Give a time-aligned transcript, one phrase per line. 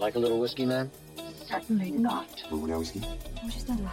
[0.00, 0.90] like a little whiskey, man?
[1.46, 2.26] Certainly not.
[2.50, 3.02] Vous voulez un whisky
[3.46, 3.92] Juste un là.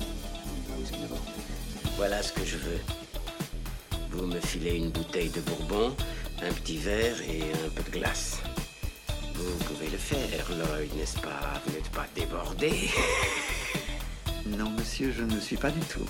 [0.00, 1.22] Un whisky d'abord.
[1.96, 2.80] Voilà ce que je veux.
[4.10, 5.94] Vous me filez une bouteille de bourbon,
[6.42, 8.40] un petit verre et un peu de glace.
[9.34, 11.60] Vous pouvez le faire, Lloyd, n'est-ce pas?
[11.64, 12.88] Vous n'êtes pas débordé
[14.46, 16.06] Non, monsieur, je ne suis pas du tout.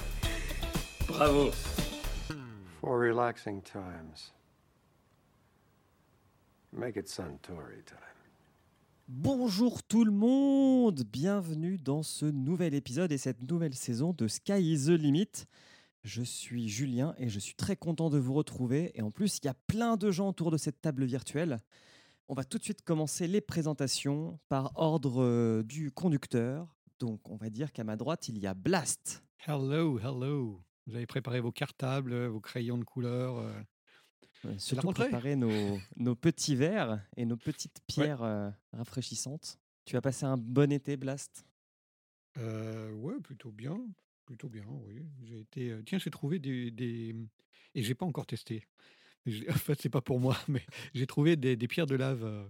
[1.08, 1.50] Bravo
[2.80, 4.32] For relaxing times.
[6.72, 8.13] Make it Suntory time.
[9.06, 14.72] Bonjour tout le monde, bienvenue dans ce nouvel épisode et cette nouvelle saison de Sky
[14.72, 15.44] is the Limit.
[16.04, 19.44] Je suis Julien et je suis très content de vous retrouver et en plus il
[19.44, 21.60] y a plein de gens autour de cette table virtuelle.
[22.28, 26.74] On va tout de suite commencer les présentations par ordre euh, du conducteur.
[26.98, 29.22] Donc on va dire qu'à ma droite il y a Blast.
[29.46, 30.62] Hello, hello.
[30.86, 33.44] Vous avez préparé vos cartables, vos crayons de couleur.
[34.44, 39.58] Ouais, Surtout préparer nos, nos petits verres et nos petites pierres euh, rafraîchissantes.
[39.84, 41.44] Tu as passé un bon été Blast?
[42.38, 43.78] Euh, ouais, plutôt bien.
[44.26, 45.02] Plutôt bien, oui.
[45.22, 45.70] J'ai été.
[45.70, 47.14] euh, Tiens, j'ai trouvé des, des.
[47.74, 48.66] Et j'ai pas encore testé.
[49.48, 52.46] En fait, c'est pas pour moi, mais j'ai trouvé des, des pierres de lave euh,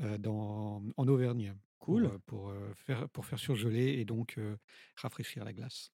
[0.00, 1.54] euh, dans, en Auvergne.
[1.78, 2.06] pour, Cool.
[2.06, 4.38] euh, Pour, euh, faire, pour faire surgeler et donc
[4.96, 5.92] rafraîchir la glace.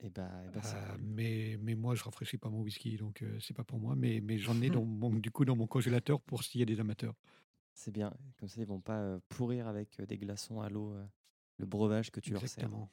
[0.00, 1.00] Et bah, eh bah, Euh, cool.
[1.02, 3.94] mais, mais moi, je rafraîchis pas mon whisky, donc euh, c'est pas pour moi.
[3.96, 6.66] Mais, mais j'en ai dans mon, du coup dans mon congélateur pour s'il y a
[6.66, 7.14] des amateurs.
[7.72, 10.94] C'est bien, comme ça ils vont pas pourrir avec des glaçons à l'eau
[11.58, 12.64] le breuvage que tu leur sers.
[12.64, 12.90] Exactement.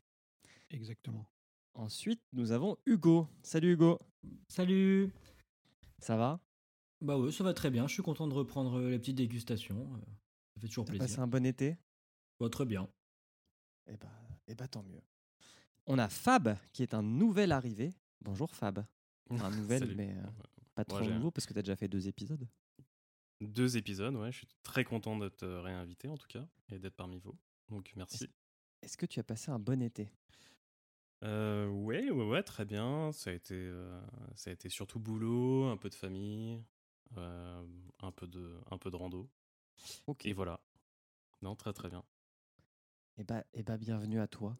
[0.71, 1.25] Exactement.
[1.73, 3.27] Ensuite, nous avons Hugo.
[3.43, 3.99] Salut Hugo,
[4.47, 5.11] Salut
[5.99, 6.39] ça va?
[7.01, 9.87] Bah ouais, ça va très bien, je suis content de reprendre les petites dégustations.
[10.55, 11.07] Ça fait toujours plaisir.
[11.07, 11.77] passé un bon été?
[12.39, 12.89] Bah, très bien.
[13.87, 14.11] Eh bah,
[14.47, 15.01] eh bah tant mieux.
[15.87, 17.93] On a Fab qui est un nouvel arrivé.
[18.21, 18.85] Bonjour Fab.
[19.29, 20.23] Enfin, un nouvel, mais euh,
[20.75, 22.47] pas trop nouveau parce que tu as déjà fait deux épisodes.
[23.41, 24.31] Deux épisodes, ouais.
[24.31, 27.35] Je suis très content d'être euh, réinvité en tout cas et d'être parmi vous.
[27.69, 28.29] Donc merci.
[28.81, 30.11] Est-ce que tu as passé un bon été?
[31.23, 33.11] Euh, ouais, ouais, ouais, très bien.
[33.11, 34.01] Ça a été, euh,
[34.35, 36.63] ça a été surtout boulot, un peu de famille,
[37.17, 37.63] euh,
[37.99, 39.29] un peu de, un peu de rando.
[40.07, 40.25] Ok.
[40.25, 40.59] Et voilà.
[41.41, 42.03] Non, très très bien.
[43.17, 44.57] Eh bah, eh bah, bienvenue à toi.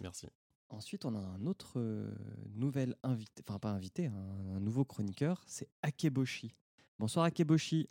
[0.00, 0.28] Merci.
[0.72, 2.10] Ensuite, on a un autre euh,
[2.54, 6.54] nouvel invité, enfin pas invité, un, un nouveau chroniqueur, c'est Akeboshi.
[6.98, 7.88] Bonsoir Akeboshi,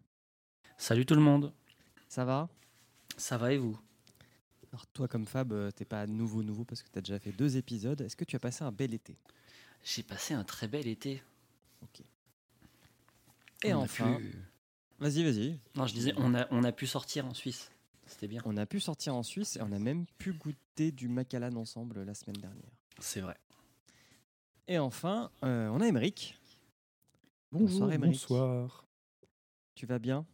[0.78, 1.54] Salut tout le monde,
[2.10, 2.50] ça va?
[3.18, 3.80] Ça va et vous?
[4.72, 7.32] Alors toi comme Fab, euh, t'es pas nouveau nouveau parce que tu as déjà fait
[7.32, 8.02] deux épisodes.
[8.02, 9.16] Est-ce que tu as passé un bel été?
[9.84, 11.22] J'ai passé un très bel été.
[13.64, 14.34] Et On a enfin, pu-
[15.00, 15.60] vas-y, vas-y.
[15.76, 17.70] Non, je disais, on a, on a pu sortir en Suisse.
[18.12, 18.42] C'était bien.
[18.46, 22.04] On a pu sortir en Suisse et on a même pu goûter du Macallan ensemble
[22.04, 22.70] la semaine dernière.
[23.00, 23.38] C'est vrai.
[24.68, 26.38] Et enfin, euh, on a Emeric.
[27.52, 28.14] Bonjour, Bonsoir, Émeric.
[28.14, 28.86] bonsoir.
[29.76, 30.26] Tu vas bien?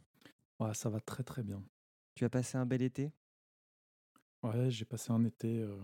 [0.59, 1.63] Ouais, ça va très très bien.
[2.15, 3.11] Tu as passé un bel été?
[4.43, 5.79] Ouais, j'ai passé un été euh,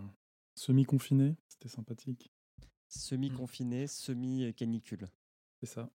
[0.54, 2.30] semi-confiné, c'était sympathique.
[2.88, 5.08] Semi-confiné, semi-canicule.
[5.60, 5.88] C'est ça.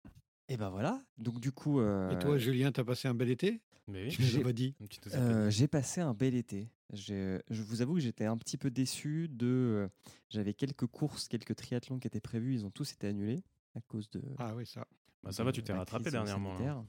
[0.49, 1.03] Et ben voilà.
[1.19, 3.61] Donc du coup, euh, Et toi, Julien, t'as passé un bel été?
[3.89, 4.11] Mais oui.
[4.11, 4.75] Tu nous pas dit.
[5.15, 6.69] Euh, j'ai passé un bel été.
[6.93, 9.47] J'ai- Je vous avoue que j'étais un petit peu déçu de.
[9.47, 9.89] euh,
[10.31, 13.43] J'avais quelques courses, quelques triathlons qui étaient prévus, ils ont tous été annulés
[13.75, 14.23] à cause de.
[14.39, 14.87] Ah oui, ça.
[15.23, 16.55] Bah, ça va, tu t'es rattrapé dernièrement.
[16.57, 16.85] sanitaire.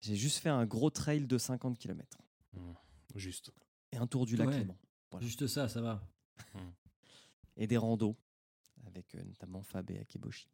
[0.00, 2.18] J'ai juste fait un gros trail de 50 km
[2.54, 2.60] Mmh.
[3.16, 3.50] Juste.
[3.92, 4.58] et un tour du lac Ouais.
[4.60, 4.76] Léman.
[5.10, 5.26] Voilà.
[5.26, 6.02] Juste ça, ça va.
[7.56, 8.16] Et des randos
[8.86, 10.48] avec euh, notamment Fab et Akeboshi.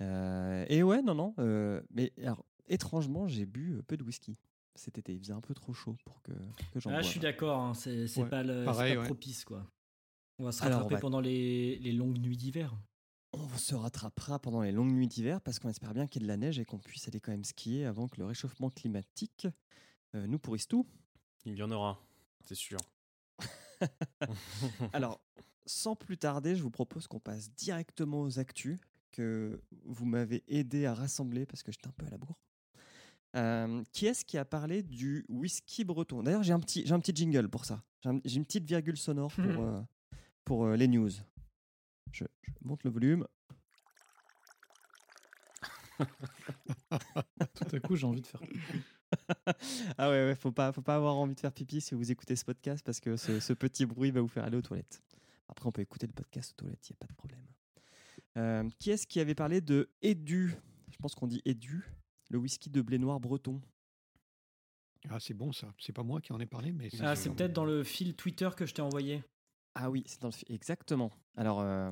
[0.00, 1.34] Euh, et ouais, non, non.
[1.38, 4.38] euh, mais alors, étrangement, j'ai bu peu de whisky
[4.74, 5.12] cet été.
[5.14, 6.32] Il faisait un peu trop chaud pour que,
[6.72, 9.00] que j'en Ah, je suis d'accord, hein, c'est c'est Ouais, pas, le, c'est pareil, pas
[9.00, 9.06] ouais.
[9.06, 9.64] propice quoi.
[10.40, 12.74] On va se Alors, rattraper va- pendant les, les longues nuits d'hiver.
[13.32, 16.26] On se rattrapera pendant les longues nuits d'hiver parce qu'on espère bien qu'il y ait
[16.26, 19.46] de la neige et qu'on puisse aller quand même skier avant que le réchauffement climatique
[20.16, 20.86] euh, nous pourrisse tout.
[21.44, 22.00] Il y en aura,
[22.44, 22.78] c'est sûr.
[24.92, 25.20] Alors,
[25.66, 28.78] sans plus tarder, je vous propose qu'on passe directement aux actus
[29.14, 32.38] que vous m'avez aidé à rassembler parce que j'étais un peu à la bourre.
[33.36, 36.22] Euh, qui est-ce qui a parlé du whisky breton?
[36.22, 37.82] D'ailleurs, j'ai un, petit, j'ai un petit jingle pour ça.
[38.02, 39.80] J'ai un- j'ai une petite virgule sonore pour, euh,
[40.44, 41.10] pour euh, les news.
[42.12, 43.26] Je, je monte le volume.
[45.98, 48.40] Tout à coup, j'ai envie de faire.
[49.98, 52.34] ah ouais, ouais, faut pas, faut pas avoir envie de faire pipi si vous écoutez
[52.36, 55.02] ce podcast parce que ce, ce petit bruit va vous faire aller aux toilettes.
[55.48, 57.40] Après, on peut écouter le podcast aux toilettes, il n'y a pas de problème.
[58.36, 60.54] Euh, qui est-ce qui avait parlé de Edu?
[60.90, 61.84] Je pense qu'on dit Edu,
[62.30, 63.60] le whisky de blé noir breton.
[65.08, 65.72] Ah, c'est bon ça.
[65.78, 68.48] C'est pas moi qui en ai parlé, mais Ah, c'est peut-être dans le fil Twitter
[68.56, 69.22] que je t'ai envoyé.
[69.74, 71.10] Ah oui, c'est dans le fi- exactement.
[71.36, 71.90] Alors euh,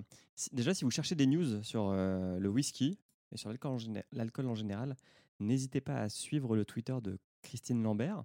[0.53, 2.99] déjà, si vous cherchez des news sur euh, le whisky
[3.33, 4.97] et sur l'alcool en, géné- l'alcool en général,
[5.41, 8.25] n'hésitez pas à suivre le Twitter de Christine Lambert,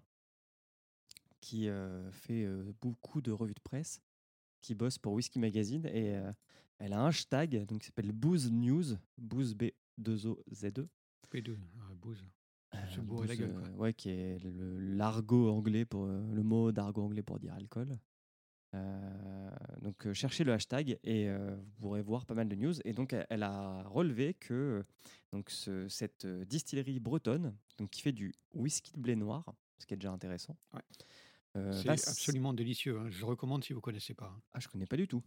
[1.42, 4.02] qui euh, fait euh, beaucoup de revues de presse,
[4.62, 6.32] qui bosse pour Whisky Magazine et euh,
[6.80, 9.66] elle a un hashtag donc qui s'appelle Booze News, Booze B
[9.98, 10.88] 2 O Z E.
[11.32, 11.56] P2, euh,
[12.02, 12.24] Booze.
[12.94, 13.68] Se Euh, bourrer la gueule, quoi.
[13.68, 17.98] euh, ouais, qui est le l'argot anglais pour le mot d'argot anglais pour dire alcool.
[18.76, 19.50] Euh,
[19.82, 22.74] donc euh, cherchez le hashtag et euh, vous pourrez voir pas mal de news.
[22.84, 24.84] Et donc elle, a relevé que
[25.32, 29.46] donc ce- cette distillerie bretonne, donc qui fait du whisky de blé noir,
[29.80, 30.58] ce qui est déjà intéressant.
[30.74, 30.82] Ouais.
[31.58, 33.00] Euh, C'est absolument délicieux.
[33.00, 33.10] hein.
[33.10, 34.28] Je recommande si vous connaissez pas.
[34.36, 34.42] hein.
[34.54, 35.24] Ah, je connais pas du tout.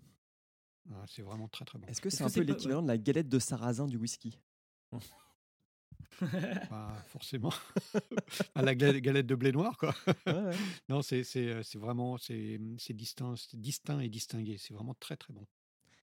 [0.92, 1.86] Ah, c'est vraiment très très bon.
[1.88, 4.38] Est-ce que c'est un peu pas- l'équivalent de la galette de sarrasin du whisky?
[7.08, 7.52] Forcément.
[8.54, 9.94] à la gla- galette de blé noir, quoi.
[10.26, 10.56] Ouais, ouais.
[10.88, 14.56] non, c'est c'est, euh, c'est vraiment c'est c'est distinct, distinct et distingué.
[14.58, 15.46] C'est vraiment très très bon.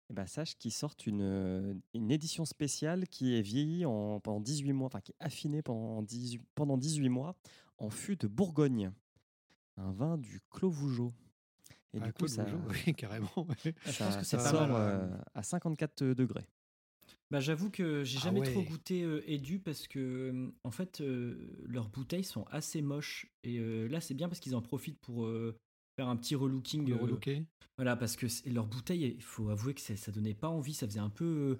[0.09, 4.39] Eh ben, sache qu'ils sortent une, euh, une édition spéciale qui est vieillie en, pendant
[4.39, 7.35] 18 mois, enfin qui est affinée pendant 18, pendant 18 mois
[7.77, 8.91] en fût de Bourgogne.
[9.77, 11.13] Un vin du Clos Vougeot.
[11.93, 13.29] Et Ah, du coup, ça, Vougeot, oui, carrément.
[13.37, 13.73] ouais.
[13.85, 14.71] je ça, pense que ça c'est sort mal.
[15.11, 16.45] euh, à 54 degrés.
[17.29, 21.01] Bah, j'avoue que j'ai Ah jamais trop goûté euh, Edu parce que euh, en fait
[21.01, 24.99] euh, leurs bouteilles sont assez moches et euh, là c'est bien parce qu'ils en profitent
[25.01, 25.53] pour euh,
[25.97, 26.87] faire un petit relooking.
[26.87, 27.43] Le euh, relooké.
[27.77, 31.01] voilà parce que leurs bouteilles, il faut avouer que ça donnait pas envie, ça faisait
[31.01, 31.57] un peu euh,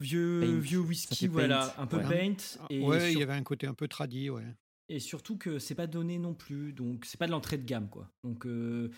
[0.00, 0.58] vieux Paint.
[0.58, 2.34] vieux whisky voilà, un peu ouais.
[2.34, 4.44] paint Ah, et, ouais, il sur- y avait un côté un peu tradit, ouais.
[4.88, 7.88] Et surtout que c'est pas donné non plus donc c'est pas de l'entrée de gamme
[7.88, 8.10] quoi.
[8.22, 8.90] Donc euh,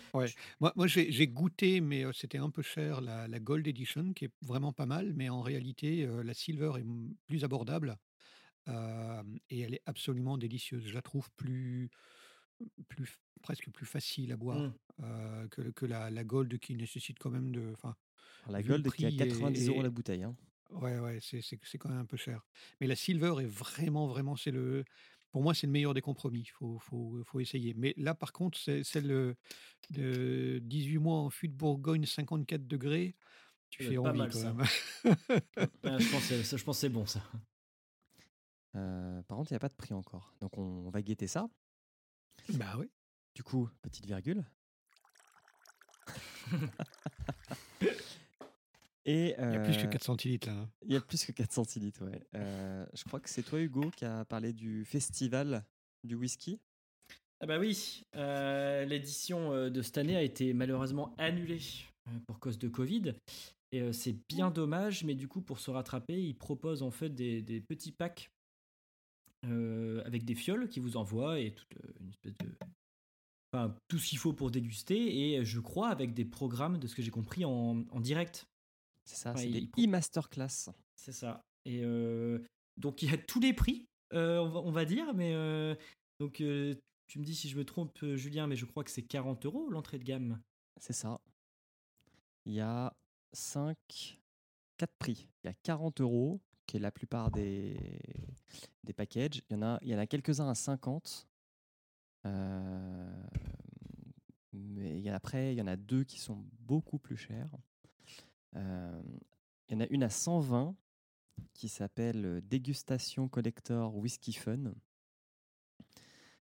[0.60, 4.26] Moi, moi j'ai goûté, mais euh, c'était un peu cher, la, la Gold Edition, qui
[4.26, 6.84] est vraiment pas mal, mais en réalité, euh, la Silver est
[7.26, 7.96] plus abordable
[8.68, 10.86] euh, et elle est absolument délicieuse.
[10.86, 11.88] Je la trouve plus,
[12.88, 13.08] plus
[13.40, 14.72] presque plus facile à boire Mm.
[15.04, 17.70] euh, que, que la, la Gold qui nécessite quand même de.
[17.72, 17.94] Enfin,
[18.44, 20.24] Alors, la Gold qui est à prix et- 90 euros la bouteille.
[20.24, 20.36] hein.
[20.70, 22.44] ouais, ouais, c'est c'est- c'est quand même un peu cher.
[22.80, 24.84] Mais la Silver est vraiment, vraiment, c'est le.
[25.30, 26.40] Pour moi, c'est le meilleur des compromis.
[26.40, 27.74] Il faut, faut, faut essayer.
[27.74, 29.34] Mais là, par contre, c'est celle euh,
[29.90, 33.14] de 18 mois en fût de Bourgogne, 54 degrés.
[33.70, 34.54] Tu fais envie mal, quand ça.
[34.54, 34.66] même.
[35.84, 37.22] ah, je pense que c'est- je pense c'est bon ça.
[38.76, 40.34] Euh, par contre, il n'y a pas de prix encore.
[40.40, 41.48] Donc on, on va guetter ça.
[42.50, 42.88] bah oui.
[43.34, 44.44] Du coup, petite virgule.
[49.10, 50.54] Et Il y a plus que euh, 4 centilitres là.
[50.54, 50.70] hein.
[50.86, 52.20] Il y a plus que 4 centilitres, ouais.
[52.34, 55.64] Euh, je crois que c'est toi, Hugo, qui a parlé du festival
[56.04, 56.60] du whisky.
[57.40, 61.60] Ah bah oui, euh, l'édition euh, de cette année a été malheureusement annulée
[62.08, 63.14] euh, pour cause de Covid.
[63.72, 67.08] Et euh, c'est bien dommage, mais du coup, pour se rattraper, ils proposent en fait
[67.10, 68.30] des, des petits packs
[69.46, 72.48] euh, avec des fioles qui vous envoient et toute euh, une espèce de.
[73.54, 75.32] Enfin, tout ce qu'il faut pour déguster.
[75.32, 78.46] Et je crois avec des programmes, de ce que j'ai compris, en, en direct.
[79.08, 80.70] C'est ça, Ouais, c'est des e-masterclass.
[80.94, 81.42] C'est ça.
[81.64, 82.44] Et euh,
[82.76, 85.74] donc il y a tous les prix, euh, on, va, on va dire, mais euh,
[86.20, 89.46] donc tu me dis si je me trompe, Julien, mais je crois que c'est 40
[89.46, 90.40] euros l'entrée de gamme.
[90.78, 91.20] C'est ça.
[92.44, 92.94] Il y a
[93.32, 93.76] 5,
[94.76, 95.30] 4 prix.
[95.42, 97.76] Il y a 40 euros, qui est la plupart des,
[98.84, 99.42] des packages.
[99.48, 101.26] Il y en a, il y en a quelques-uns à 50.
[102.26, 103.22] Euh,
[104.52, 107.16] mais il y en a, après, il y en a deux qui sont beaucoup plus
[107.16, 107.50] chers.
[108.54, 110.74] Il y en a une à 120
[111.54, 114.72] qui s'appelle Dégustation Collector Whisky Fun.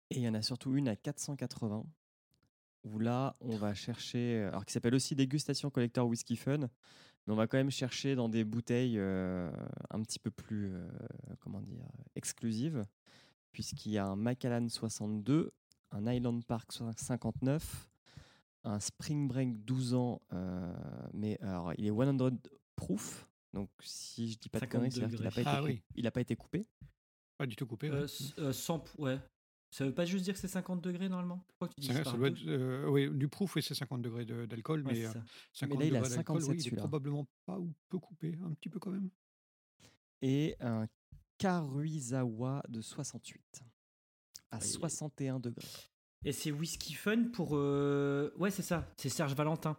[0.10, 1.86] Et il y en a surtout une à 480
[2.84, 7.35] où là, on va chercher, alors qui s'appelle aussi Dégustation Collector Whisky Fun, mais on
[7.35, 10.73] va quand même chercher dans des bouteilles un petit peu plus,
[11.40, 12.85] comment dire, exclusives,
[13.54, 15.54] puisqu'il y a un Macallan 62,
[15.92, 17.90] un Island Park 59,
[18.64, 20.74] un Spring Break 12 ans, euh,
[21.14, 22.30] mais alors il est 100
[22.76, 25.82] proof, donc si je dis pas de 50 conneries, c'est-à-dire qu'il n'a pas, Ah oui.
[25.96, 26.66] il a pas été coupé.
[27.38, 27.90] Pas du tout coupé.
[27.90, 27.96] ouais.
[27.98, 29.20] Euh, s- euh, 100 p- ouais.
[29.72, 31.44] Ça veut pas juste dire que c'est 50 degrés normalement?
[31.48, 34.24] Pourquoi tu dis Ça, ça doit être, euh, oui, du proof, oui, c'est 50 degrés
[34.24, 35.12] de- d'alcool, Ouais, mais euh.
[35.52, 38.38] 50 là, il a degrés d'alcool, 57 oui, il est probablement pas ou peu coupé,
[38.44, 39.10] un petit peu quand même.
[40.22, 40.86] Et un
[41.40, 43.64] Karuizawa de 68
[44.52, 44.74] à Aïe, aïe, aïe.
[44.74, 45.68] 61 degrés.
[46.25, 47.51] Et c'est Whisky Fun pour.
[47.53, 49.77] euh, Ouais, c'est ça, c'est Serge Valentin.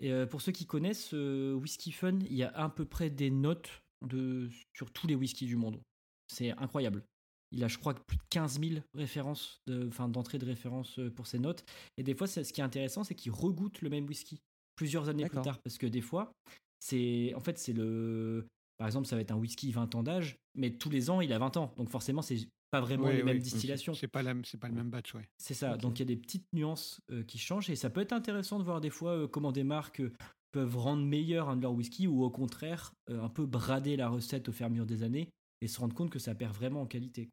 [0.00, 3.10] Et euh, pour ceux qui connaissent euh, Whisky Fun, il y a à peu près
[3.10, 3.70] des notes
[4.06, 4.48] de...
[4.74, 5.80] sur tous les whiskies du monde.
[6.28, 7.04] C'est incroyable.
[7.52, 9.86] Il a, je crois, plus de 15 000 références, de...
[9.88, 11.64] enfin, d'entrée de référence euh, pour ses notes.
[11.98, 14.40] Et des fois, ce qui est intéressant, c'est qu'il regoute le même whisky
[14.76, 15.60] plusieurs années plus tard.
[15.62, 16.32] Parce que des fois,
[16.80, 17.32] c'est.
[17.36, 18.46] En fait, c'est le.
[18.78, 21.32] Par exemple, ça va être un whisky 20 ans d'âge, mais tous les ans, il
[21.32, 21.72] a 20 ans.
[21.76, 22.38] Donc forcément, c'est
[22.72, 23.94] pas vraiment Oui, les mêmes distillations.
[23.94, 25.28] C'est pas, la- c'est pas le même batch, ouais.
[25.38, 25.76] C'est ça.
[25.76, 28.58] Donc il y a des petites nuances euh, qui changent et ça peut être intéressant
[28.58, 30.12] de voir des fois euh, comment des marques euh,
[30.52, 34.48] peuvent rendre meilleur un de leurs whisky ou au contraire un peu brader la recette
[34.48, 35.28] au fur et à mesure des années
[35.60, 37.30] et se rendre compte que ça perd vraiment en qualité.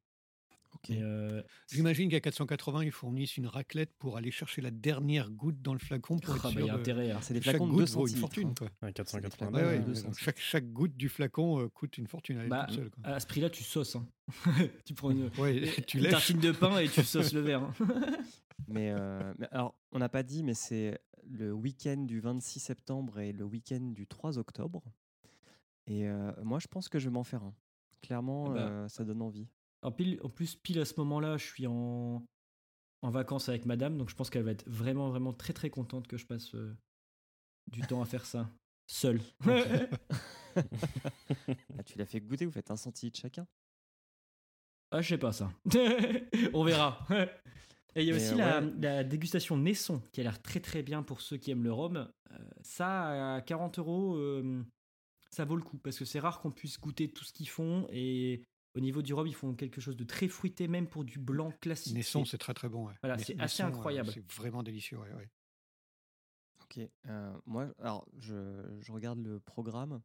[0.92, 5.74] Euh, J'imagine qu'à 480, ils fournissent une raclette pour aller chercher la dernière goutte dans
[5.74, 7.14] le flacon pour Ah, bah, y a intérêt.
[7.22, 8.54] C'est des chaque flacons de goutte 2 vaut une fortune.
[8.56, 8.70] Quoi.
[8.82, 9.52] Ouais, 480.
[9.58, 10.20] Ouais, ouais, deux donc centilitres.
[10.20, 12.90] chaque, chaque goutte du flacon euh, coûte une fortune à elle bah, seule.
[12.90, 13.04] quoi.
[13.06, 13.96] à ce prix-là, tu sauces.
[13.96, 14.08] hein.
[14.86, 17.64] tu prends une, Ouais, tu une tartine de pain et tu sauces le verre.
[17.64, 17.74] hein.
[18.68, 23.20] Mais, euh, mais alors, on n'a pas dit, mais c'est le week-end du 26 septembre
[23.20, 24.84] et le week-end du 3 octobre.
[25.88, 27.56] Et euh, moi, je pense que je vais m'en faire un.
[28.02, 28.60] Clairement, bah.
[28.60, 29.48] euh, ça donne envie.
[29.82, 32.26] En, pile, en plus, pile à ce moment-là, je suis en,
[33.02, 36.08] en vacances avec madame, donc je pense qu'elle va être vraiment, vraiment très, très contente
[36.08, 36.78] que je passe euh,
[37.68, 38.50] du temps à faire ça.
[38.88, 39.22] Seul.
[41.78, 43.48] Ah, tu l'as fait goûter, vous faites un centilitre chacun.
[44.92, 45.52] Ah, je sais pas ça.
[46.54, 47.06] On verra.
[47.96, 48.74] Et il y a Mais, aussi euh, la, ouais.
[48.80, 51.98] la dégustation Naisson qui a l'air très très bien pour ceux qui aiment le rhum.
[52.32, 54.64] Euh, ça, à 40 euros, euh,
[55.32, 57.88] ça vaut le coup parce que c'est rare qu'on puisse goûter tout ce qu'ils font.
[57.92, 58.44] Et
[58.76, 61.52] au niveau du rhum, ils font quelque chose de très fruité, même pour du blanc
[61.60, 61.94] classique.
[61.96, 62.88] Naisson, C'est- très très bon.
[62.88, 62.94] ouais.
[63.02, 64.12] Voilà, Nais- c'est assez Naisson, euh, incroyable.
[64.14, 64.98] C'est vraiment délicieux.
[65.00, 65.30] ouais, ouais.
[66.64, 66.80] Ok.
[67.08, 70.02] euh, moi, alors, je, je regarde le programme.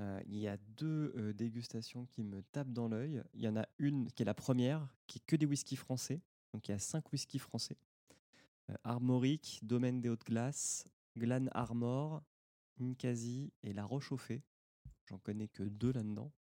[0.00, 3.22] Euh, il y a deux euh, dégustations qui me tapent dans l'œil.
[3.34, 6.20] Il y en a une qui est la première, qui est que des whiskies français.
[6.52, 7.76] Donc il y a cinq whiskies français.
[8.68, 12.22] Euh, Armorique, Domaine des Hautes Glaces, Glan Armor,
[12.78, 14.42] Ninkasi et La Roche au.
[15.06, 16.32] J'en connais que deux là-dedans.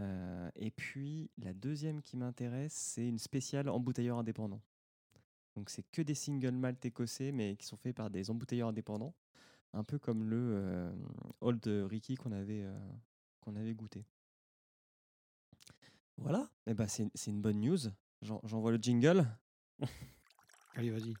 [0.00, 4.60] Euh, et puis la deuxième qui m'intéresse, c'est une spéciale embouteilleur indépendant.
[5.56, 9.14] Donc c'est que des single malt écossais, mais qui sont faits par des embouteilleurs indépendants,
[9.72, 10.92] un peu comme le euh,
[11.40, 12.78] Old Ricky qu'on avait, euh,
[13.40, 14.06] qu'on avait goûté.
[16.16, 17.78] Voilà, eh ben, c'est c'est une bonne news.
[18.22, 19.26] J'en- J'envoie le jingle.
[20.74, 21.14] Allez, vas-y.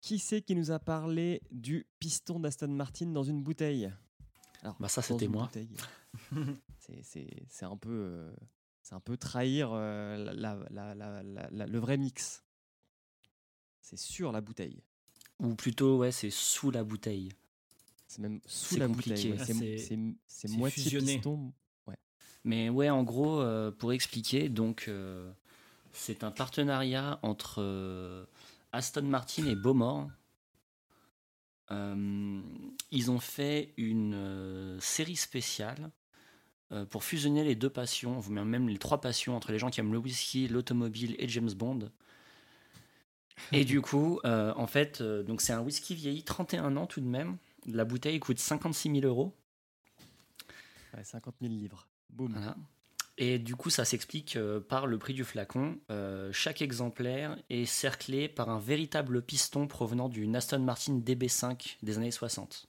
[0.00, 3.90] Qui c'est qui nous a parlé du piston d'Aston Martin dans une bouteille?
[4.64, 5.50] Alors, Bah, ça, c'était moi.
[6.80, 8.32] c'est- C'est c'est un peu, euh,
[8.82, 10.32] c'est un peu trahir euh, la-
[10.70, 12.42] la- la- la- la- le vrai mix.
[13.80, 14.82] C'est sur la bouteille.
[15.40, 17.30] Ou plutôt, ouais, c'est sous la bouteille.
[18.06, 19.10] C'est même sous la compliqué.
[19.10, 19.32] bouteille.
[19.32, 19.76] ouais.
[19.78, 21.14] Ah, c'est moitié fusionné.
[21.16, 21.52] piston.
[21.86, 21.98] Ouais.
[22.44, 25.30] Mais ouais, en gros, euh, pour expliquer, donc euh,
[25.92, 28.24] c'est un partenariat entre euh,
[28.72, 30.10] Aston Martin et Beaumont.
[31.74, 32.40] Euh,
[32.90, 35.90] ils ont fait une euh, série spéciale
[36.72, 39.92] euh, pour fusionner les deux passions, même les trois passions entre les gens qui aiment
[39.92, 41.90] le whisky, l'automobile et James Bond.
[43.52, 47.00] Et du coup, euh, en fait, euh, donc c'est un whisky vieilli 31 ans tout
[47.00, 47.36] de même.
[47.66, 49.36] La bouteille coûte 56 000 euros.
[50.94, 51.86] Ouais, 50 000 livres.
[52.10, 52.32] Boum.
[52.32, 52.56] Voilà.
[53.16, 55.78] Et du coup, ça s'explique euh, par le prix du flacon.
[55.90, 61.96] Euh, chaque exemplaire est cerclé par un véritable piston provenant d'une Aston Martin DB5 des
[61.98, 62.66] années 60.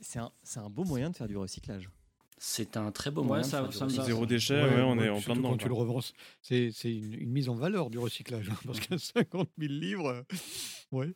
[0.00, 1.88] C'est un, c'est un beau moyen de faire du recyclage.
[2.40, 4.06] C'est un très beau Ouais, moyen ça- de faire du ça recyclage.
[4.06, 5.50] Zéro déchet, ouais, on est en plein dedans.
[5.50, 6.00] Quand tu le revends,
[6.40, 8.48] c'est c'est une, une mise en valeur du recyclage.
[8.50, 10.24] hein, parce qu'à 50 000 livres,
[10.92, 11.12] ouais.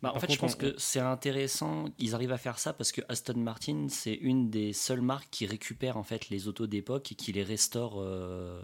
[0.00, 1.86] Bah, en Par fait, je pense on- que c'est intéressant.
[1.98, 5.44] Ils arrivent à faire ça parce que Aston Martin, c'est une des seules marques qui
[5.46, 8.62] récupère en fait les autos d'époque et qui les restaure euh,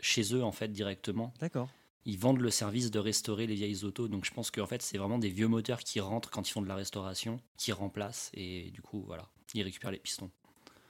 [0.00, 1.32] chez eux en fait directement.
[1.40, 1.68] D'accord.
[2.06, 4.08] Ils vendent le service de restaurer les vieilles autos.
[4.08, 6.62] Donc je pense qu'en fait, c'est vraiment des vieux moteurs qui rentrent quand ils font
[6.62, 10.30] de la restauration, qui remplacent et du coup, voilà, ils récupèrent les pistons.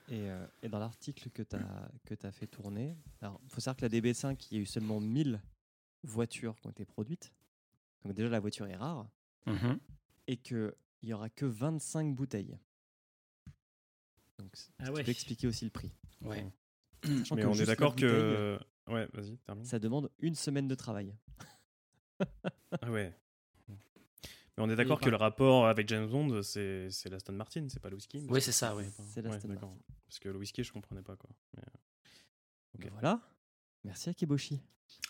[0.08, 3.88] Et, euh, et dans l'article que tu as, fait tourner, il faut savoir que la
[3.88, 5.40] DB5, il y a eu seulement 1000
[6.04, 7.32] voitures qui ont été produites.
[8.04, 9.08] Donc déjà, la voiture est rare.
[9.46, 9.78] Mhm.
[10.28, 10.72] Et qu'il
[11.02, 12.58] n'y aura que 25 bouteilles.
[14.38, 15.08] Donc, Ah ouais.
[15.08, 15.92] expliquer aussi le prix.
[16.20, 16.46] Ouais.
[17.34, 18.58] Mais on est d'accord que.
[18.88, 19.64] Ouais, vas-y, termine.
[19.64, 21.14] Ça demande une semaine de travail.
[22.82, 23.14] Ah ouais.
[23.68, 27.78] Mais on est d'accord que le rapport avec James Bond, c'est c'est l'Aston Martin, c'est
[27.80, 28.26] pas le whisky.
[28.28, 28.90] Ouais, c'est ça, ouais.
[29.08, 29.48] C'est l'Aston.
[29.48, 29.74] Martin.
[30.06, 31.30] Parce que le whisky, je comprenais pas quoi.
[31.54, 31.78] Mais, euh.
[32.78, 33.20] Ben Voilà.
[33.84, 34.60] Merci Akeboshi.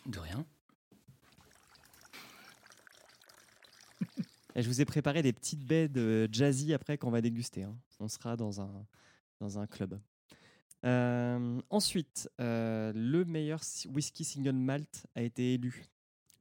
[0.07, 0.45] De rien.
[4.57, 7.63] Et je vous ai préparé des petites baies de jazzy après qu'on va déguster.
[7.65, 7.77] hein.
[8.01, 8.87] On sera dans un,
[9.39, 10.01] dans un club.
[10.85, 15.85] Euh, ensuite, euh, le meilleur whisky single malt a été élu.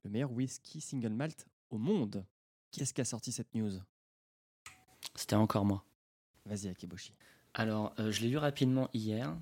[0.04, 2.24] Le meilleur whisky single malt au monde.
[2.70, 3.72] Qu'est-ce qui a sorti cette news?
[5.14, 5.84] C'était encore moi.
[6.46, 7.12] Vas-y Akeboshi.
[7.54, 9.36] Alors, euh, je l'ai lu rapidement hier.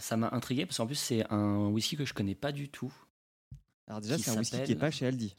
[0.00, 2.92] Ça m'a intrigué parce qu'en plus, c'est un whisky que je connais pas du tout.
[3.86, 5.36] Alors déjà, c'est un whisky qui n'est s'appelle- pas chez Aldi.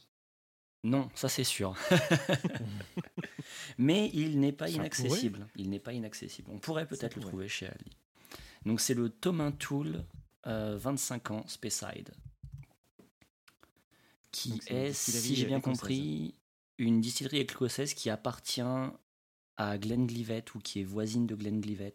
[0.84, 1.76] Non, ça c'est sûr.
[3.78, 5.46] Mais il n'est pas Ça inaccessible.
[5.56, 6.50] Il n'est pas inaccessible.
[6.52, 7.90] On pourrait peut-être le trouver chez Ali.
[8.66, 10.04] Donc c'est le Thomas Tool
[10.46, 12.10] euh, 25 ans Speyside.
[14.32, 15.78] Qui Donc, est, si j'ai bien écossaise.
[15.80, 16.34] compris,
[16.78, 18.62] une distillerie écossaise qui appartient
[19.56, 21.94] à Glenlivet ou qui est voisine de Glenlivet.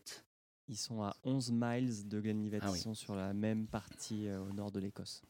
[0.70, 2.60] Ils sont à 11 miles de Glenlivet.
[2.62, 2.78] Ah oui.
[2.78, 5.24] Ils sont sur la même partie euh, au nord de l'Écosse.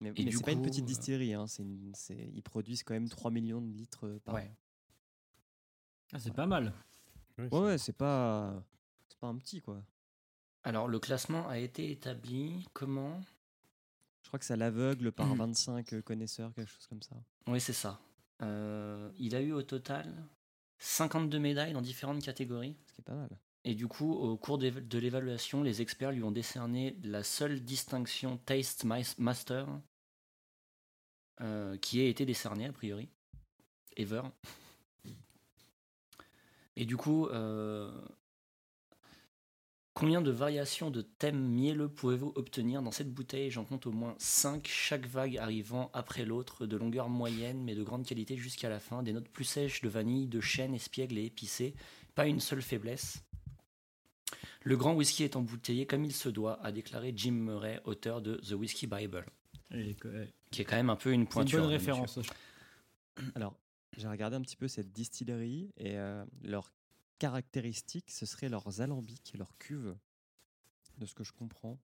[0.00, 1.32] Mais, c'est pas une petite euh, distillerie.
[1.34, 1.46] Hein.
[1.46, 1.92] c'est une-
[2.34, 4.42] ils produisent quand même 3 millions de litres euh, par Ouais.
[4.50, 4.56] an.
[6.12, 6.72] Ah, c'est pas mal.
[7.38, 8.62] Oui, Ouais, ouais, c'est pas,
[9.08, 9.82] c'est pas un petit quoi.
[10.64, 13.20] Alors, le classement a été établi comment?
[14.22, 17.14] Je crois que c'est à l'aveugle par 25 euh, connaisseurs, quelque chose comme ça.
[17.46, 18.00] Oui, c'est ça.
[18.42, 20.12] Euh, il a eu au total
[20.78, 22.76] 52 médailles dans différentes catégories.
[22.86, 23.30] Ce qui est pas mal.
[23.68, 28.38] Et du coup, au cours de l'évaluation, les experts lui ont décerné la seule distinction
[28.46, 29.66] Taste Mas- Master
[31.40, 33.08] euh, qui ait été décernée, a priori.
[33.96, 34.22] Ever.
[36.76, 37.90] Et du coup, euh,
[39.94, 43.50] combien de variations de thèmes mielleux pouvez-vous obtenir dans cette bouteille?
[43.50, 47.82] J'en compte au moins 5, chaque vague arrivant après l'autre, de longueur moyenne mais de
[47.82, 49.02] grande qualité jusqu'à la fin.
[49.02, 51.74] Des notes plus sèches de vanille, de chêne, espiègle et épicé.
[52.14, 53.25] Pas une seule faiblesse.
[54.62, 58.36] Le grand whisky est embouteillé comme il se doit, a déclaré Jim Murray, auteur de
[58.36, 59.24] The Whisky Bible,
[59.70, 59.96] Et
[60.50, 61.60] qui est quand même un peu une C'est une pointure.
[61.60, 62.18] bonne référence.
[63.34, 63.56] Alors,
[63.96, 66.72] j'ai regardé un petit peu cette distillerie et euh, leurs
[67.18, 69.96] caractéristiques, ce seraient leurs alambics et leurs cuves,
[70.98, 71.78] de ce que je comprends.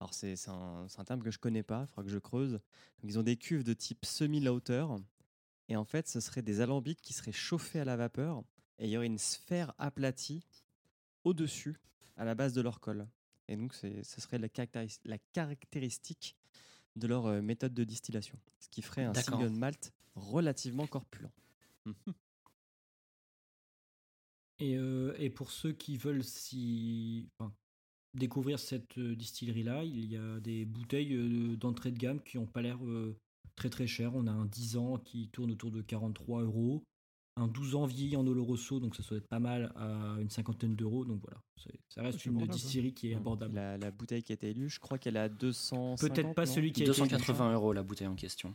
[0.00, 2.52] Alors, c'est un, terme que je connais pas, il faudra que je creuse.
[2.52, 4.86] Donc, ils ont des cuves de type semi-lauter
[5.68, 8.42] et en fait, ce seraient des alambics qui seraient chauffés à la vapeur
[8.78, 10.44] et il y aurait une sphère aplatie
[11.28, 11.76] au-dessus,
[12.16, 13.06] à la base de leur col.
[13.48, 16.36] Et donc, ce serait la, caractéris- la caractéristique
[16.96, 21.30] de leur euh, méthode de distillation, ce qui ferait un single malt relativement corpulent.
[24.58, 26.22] Et, euh, et pour ceux qui veulent
[27.38, 27.54] enfin,
[28.14, 32.62] découvrir cette euh, distillerie-là, il y a des bouteilles d'entrée de gamme qui n'ont pas
[32.62, 32.78] l'air
[33.54, 34.14] très très chères.
[34.16, 36.82] On a un 10 ans qui tourne autour de 43 euros,
[37.38, 40.74] un 12 ans vieilli en Oloroso, donc ça doit être pas mal, à une cinquantaine
[40.74, 41.04] d'euros.
[41.04, 41.40] Donc voilà,
[41.88, 43.54] ça reste c'est une distillerie qui est abordable.
[43.54, 45.96] La, la bouteille qui a été élue, je crois qu'elle à 200.
[45.98, 48.54] Peut-être pas celui qui a été 280 euros la bouteille en question.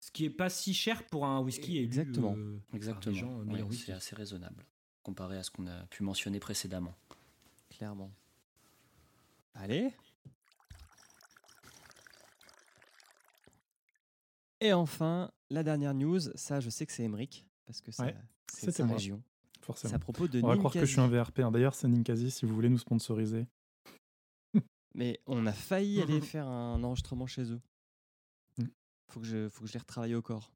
[0.00, 2.34] Ce qui est pas si cher pour un whisky élu Exactement.
[2.36, 3.40] euh, Exactement.
[3.40, 4.66] euh, Ouais, c'est assez raisonnable
[5.02, 6.94] comparé à ce qu'on a pu mentionner précédemment.
[7.70, 8.12] Clairement.
[9.54, 9.92] Allez.
[14.64, 18.16] Et enfin, la dernière news, ça je sais que c'est Emric, parce que ça- Ouais,
[18.52, 19.22] c'est sa région.
[19.60, 19.90] Forcément.
[19.90, 21.08] C'est à propos de On va croire que je suis un.
[21.08, 21.40] VRP.
[21.40, 21.50] hein.
[21.52, 23.46] D'ailleurs, c'est Ninkasi si vous voulez nous sponsoriser.
[24.94, 27.60] Mais on a failli aller faire un enregistrement chez eux.
[28.58, 28.64] Mm.
[29.08, 30.52] Faut que je, faut que je les retravaille au corps.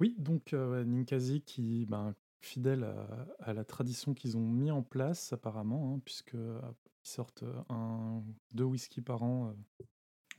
[0.00, 4.82] Oui, donc euh, Ninkasi qui, ben, fidèle à, à la tradition qu'ils ont mis en
[4.82, 6.60] place apparemment, hein, puisque euh,
[7.04, 9.84] ils sortent euh, un, deux whisky par an euh,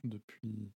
[0.04, 0.70] depuis.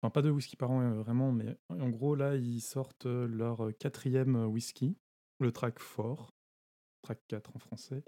[0.00, 3.26] Enfin, pas deux whisky par an euh, vraiment, mais en gros là ils sortent euh,
[3.26, 4.96] leur euh, quatrième whisky,
[5.40, 6.32] le track 4,
[7.02, 8.04] track 4 en français,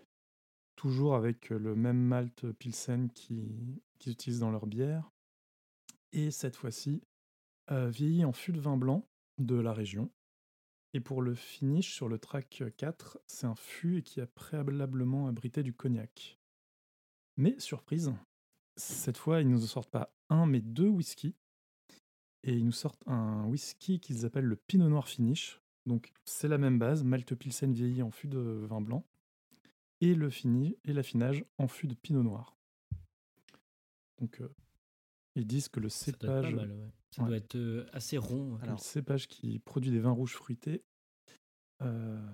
[0.77, 5.11] toujours avec le même malt Pilsen qui- qu'ils utilisent dans leur bière,
[6.13, 7.03] et cette fois-ci
[7.71, 10.11] euh, vieilli en fût de vin blanc de la région.
[10.93, 15.63] Et pour le finish sur le track 4, c'est un fût qui a préalablement abrité
[15.63, 16.41] du cognac.
[17.37, 18.13] Mais surprise,
[18.77, 21.37] cette fois, ils ne nous sortent pas un, mais deux whiskies.
[22.45, 25.61] Et ils nous sortent un whisky qu'ils appellent le Pinot Noir Finish.
[25.87, 29.05] Donc c'est la même base, Malte Pilsen vieilli en fût de vin blanc.
[30.01, 32.57] Et le fini et l'affinage en fût de Pinot Noir.
[34.19, 34.49] Donc euh,
[35.35, 36.43] ils disent que le Ça doit être cépage...
[36.55, 36.91] pas mal, ouais.
[37.11, 37.29] Ça Ouais.
[37.29, 38.59] doit être euh, assez rond.
[38.67, 40.85] Le cépage qui produit des vins rouges fruités
[41.83, 42.25] euh,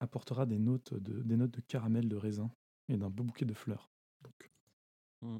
[0.00, 2.50] apportera des notes, de, des notes de caramel, de raisin
[2.88, 3.90] et d'un beau bouquet de fleurs.
[4.22, 4.50] Donc.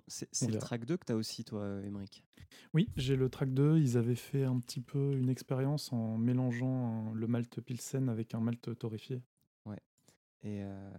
[0.06, 2.24] C'est On c'est le track 2 que tu as aussi, toi, Emric.
[2.72, 3.78] oui, j'ai le track 2.
[3.78, 8.34] Ils avaient fait un petit peu une expérience en mélangeant un- le malt Pilsen avec
[8.34, 9.22] un malt torréfié.
[9.66, 9.80] Ouais.
[10.42, 10.90] Et, euh,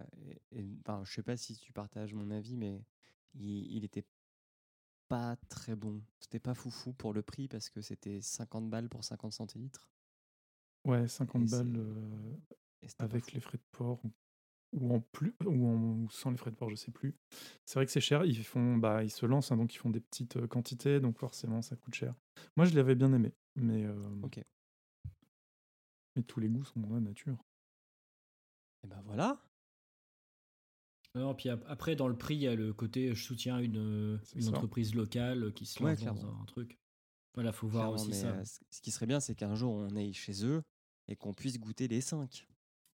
[0.52, 2.84] et- et, enfin, je sais pas si tu partages mon avis, mais
[3.34, 4.04] il, il était
[5.08, 6.02] pas très bon.
[6.18, 9.88] C'était pas foufou pour le prix parce que c'était 50 balles pour 50 centilitres.
[10.84, 12.36] Ouais, 50 Et c'est- balles euh,
[12.98, 14.12] avec les frais de port ou-
[14.76, 17.14] ou en plus ou, en- ou sans les frais de port, je sais plus.
[17.64, 18.24] C'est vrai que c'est cher.
[18.24, 21.18] Ils font, bah, ils se lancent, hein, donc ils font des petites euh, quantités, donc
[21.18, 22.14] forcément ça coûte cher.
[22.56, 24.40] Moi, je l'avais bien aimé, mais euh, Ok.
[26.16, 27.38] mais tous les goûts sont dans la nature.
[28.82, 29.42] Et ben voilà.
[31.14, 33.78] Non, puis ap- après, dans le prix, il y a le côté je soutiens une,
[33.78, 36.78] euh, une entreprise locale qui se Ouais, lance dans un truc.
[37.34, 38.28] Voilà, faut voir Clairement, aussi ça.
[38.32, 40.62] euh, ce ce qui serait bien, c'est qu'un jour on aille chez eux
[41.08, 42.46] et qu'on puisse goûter les 5.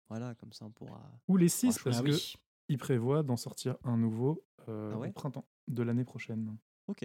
[0.08, 1.02] Voilà, comme ça on pourra.
[1.28, 2.34] Ou les 6, parce Ah que oui.
[2.68, 5.08] ils prévoient d'en sortir un nouveau euh, Ah ouais?
[5.08, 6.56] au printemps de l'année prochaine.
[6.86, 7.02] Ok.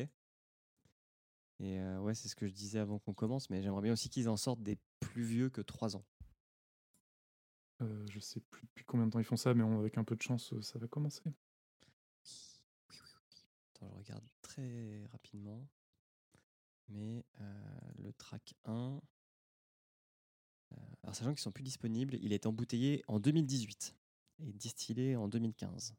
[1.59, 4.09] Et euh, ouais, c'est ce que je disais avant qu'on commence, mais j'aimerais bien aussi
[4.09, 6.05] qu'ils en sortent des plus vieux que 3 ans.
[7.81, 10.03] Euh, je sais plus depuis combien de temps ils font ça, mais on- avec un
[10.03, 11.23] peu de chance, euh, ça va commencer.
[13.75, 15.67] Attends, je regarde très rapidement.
[16.89, 19.01] Mais euh, le track 1.
[20.73, 23.95] Euh, alors, sachant qu'ils sont plus disponibles, il est embouteillé en 2018
[24.39, 25.95] et distillé en 2015.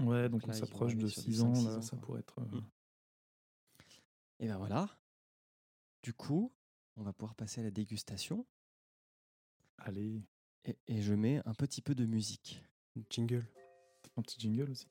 [0.00, 1.98] Ouais, donc là, on s'approche de sur du 6 ans, 5-6 là, ans, ça quoi.
[2.06, 2.38] pourrait être.
[2.40, 2.64] euh, Mm.
[4.40, 4.88] Et ben voilà.
[6.02, 6.52] Du coup,
[6.96, 8.44] on va pouvoir passer à la dégustation.
[9.78, 10.22] Allez,
[10.64, 12.62] Et, et je mets un petit peu de musique.
[13.10, 13.46] Jingle.
[14.16, 14.88] un petit jingle aussi.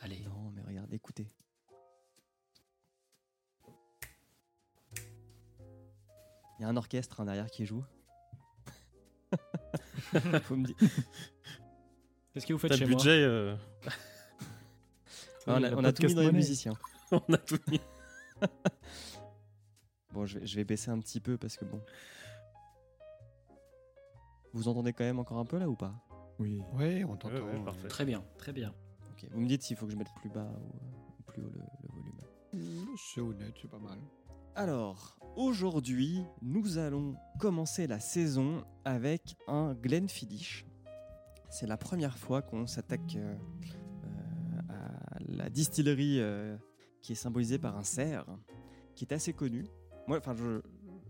[0.00, 0.20] Allez.
[0.20, 1.28] Non, mais regarde, écoutez.
[6.58, 7.84] Il y a un orchestre hein, derrière qui joue.
[10.42, 10.76] Faut me dire.
[12.32, 13.22] Qu'est-ce que vous faites T'as chez le moi budget.
[13.22, 13.56] euh,
[15.46, 16.74] on Oui, a, la on a tout mis dans les musiciens.
[17.12, 17.80] on a tout mis.
[20.12, 21.80] Bon, je vais, je vais baisser un petit peu parce que bon.
[24.52, 25.92] Vous entendez quand même encore un peu là ou pas?
[26.38, 26.60] Oui.
[26.74, 27.34] Ouais, on t'entend.
[27.34, 27.88] Ouais, ouais, parfait.
[27.88, 28.24] Très bien.
[28.38, 28.72] Très bien.
[29.12, 29.28] Ok.
[29.32, 31.50] Vous me dites s'il faut que je mette plus bas ou, euh, ou plus haut
[31.50, 32.94] le, le volume.
[32.96, 33.98] C'est honnête, c'est pas mal.
[34.54, 40.64] Alors, aujourd'hui, nous allons commencer la saison avec un Glenfiddich.
[41.50, 43.34] C'est la première fois qu'on s'attaque euh,
[44.04, 46.56] euh, à la distillerie euh,
[47.02, 48.24] qui est symbolisée par un cerf,
[48.94, 49.66] qui est assez connue.
[50.06, 50.60] Moi, enfin, je-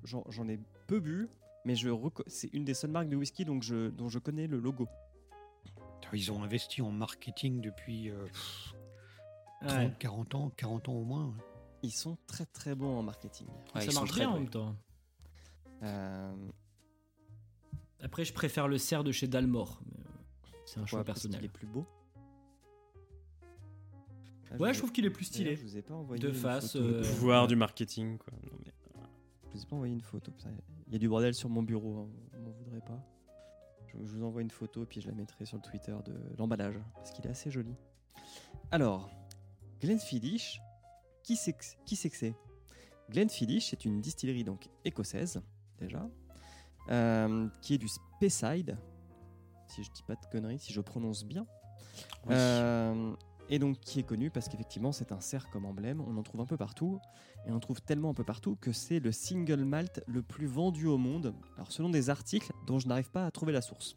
[0.05, 1.29] j'en ai peu bu,
[1.65, 1.75] mais
[2.27, 4.87] c'est une des seules marques de whisky donc je, dont je connais le logo.
[6.13, 8.75] Ils ont investi en marketing depuis euh, pff,
[9.67, 9.93] 30, Ouais.
[9.99, 11.35] 40 ans, 40 ans au moins.
[11.85, 13.47] Ils sont très très bons en marketing.
[13.47, 14.75] Ouais, ça ils sont marche très bien en même temps.
[15.83, 16.35] Euh,
[18.01, 19.81] Après, je préfère le cerf de chez Dalmor.
[19.87, 21.45] mais, euh, C'est un choix personnel.
[21.45, 21.87] est plus beau.
[24.51, 25.57] Ah, Ouais, je trouve qu'il est plus stylé.
[25.57, 26.85] Je vous ai pas envoyé De une face, photo.
[26.85, 28.33] euh, Le pouvoir du marketing, quoi.
[28.51, 28.73] Non, mais-
[29.53, 30.33] Je vous ai pas envoyé une photo.
[30.87, 33.01] Il y a du bordel sur mon bureau, hein, vous m'en voudrez pas.
[33.87, 36.79] Je, je vous envoie une photo puis je la mettrai sur le Twitter de l'emballage
[36.95, 37.75] parce qu'il est assez joli.
[38.71, 39.11] Alors,
[39.81, 40.61] Glenfiddich,
[41.25, 42.35] qui c'est que qui c'est
[43.11, 43.85] Glenfiddich, c'est?
[43.85, 45.43] Une distillerie donc écossaise
[45.81, 46.09] déjà,
[46.91, 48.79] euh, qui est du Speyside,
[49.67, 51.47] si je dis pas de conneries, si je prononce bien.
[52.27, 52.35] Oui.
[52.35, 53.15] Euh,
[53.51, 56.41] et donc qui est connu parce qu'effectivement c'est un cerf comme emblème, on en trouve
[56.41, 57.01] un peu partout,
[57.47, 60.47] et on en trouve tellement un peu partout que c'est le single malt le plus
[60.47, 63.97] vendu au monde, alors selon des articles dont je n'arrive pas à trouver la source.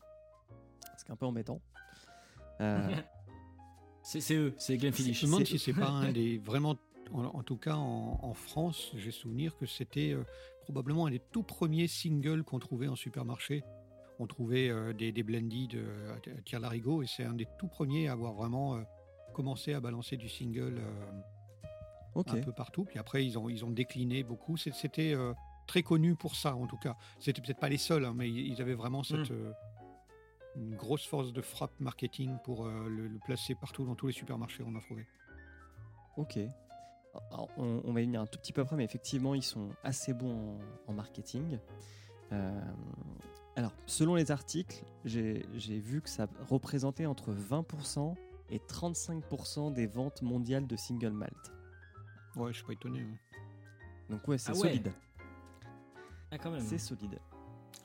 [0.98, 1.62] C'est un peu embêtant.
[2.62, 2.90] Euh,
[4.08, 5.20] C'est c'est eux, c'est Glenfiddich.
[5.20, 6.78] Je me demande si c'est pas un des vraiment,
[7.13, 10.24] en, en tout cas en, en France, j'ai souvenir que c'était euh,
[10.63, 13.63] probablement un des tout premiers singles qu'on trouvait en supermarché.
[14.20, 17.48] On trouvait euh, des, des blended euh, à, à tir larigot et c'est un des
[17.60, 18.82] tout premiers à avoir vraiment euh,
[19.34, 20.82] commencé à balancer du single
[22.15, 22.84] un peu partout.
[22.86, 24.58] Puis après, ils ont, ils ont décliné beaucoup.
[24.58, 25.15] C'était
[25.67, 26.96] très connu pour ça, en tout cas.
[27.20, 29.34] C'était peut-être pas les seuls, hein, mais ils avaient vraiment cette, Mm.
[29.34, 29.52] euh,
[30.56, 34.13] une grosse force de frappe marketing pour euh, le, le placer partout dans tous les
[34.13, 34.63] supermarchés.
[34.65, 35.06] On en trouvait.
[36.17, 36.39] Ok.
[37.32, 39.69] Alors, on, on va y venir un tout petit peu après, mais effectivement, ils sont
[39.84, 41.60] assez bons en, en marketing.
[42.32, 42.62] Euh,
[43.56, 45.43] alors, selon les articles, j'ai
[45.80, 48.15] vu que ça représentait entre 20%
[48.49, 51.51] et 35% des ventes mondiales de single malt.
[52.36, 52.99] Ouais, je suis pas étonné.
[52.99, 53.19] ouais.
[54.10, 54.60] Donc ouais, c'est Ah ouais.
[54.69, 54.91] solide.
[56.32, 56.62] Ah, quand même.
[56.62, 57.19] C'est solide.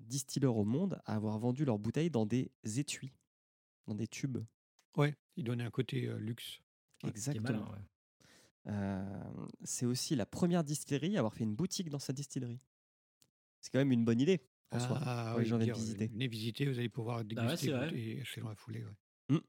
[0.00, 3.12] distilleurs au monde à avoir vendu leurs bouteilles dans des étuis,
[3.86, 4.38] dans des tubes.
[4.96, 6.60] Ouais, il donnait un côté euh, luxe.
[7.04, 7.70] Exactement.
[7.70, 7.78] ouais.
[8.68, 9.04] Euh,
[9.62, 12.60] c'est aussi la première distillerie à avoir fait une boutique dans sa distillerie.
[13.60, 16.06] C'est quand même une bonne idée en soi Ah pour les oui, gens viennent visiter.
[16.08, 18.84] venez visiter, vous allez pouvoir ouais, déguster et acheter dans la foulée.
[18.84, 19.36] ouais.
[19.36, 19.40] Mm.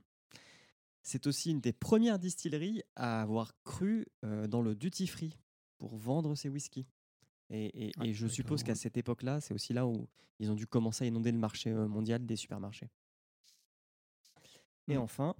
[1.07, 5.37] C'est aussi une des premières distilleries à avoir cru euh, dans le duty free
[5.77, 6.85] pour vendre ses whiskies.
[7.49, 11.05] Et, et je suppose qu'à cette époque-là, c'est aussi là où ils ont dû commencer
[11.05, 12.89] à inonder le marché mondial des supermarchés.
[14.89, 14.99] Et Mm.
[14.99, 15.33] enfin,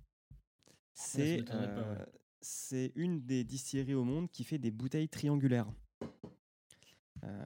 [0.93, 2.91] ça c'est ouais.
[2.95, 5.69] une des distilleries au monde qui fait des bouteilles triangulaires.
[7.25, 7.45] Euh,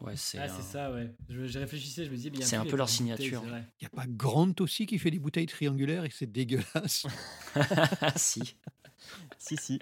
[0.00, 1.12] Ouais, c'est Ah, un- c'est ça, ouais.
[1.28, 3.42] Je, je réfléchissais, je me disais, C'est un peu leur signature.
[3.46, 3.50] Il
[3.82, 7.06] n'y a pas Grant aussi qui fait des bouteilles triangulaires et c'est dégueulasse.
[8.16, 8.56] si.
[9.38, 9.78] si, si.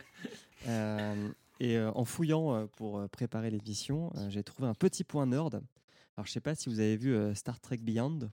[0.67, 1.29] Euh,
[1.61, 5.63] et euh, en fouillant euh, pour préparer l'émission, euh, j'ai trouvé un petit point nerd.
[6.17, 8.31] Alors, je sais pas si vous avez vu euh, Star Trek Beyond,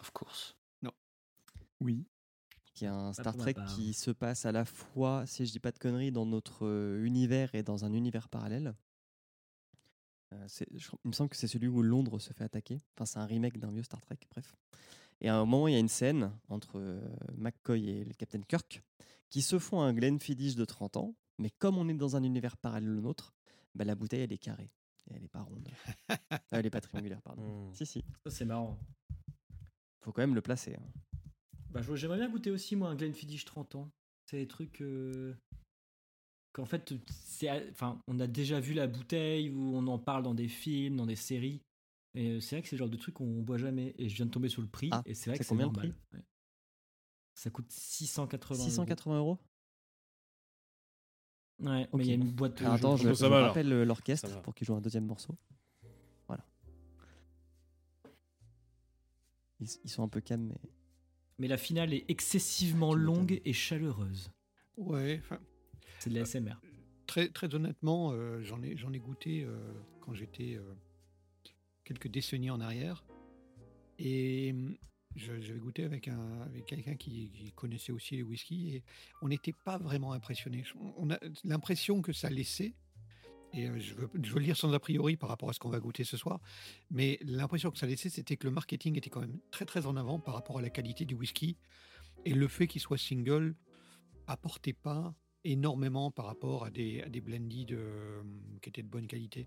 [0.00, 0.56] Of course.
[1.80, 2.06] Oui.
[2.74, 3.66] qui est un Pas Star Trek part.
[3.74, 6.64] qui se passe à la fois, si je dis pas de conneries, dans notre
[7.02, 8.74] univers et dans un univers parallèle.
[10.32, 12.80] Euh, je- il me semble que c'est celui où Londres se fait attaquer.
[12.96, 14.54] Enfin, c'est un remake d'un vieux Star Trek, bref.
[15.20, 17.00] Et à un moment, il y a une scène entre euh,
[17.36, 18.82] McCoy et le Captain Kirk
[19.30, 22.56] qui se font un Glenfiddich de 30 ans, mais comme on est dans un univers
[22.56, 23.32] parallèle au nôtre,
[23.74, 24.70] bah, la bouteille, elle est carrée.
[25.10, 25.68] Et elle est pas ronde.
[26.30, 27.42] Ah, elle est pas triangulaire, pardon.
[27.70, 27.74] Hmm.
[27.74, 28.04] Si, si.
[28.24, 28.78] Ça, c'est marrant.
[30.00, 30.74] Faut quand même le placer.
[30.76, 31.18] hein.
[31.70, 33.90] Bah, j'aimerais bien goûter aussi, moi, un Glenfiddich 30 ans.
[34.26, 35.34] C'est des trucs euh,
[36.52, 40.34] qu'en fait, c'est, enfin, on a déjà vu la bouteille ou on en parle dans
[40.34, 41.62] des films, dans des séries.
[42.14, 43.94] Et euh, c'est vrai que c'est le genre de truc qu'on boit jamais.
[43.98, 44.90] Et je viens de tomber sur le prix.
[44.92, 45.92] Ah, et c'est vrai que c'est combien le normal.
[45.92, 46.18] prix?
[46.18, 46.24] Ouais.
[47.34, 48.70] Ça coûte 680 euros.
[48.70, 49.38] 680 euros?
[51.60, 52.60] Ouais, mais il y a une boîte.
[52.60, 55.36] Alors, attends, je, je rappelle euh, l'orchestre pour qu'il joue un deuxième morceau.
[56.26, 56.44] Voilà.
[59.60, 60.70] Ils, ils sont un peu calmes, mais
[61.38, 64.32] Mais la finale est excessivement longue et chaleureuse.
[64.76, 65.38] Ouais, enfin,
[66.02, 66.56] C'est de la SMR.
[67.06, 69.56] très, très honnêtement, euh, j'en ai, ai goûté euh,
[70.00, 70.74] quand j'étais euh,
[71.84, 73.04] quelques décennies en arrière.
[74.00, 74.76] Et hum,
[75.14, 78.84] j'avais goûté avec, un, avec quelqu'un qui, connaissait aussi les whiskies et
[79.20, 80.64] on n'était pas vraiment impressionné.
[80.96, 82.74] On a l'impression que ça laissait,
[83.52, 86.02] et je veux, je veux sans a priori par rapport à ce qu'on va goûter
[86.02, 86.40] ce soir,
[86.90, 89.96] mais l'impression que ça laissait, c'était que le marketing était quand même très très en
[89.96, 91.58] avant par rapport à la qualité du whisky
[92.24, 93.54] et le fait qu'il soit single
[94.26, 98.22] apportait pas énormément par rapport à des, à des blended euh,
[98.60, 99.46] qui étaient de bonne qualité.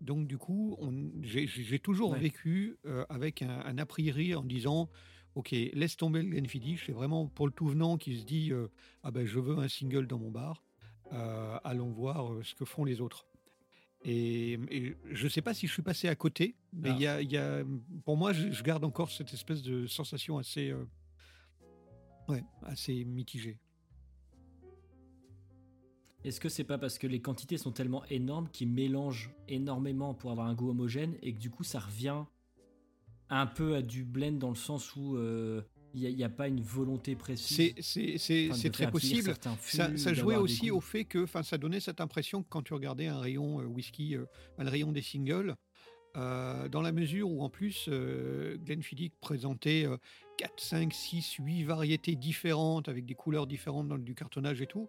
[0.00, 2.18] Donc du coup, on- j'ai- toujours Ouais.
[2.20, 4.88] vécu euh, avec un, un a priori en disant,
[5.34, 8.68] ok, laisse tomber le Glenfiddich, c'est vraiment pour le tout venant qui se dit, euh,
[9.02, 10.62] ah ben je veux un single dans mon bar,
[11.64, 13.26] allons voir ce que font les autres.
[14.04, 17.06] Et, et je ne sais pas si je suis passé à côté, mais il y
[17.06, 17.62] a, il y a-
[18.04, 20.74] pour moi, je, je garde encore cette espèce de sensation assez,
[22.28, 23.58] ouais, assez mitigée.
[26.24, 30.30] Est-ce que c'est pas parce que les quantités sont tellement énormes qu'ils mélangent énormément pour
[30.30, 32.24] avoir un goût homogène et que du coup ça revient
[33.28, 35.62] un peu à du blend dans le sens où euh,
[35.94, 39.34] il n'y a, pas une volonté précise C'est, Enfin, très possible.
[39.60, 43.06] Ça, ça jouait aussi au fait que ça donnait cette impression que quand tu regardais
[43.06, 44.24] un rayon euh, whisky, euh,
[44.58, 45.54] le rayon des singles,
[46.16, 49.96] euh, dans la mesure où en plus euh, Glenfiddich présentait euh,
[50.38, 54.88] 4, 5, 6, 8 variétés différentes avec des couleurs différentes dans du cartonnage et tout,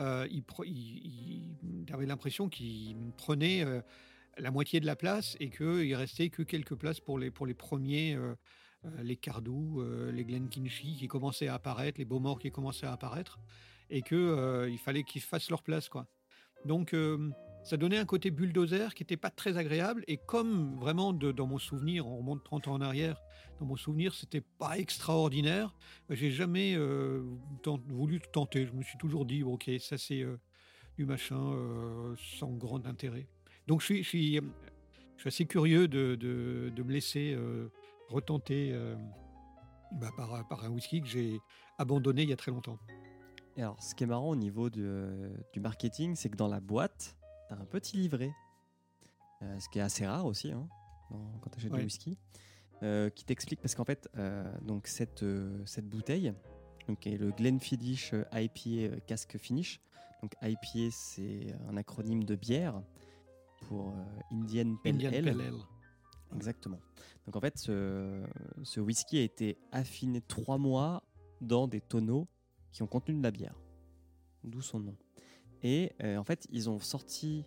[0.00, 3.80] euh, il, avait l'impression qu'il prenait euh,
[4.38, 7.54] la moitié de la place et qu'il restait que quelques places pour les, pour les
[7.54, 8.16] premiers,
[9.02, 13.38] les Cardoux, euh, les Glenkinchie qui commençaient à apparaître, les Beaumort qui commençaient à apparaître,
[13.90, 15.88] et qu'il il fallait qu'ils fassent leur place.
[15.88, 16.06] quoi.
[16.64, 16.94] Donc
[17.64, 21.58] ça donnait un côté bulldozer qui n'était pas très agréable, et comme vraiment dans mon
[21.58, 23.22] souvenir, on remonte 30 ans en arrière,
[23.60, 25.74] dans mon souvenir, c'était pas extraordinaire,
[26.10, 27.22] j'ai jamais euh,
[27.88, 28.66] voulu tenter.
[28.66, 30.36] Je me suis toujours dit, ok, ça c'est euh,
[30.98, 33.28] du machin euh, sans grand intérêt.
[33.68, 34.40] Donc je suis,
[35.24, 37.38] assez curieux de, me laisser
[38.08, 38.76] retenter
[39.92, 41.38] bah, par, un whisky que j'ai
[41.78, 42.78] abandonné il y a très longtemps.
[43.56, 47.16] Et alors, ce qui est marrant au niveau du marketing, c'est que dans la boîte,
[47.60, 48.32] un petit livret,
[49.42, 50.68] euh, ce qui est assez rare aussi hein,
[51.10, 51.78] dans- quand tu achètes Ouais.
[51.78, 52.18] du whisky,
[52.82, 55.24] euh, qui t'explique, parce qu'en fait, euh, donc cette,
[55.66, 56.32] cette bouteille,
[56.88, 59.80] donc, qui est le Glenfiddich IPA Cask Finish,
[60.22, 62.82] donc IPA c'est un acronyme de bière
[63.68, 63.94] pour
[64.32, 65.24] Indian Pale Indian Ale.
[65.24, 65.54] Pale Ale.
[66.34, 66.80] Exactement.
[67.26, 68.24] Donc en fait, ce,
[68.64, 71.02] ce whisky a été affiné trois mois
[71.40, 72.26] dans des tonneaux
[72.72, 73.54] qui ont contenu de la bière.
[74.42, 74.96] D'où son nom.
[75.62, 77.44] Et euh, en fait, ils ont sorti,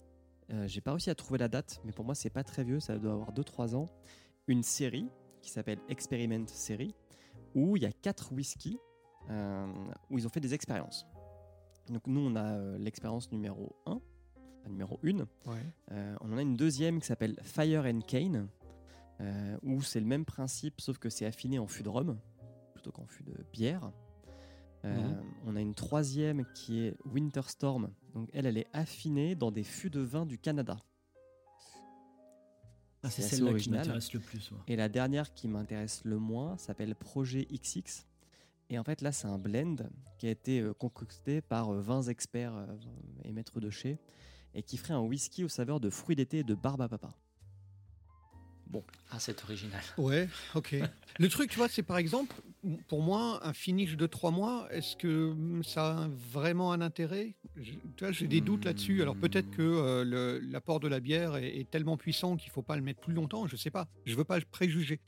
[0.52, 2.80] euh, j'ai pas réussi à trouver la date, mais pour moi, c'est pas très vieux,
[2.80, 3.88] ça doit avoir 2-3 ans,
[4.48, 5.08] une série
[5.42, 6.96] qui s'appelle Experiment Série,
[7.54, 8.80] où il y a quatre whiskies
[9.30, 9.66] euh,
[10.10, 11.08] où ils ont fait des expériences.
[11.90, 15.18] Donc nous, on a euh, l'expérience numéro 1, enfin, numéro 1.
[15.18, 15.26] Ouais.
[15.92, 18.48] Euh, on en a une deuxième qui s'appelle Fire and Cane,
[19.64, 22.20] où c'est le même principe, sauf que c'est affiné en fût de rhum,
[22.74, 23.92] plutôt qu'en fût de bière.
[24.86, 25.14] Euh.
[25.46, 27.90] On a une troisième qui est Winter Storm.
[28.14, 30.78] Donc elle, elle est affinée dans des fûts de vin du Canada.
[33.04, 34.52] Ah, c'est celle-là qui m'intéresse le plus.
[34.68, 38.06] Et la dernière qui m'intéresse le moins s'appelle Projet XX.
[38.70, 39.76] Et en fait, là, c'est un blend
[40.18, 42.66] qui a été euh, concocté par euh, 20 experts euh,
[43.24, 44.00] et maîtres de chez
[44.56, 47.10] et qui ferait un whisky aux saveurs de fruits d'été et de barbe à papa.
[48.68, 48.84] Bon.
[49.12, 49.82] Ah, c'est original.
[49.98, 50.76] Ouais, ok.
[51.20, 52.36] Le truc, tu vois, c'est par exemple,
[52.88, 57.36] pour moi, un finish de trois mois, est-ce que ça a vraiment un intérêt?
[57.56, 59.02] Je- Tu vois, j'ai des doutes là-dessus.
[59.02, 62.76] Alors peut-être que euh, l'apport de la bière est, est tellement puissant qu'il faut pas
[62.76, 63.48] le mettre plus longtemps.
[63.48, 63.88] Je sais pas.
[64.06, 65.00] Je veux pas préjuger.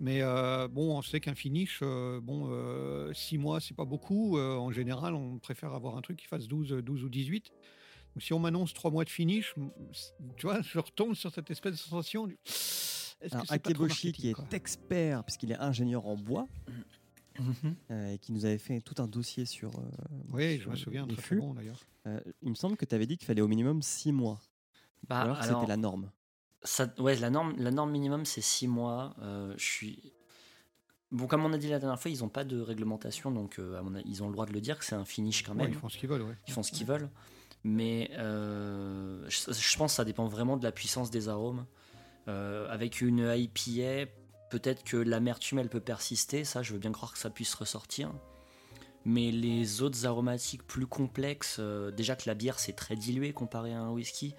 [0.00, 4.38] Mais euh, bon, on sait qu'un finish, euh, bon, euh, six mois, c'est pas beaucoup.
[4.38, 7.52] En général, on préfère avoir un truc qui fasse 12, 12 ou 18.
[8.18, 9.54] Si on m'annonce trois mois de finish,
[10.36, 12.26] tu vois, je retombe sur cette espèce de sensation.
[12.26, 12.38] du-
[13.30, 16.46] Alors, Akeboshi, qui est expert, puisqu'il est ingénieur en bois,
[17.38, 17.76] Mhm.
[17.90, 19.70] euh, et qui nous avait fait tout un dossier sur.
[19.78, 19.82] euh,
[20.32, 21.78] Oui, je me souviens, très, très bon, d'ailleurs.
[22.06, 24.40] Euh, il me semble que tu avais dit qu'il fallait au minimum 6 mois.
[25.08, 26.10] Bah, alors que alors, c'était la norme.
[26.62, 29.14] Ça, ouais, la norme, la norme minimum, c'est 6 mois.
[29.20, 30.12] Euh, je suis.
[31.12, 33.80] Bon, comme on a dit la dernière fois, ils n'ont pas de réglementation, donc euh,
[34.06, 35.72] ils ont le droit de le dire que c'est un finish quand Ouais, même.
[35.72, 36.36] ils font ce qu'ils veulent, ouais.
[36.48, 37.08] Ils font ce qu'ils veulent.
[37.68, 41.66] Mais euh, je, je pense que ça dépend vraiment de la puissance des arômes.
[42.28, 44.08] Euh, avec une IPA,
[44.50, 46.44] peut-être que l'amertume, elle peut persister.
[46.44, 48.12] Ça, je veux bien croire que ça puisse ressortir.
[49.04, 53.74] Mais les autres aromatiques plus complexes, euh, déjà que la bière, c'est très dilué comparé
[53.74, 54.36] à un whisky.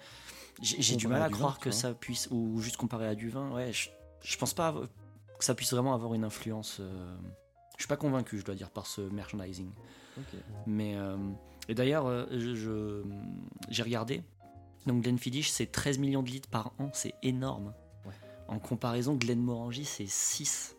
[0.62, 3.06] J'ai du Comparé mal à à du vin, croire que ça puisse, ou juste comparé
[3.06, 3.90] à du vin, ouais, je,
[4.22, 4.74] je pense pas
[5.38, 6.80] que ça puisse vraiment avoir une influence.
[6.80, 9.70] je suis pas convaincu, je dois dire, par ce merchandising.
[10.66, 10.96] Mais
[11.68, 12.26] et d'ailleurs, euh,
[13.68, 14.22] j'ai regardé.
[14.86, 17.74] Donc Glenfiddich, c'est 13 millions de litres par an, c'est énorme.
[18.06, 18.12] Ouais.
[18.48, 20.76] En comparaison, Glenmorangie, c'est 6.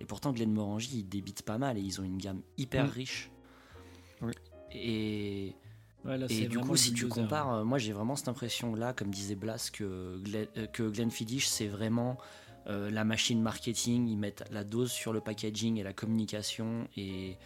[0.00, 2.90] Et pourtant, Glenmorangie, ils débitent pas mal et ils ont une gamme hyper Mm.
[2.90, 3.30] riche.
[4.22, 4.32] Oui.
[4.72, 5.54] Et,
[6.04, 8.92] Ouais, là, et c'est du coup, si tu compares, euh, moi j'ai vraiment cette impression-là,
[8.92, 12.18] comme disait Blas, que, Glen, euh, que Glenfiddich, c'est vraiment
[12.66, 14.08] euh, la machine marketing.
[14.08, 16.88] Ils mettent la dose sur le packaging et la communication.
[16.96, 17.36] Et,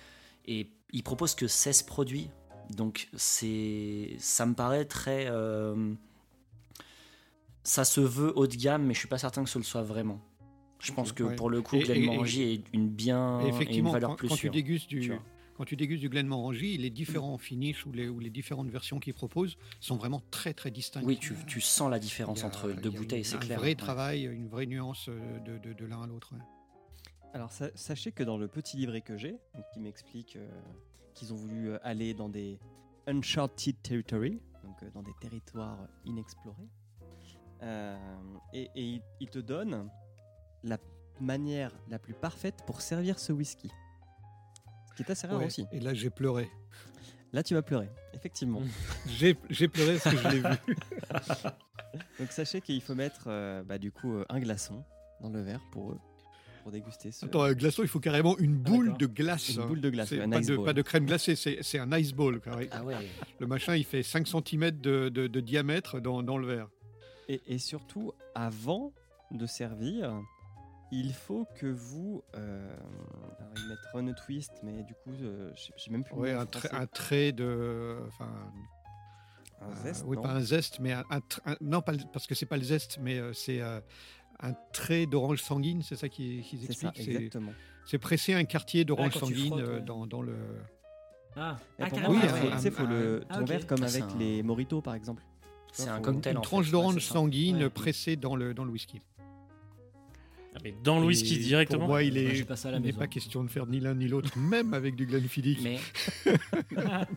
[0.46, 2.30] et ils proposent que 16 produits.
[2.70, 5.26] Donc c'est, ça me paraît très.
[5.28, 5.94] euh,
[7.62, 9.82] ça se veut haut de gamme, mais je suis pas certain que ce le soit
[9.82, 10.20] vraiment.
[10.78, 11.36] Je pense que Ouais.
[11.36, 14.40] pour le coup, Glenmorangie est une bien et une effectivement, valeur quand, plus quand tu
[14.42, 14.52] sûre.
[14.52, 15.22] dégustes tu du, vois.
[15.56, 19.14] quand tu dégustes du Glenmorangie, les différents finishes ou les, ou les différentes versions qu'ils
[19.14, 21.02] proposent sont vraiment très très distincts.
[21.02, 23.58] Oui, tu, tu sens la différence a- entre deux bouteilles, c'est un clair.
[23.58, 23.74] vrai ouais.
[23.74, 26.34] travail, une vraie nuance euh, de, de- de l'un à l'autre.
[26.34, 26.40] ouais.
[27.32, 29.36] Alors sa- sachez que dans le petit livret que j'ai,
[29.72, 30.46] qui m'explique euh,
[31.16, 32.60] qu'ils ont voulu euh, aller dans des
[33.08, 36.68] uncharted territory, donc euh, dans des territoires inexplorés,
[37.62, 37.96] euh,
[38.52, 39.90] et, et il, il te donne
[40.62, 40.78] la
[41.20, 43.70] manière la plus parfaite pour servir ce whisky.
[44.90, 45.66] Ce qui est assez rare Ouais, aussi.
[45.72, 46.50] Et là, j'ai pleuré.
[47.32, 48.62] Là, tu vas pleurer, effectivement.
[49.06, 50.76] J'ai pleuré parce que je l'ai vu.
[52.18, 54.84] donc sachez qu'il faut mettre euh, bah, du coup un glaçon
[55.20, 55.98] dans le verre pour eux,
[56.66, 57.24] pour déguster ce.
[57.26, 58.98] Attends, un glaçon, il faut carrément une boule d'accord.
[58.98, 59.48] de glace.
[59.50, 60.64] Une boule de glace, ouais, un pas, ice de, ball.
[60.64, 62.40] pas de crème glacée, c'est un ice ball.
[62.58, 62.68] oui.
[62.72, 62.96] Ah ouais.
[63.38, 66.68] Le machin, il fait 5 cm de, de- de diamètre dans, dans le verre.
[67.28, 68.92] Et, et surtout, avant
[69.30, 70.12] de servir,
[70.90, 72.24] il faut que vous.
[72.34, 72.76] euh,
[73.38, 76.14] alors, ils mettent run a twist, mais du coup, euh, je j'ai même plus.
[76.16, 76.82] Ouais, un, trait- français.
[76.82, 77.96] un trait de.
[78.08, 78.28] Enfin,
[79.60, 81.92] Un euh, zeste, oui, non pas un zeste, mais un, un tr- un- non, pas
[82.12, 83.80] parce que c'est pas le zeste, mais euh, c'est euh,
[84.40, 86.90] un trait d'orange sanguine, c'est ça qu'ils ça, expliquent.
[86.96, 87.52] C'est- exactement.
[87.84, 89.82] C'est presser un quartier d'orange Ah, sanguine frottes, euh, ouais.
[89.82, 90.34] dans, dans le.
[91.36, 92.40] Ah, ah, pour carrément, moi, Oui, il ouais.
[92.40, 93.48] faut, un- tu sais, faut un- le Ah, ton ok.
[93.48, 95.22] verre comme Ah, avec un- les mojitos, par exemple.
[95.72, 97.70] C'est un cocktail Une en tranche d'orange sanguine Ouais.
[97.70, 99.00] pressée dans le, dans le whisky.
[100.56, 102.50] Ah, mais dans le whisky directement Pour moi, il est.
[102.64, 105.60] à la n'est pas question de faire ni l'un ni l'autre, même avec du Glenfiddich.
[105.62, 105.78] Mais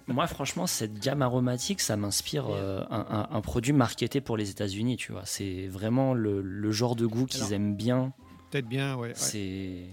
[0.08, 4.50] moi, franchement, cette gamme aromatique, ça m'inspire euh, un, un- un produit marketé pour les
[4.50, 5.26] États-Unis, tu vois.
[5.26, 8.14] C'est vraiment le, le genre de goût qu'ils aiment bien.
[8.52, 9.10] Peut-être bien, ouais.
[9.10, 9.14] ouais.
[9.16, 9.86] C'est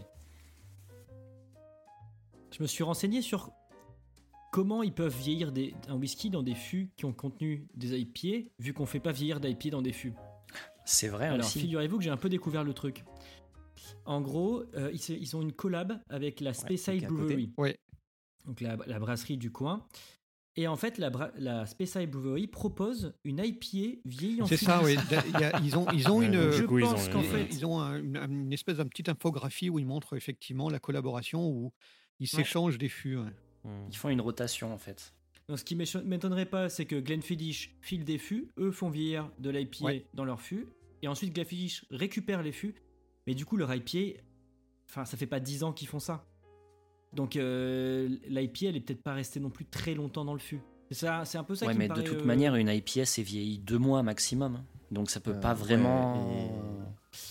[2.51, 3.51] Je me suis renseigné sur
[4.53, 8.49] comment ils peuvent vieillir des, un whisky dans des fûts qui ont contenu des IPA,
[8.59, 10.15] vu qu'on fait pas vieillir d'IPA dans des fûts.
[10.87, 11.61] c'est vrai Alors, aussi.
[11.61, 13.05] figurez-vous que j'ai un peu découvert le truc.
[14.05, 17.15] En gros, euh, ils, ont une collab avec la Speyside côté.
[17.35, 17.79] Brewery, Ouais.
[18.45, 19.87] donc la, la brasserie du coin.
[20.59, 24.97] Et en fait, la, la Speyside Brewery propose une IPA vieillie en C'est ça, oui.
[25.63, 26.51] Ils ont, ils ont Ouais, une.
[26.51, 29.79] Je coup, pense qu'en fait, Ils ont un- une, une espèce d'un petite infographie où
[29.79, 31.73] ils montrent effectivement la collaboration où
[32.21, 33.17] ils s'échangent des fûts.
[33.19, 33.31] ouais.
[33.65, 33.87] Hmm.
[33.91, 35.13] Ils font une rotation en fait.
[35.49, 39.51] Donc, ce qui m'étonnerait pas, c'est que Glenfiddich file des fûts, eux font vieillir de
[39.51, 40.07] l'IPA Ouais.
[40.15, 40.67] dans leurs fûts,
[41.03, 42.75] et ensuite Glenfiddich récupère les fûts,
[43.27, 44.21] mais du coup leur IPA,
[44.89, 46.25] enfin ça fait pas 10 ans qu'ils font ça.
[47.13, 50.61] Donc euh, l'IPA elle est peut-être pas restée non plus très longtemps dans le fût.
[50.91, 52.69] C'est ça, c'est un peu ça Ouais, qui mais me de toute euh, manière, une
[52.69, 54.63] IPS est vieillie deux mois maximum.
[54.93, 56.31] Donc ça peut Euh, pas ouais, vraiment.
[56.31, 56.51] et-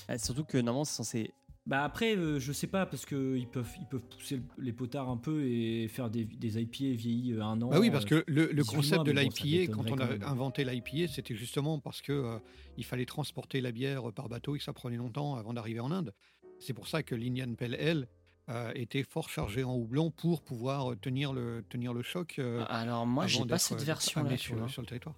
[0.10, 1.32] Ah, surtout que normalement, c'est censé.
[1.68, 5.18] Bah après, euh, je sais pas, parce qu'ils peuvent, ils peuvent pousser les potards un
[5.18, 7.70] peu et faire des, des IPA vieillis euh, un an.
[7.70, 9.98] Bah oui, parce que le, le 18 concept mois, de mais bon, l'IPA, quand on
[9.98, 12.38] a quand inventé l'IPA, c'était justement parce que euh,
[12.78, 15.90] il fallait transporter la bière par bateau et que ça prenait longtemps avant d'arriver en
[15.92, 16.14] Inde.
[16.60, 18.08] C'est pour ça que l'Indian Pale Ale
[18.50, 22.36] euh, était fort chargé en houblon pour pouvoir euh, tenir le, tenir le choc.
[22.38, 24.28] euh, Alors moi, j'ai pas cette version-là.
[24.28, 25.16] amené tu sur, sur le territoire.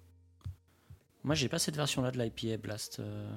[1.24, 3.00] Moi, j'ai pas cette version-là de l'IPA Blast.
[3.00, 3.36] euh.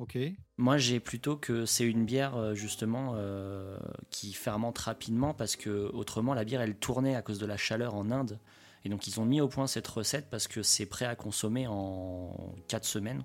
[0.00, 0.18] Ok.
[0.56, 3.78] Moi, j'ai plutôt que c'est une bière euh, justement euh,
[4.10, 7.94] qui fermente rapidement parce que autrement la bière elle tournait à cause de la chaleur
[7.94, 8.40] en Inde
[8.84, 11.66] et donc ils ont mis au point cette recette parce que c'est prêt à consommer
[11.68, 13.24] en 4 semaines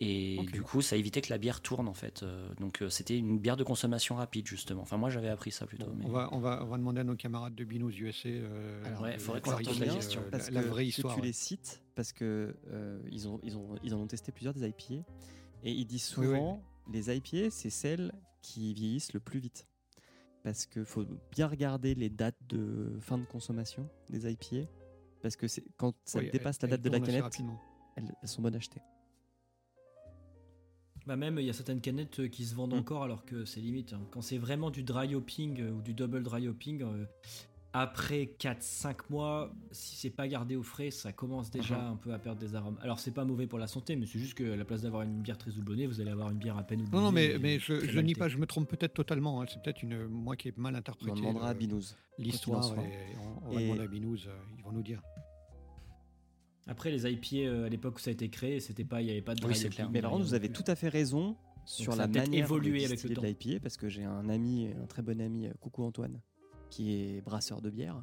[0.00, 2.22] et du coup ça évitait que la bière tourne en fait.
[2.22, 4.82] Euh, donc c'était une bière de consommation rapide justement.
[4.82, 5.86] Enfin moi j'avais appris ça plutôt.
[5.94, 8.82] mais- On va, on, va, on va demander à nos camarades de Binous USA euh,
[8.86, 10.22] Alors, ouais, faudrait qu'on leur clarifier, pose la euh, question.
[10.52, 11.14] la- que, vraie que histoire.
[11.14, 11.26] tu ouais.
[11.26, 14.66] les cites parce que euh, ils, ont, ils, ont, ils en ont testé plusieurs des
[14.68, 15.02] IPA
[15.62, 16.32] et ils disent Oui, oui.
[16.36, 19.66] souvent les IPA c'est celles qui vieillissent le plus vite
[20.44, 24.68] parce que faut bien regarder les dates de fin de consommation des IPA
[25.22, 27.40] parce que c'est quand ça Oui, dépasse la date de la canette
[27.96, 28.80] elles sont bonnes à acheter
[31.06, 32.78] Bah même, il y a certaines canettes euh, qui se vendent Mm.
[32.78, 33.92] encore alors que c'est limite.
[33.92, 34.00] hein.
[34.10, 37.06] Quand c'est vraiment du dry hopping euh, ou du double dry hopping, euh,
[37.78, 41.92] après 4-5 mois, si c'est pas gardé au frais, ça commence déjà Mhm.
[41.92, 42.78] un peu à perdre des arômes.
[42.80, 45.02] Alors c'est pas mauvais pour la santé, mais c'est juste que à la place d'avoir
[45.02, 46.96] une bière très houblonnée, vous allez avoir une bière à peine houblonnée.
[47.04, 49.42] Non, non, mais, je, je nie pas, je me trompe peut-être totalement.
[49.42, 49.46] hein.
[49.48, 53.48] C'est peut-être une moi qui ai mal interprété on demandera à le- Binous l'histoire on,
[53.48, 55.02] on va Et- demander à Binous, euh, ils vont nous dire.
[56.68, 59.10] Après les IPA euh, à l'époque où ça a été créé, c'était pas, il y
[59.10, 59.88] avait pas de Oui, c'est clair.
[59.90, 63.08] mais rien vous avez tout à fait raison sur la manière évolué de avec le
[63.10, 63.26] distiller de temps.
[63.50, 66.20] l'IPA parce que j'ai un ami un très bon ami euh, coucou Antoine
[66.70, 68.02] qui est brasseur de bière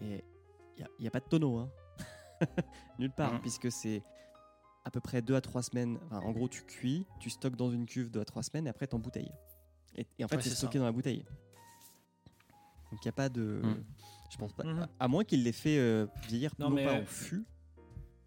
[0.00, 0.24] et
[0.78, 1.70] il n'y a, pas de tonneau hein.
[2.98, 3.40] nulle part Mhm.
[3.40, 4.02] puisque c'est
[4.84, 7.70] à peu près 2 à 3 semaines enfin, en gros tu cuis tu stockes dans
[7.70, 9.32] une cuve 2 à 3 semaines et après tu embouteilles
[9.96, 10.78] et, et en fait Ouais, c'est stocké ça.
[10.80, 11.24] dans la bouteille
[12.90, 13.84] donc il n'y a pas de Mhm.
[14.30, 14.80] je pense pas Mhm.
[14.80, 17.44] à, à moins qu'il les fait euh, vieillir Non, non, mais- pas en fût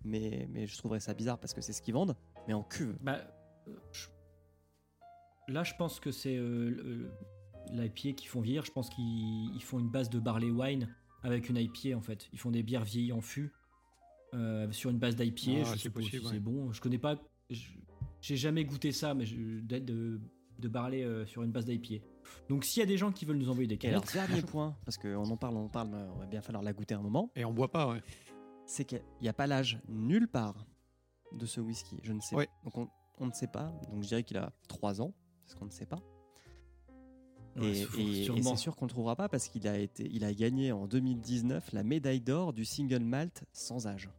[0.03, 2.15] mais, mais je trouverais ça bizarre parce que c'est ce qu'ils vendent
[2.47, 3.19] mais en cuve Bah,
[3.67, 4.07] euh, je-
[5.49, 7.09] Là, je pense que c'est euh,
[7.71, 8.65] l'IPA qui font vieillir.
[8.65, 10.87] Je pense qu'ils ils font une base de barley wine
[11.23, 12.27] avec une IPA en fait.
[12.33, 13.51] Ils font des bières vieillies en fût
[14.33, 15.61] euh, sur une base d'IPA.
[15.61, 16.33] Ah, je c'est sais pas possible, si ouais.
[16.33, 16.71] c'est bon.
[16.71, 17.19] Je connais pas.
[18.21, 20.19] J'ai jamais goûté ça, mais je- de,
[20.59, 22.03] de barley euh, sur une base d'IPA.
[22.49, 24.75] Donc, s'il y a des gens qui veulent nous envoyer des Et alors, dernier point,
[24.85, 27.01] parce qu'on en parle, on en parle, mais on va bien falloir la goûter un
[27.01, 28.01] moment, Et on boit pas, ouais.
[28.65, 30.65] c'est qu'il n'y a pas l'âge nulle part
[31.31, 31.97] de ce whisky.
[32.03, 32.49] Je ne sais Ouais.
[32.65, 32.89] Donc on,
[33.19, 33.71] on ne sait pas.
[33.91, 35.13] Donc je dirais qu'il a 3 ans,
[35.45, 36.01] parce qu'on ne sait pas.
[37.57, 40.07] Ouais, et et- et c'est sûr qu'on ne le trouvera pas parce qu'il a, été,
[40.11, 44.09] il a gagné en 2019 la médaille d'or du single malt sans âge.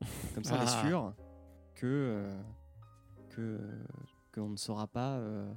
[0.34, 0.64] Comme ça, on Ah.
[0.64, 1.14] est sûr
[1.74, 2.42] que, euh,
[3.30, 3.60] que,
[4.32, 5.50] qu'on ne saura pas euh,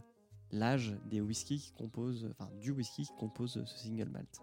[0.52, 4.40] l'âge des whiskies qui composent, enfin du whisky qui compose ce single malt.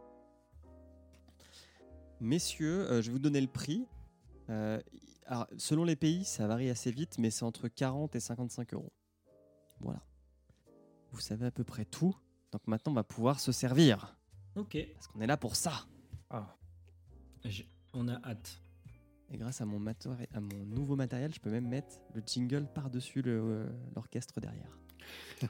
[2.20, 3.86] Messieurs, euh, je vais vous donner le prix.
[5.28, 8.92] Alors, selon les pays, ça varie assez vite, mais c'est entre 40 et 55 euros.
[9.80, 10.00] Voilà.
[11.16, 12.14] Vous savez à peu près tout.
[12.52, 14.18] Donc maintenant, on va pouvoir se servir.
[14.54, 14.76] ok.
[14.92, 15.86] Parce qu'on est là pour ça.
[16.28, 16.54] Ah,
[17.94, 18.60] On a hâte.
[19.30, 22.66] Et grâce à mon, matéri- à mon nouveau matériel, je peux même mettre le jingle
[22.74, 24.78] par-dessus le, euh, l'orchestre derrière.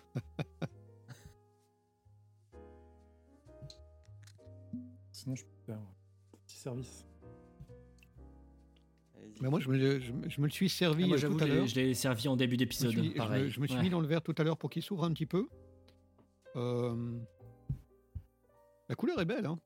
[5.10, 7.04] sinon je peux faire un petit service.
[9.40, 11.44] Mais moi, je me, je me- je me le suis servi Ah, moi, euh, tout
[11.44, 11.66] à l'heure.
[11.66, 12.92] je l'ai servi en début d'épisode.
[12.92, 13.50] je me- pareil.
[13.50, 13.82] je me suis Ouais.
[13.82, 15.46] mis dans le verre tout à l'heure pour qu'il s'ouvre un petit peu.
[16.56, 17.18] Euh,
[18.88, 19.58] La couleur est belle, hein.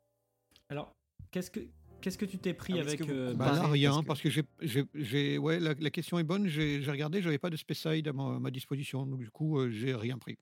[0.70, 0.96] Alors,
[1.30, 1.60] qu'est-ce que
[2.00, 4.20] qu'est-ce que tu t'es pris Ah avec que vous euh, Bah là, rien, parce parce
[4.22, 6.48] que- que, j'ai, j'ai, j'ai- ouais, la, la question est bonne.
[6.48, 9.94] J'ai, regardé, j'avais pas de Speyside à ma, ma disposition, donc du coup, euh, j'ai
[9.94, 10.38] rien pris.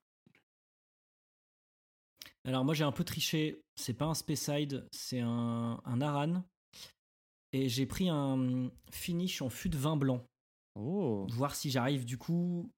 [2.45, 6.45] Alors moi j'ai un peu triché, c'est pas un Speyside, c'est un, un Aran.
[7.53, 10.24] Et j'ai pris un finish en fût de vin blanc.
[10.74, 12.70] Oh Voir si j'arrive du coup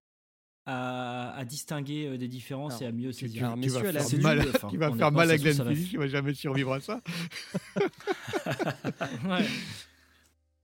[0.66, 3.44] à, à distinguer euh, des différences Alors, et à mieux Tu, saisir.
[3.44, 5.52] Alors, tu messieurs, vas la faire mal, enfin, tu vas honnêtement, faire mal à va
[5.74, 7.00] Phillips, il va jamais survivre à ça.
[9.28, 9.44] Ouais.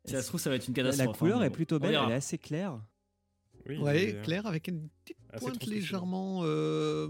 [0.04, 1.06] Si ça se trouve ça va être une catastrophe.
[1.06, 2.80] la couleur hein, est plutôt belle, elle est assez claire.
[3.68, 7.08] Oui, Ouais, il est clair, avec une petite pointe légèrement euh,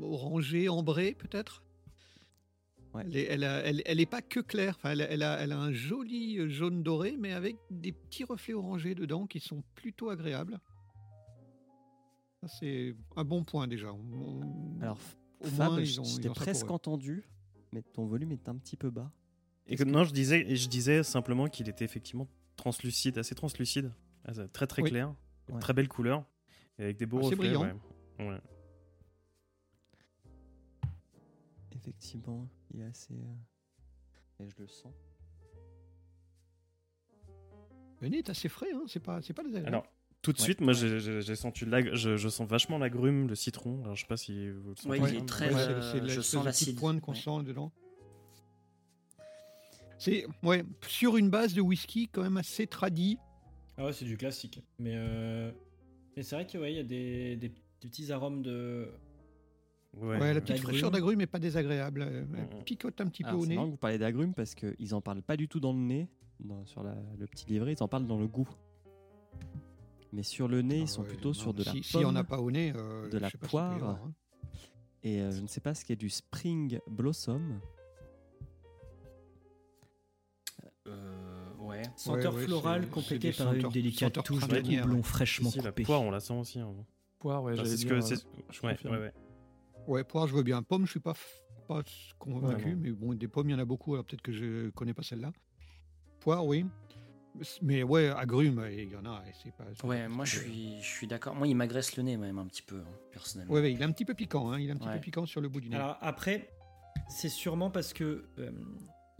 [0.00, 1.62] orangée, ambrée, peut-être.
[3.06, 4.74] Elle, est, elle, a- elle- elle est pas que claire.
[4.78, 7.92] Enfin, elle, a- elle a, elle a un joli euh, jaune doré, mais avec des
[7.92, 10.58] petits reflets orangés dedans qui sont plutôt agréables.
[12.60, 13.92] C'est un bon point déjà.
[13.92, 14.98] On- Alors,
[15.40, 17.28] au Fab, moins, je ils ont- je t'ai presque entendu,
[17.72, 19.10] mais ton volume est un petit peu bas.
[19.66, 23.34] Et Est-ce que, que- non, je disais, je disais simplement qu'il était effectivement translucide, assez
[23.34, 23.92] translucide,
[24.24, 24.90] assez- très très Oui.
[24.90, 25.14] clair,
[25.50, 25.58] Ouais.
[25.60, 26.24] très belle couleur,
[26.78, 27.36] et avec des beaux Assez reflets.
[27.54, 27.62] brillant.
[28.18, 28.26] ouais.
[28.26, 28.40] Ouais.
[31.74, 33.14] Effectivement, il est assez.
[33.14, 34.92] euh, Et je le sens.
[38.00, 39.74] Le nez est assez frais, hein, c'est pas, c'est pas désagréable.
[39.74, 39.86] Alors,
[40.22, 40.44] tout de Ouais.
[40.44, 43.82] suite, moi j'ai- j'ai j'ai senti l'ag- je, je sens vachement l'agrume, le citron.
[43.82, 45.00] Alors, je sais pas si vous le sentez.
[45.00, 46.78] Ouais, il est très, Ouais, euh, c'est- c'est je sens l'acide.
[46.78, 47.18] pointe qu'on Ouais.
[47.18, 47.72] sent dedans.
[49.98, 53.18] C'est ouais, sur une base de whisky quand même assez tradit.
[53.76, 54.62] Ah ouais, c'est du classique.
[54.78, 55.50] Mais, euh,
[56.16, 58.92] mais c'est vrai qu'il ouais, y a des, des petits arômes de.
[59.96, 62.02] Ouais, Ouais, la petite fraîcheur d'agrumes est pas désagréable.
[62.02, 62.64] Elle Mm, mm.
[62.64, 63.54] picote un petit peu Alors, au c'est nez.
[63.56, 66.08] marrant que vous parlez d'agrumes parce qu'ils en parlent pas du tout dans le nez,
[66.40, 68.48] dans- sur la- le petit livret, ils en parlent dans le goût.
[70.12, 71.92] Mais sur le nez, Ah ils sont ouais, plutôt non, sur de la si, si
[71.94, 73.72] pomme on n'a pas au nez, euh, de la poire.
[73.74, 74.12] avoir, hein.
[75.02, 77.60] et euh, je ne sais pas ce qui est du spring blossom.
[80.86, 81.82] Euh, ouais.
[81.96, 85.02] Senteur ouais, florale complétée par une délicate touche de houblon ouais.
[85.02, 85.82] fraîchement Si, la coupé.
[85.82, 86.60] poire, on la sent aussi.
[86.60, 86.72] hein.
[87.18, 89.12] Poire, ouais, Enfin, c'est ce que euh, Ouais, ouais, ouais.
[89.88, 90.62] Ouais, poire, je veux bien.
[90.62, 91.14] Pomme, je suis pas,
[91.66, 91.82] pas
[92.18, 94.68] convaincu, Ouais, mais bon, des pommes, il y en a beaucoup, alors peut-être que je
[94.70, 95.32] connais pas celle-là.
[96.20, 96.66] Poire, oui.
[97.62, 99.22] Mais ouais, agrumes, il y en a.
[99.26, 101.34] et c'est pas, c'est Ouais, pas- moi je suis, je suis d'accord.
[101.34, 103.54] Moi, il m'agresse le nez même un petit peu, hein, personnellement.
[103.54, 104.94] Ouais, ouais, il est un petit peu piquant, hein, il est un petit Ouais.
[104.94, 105.76] peu piquant sur le bout du nez.
[105.76, 106.50] Alors après,
[107.08, 108.50] c'est sûrement parce que euh,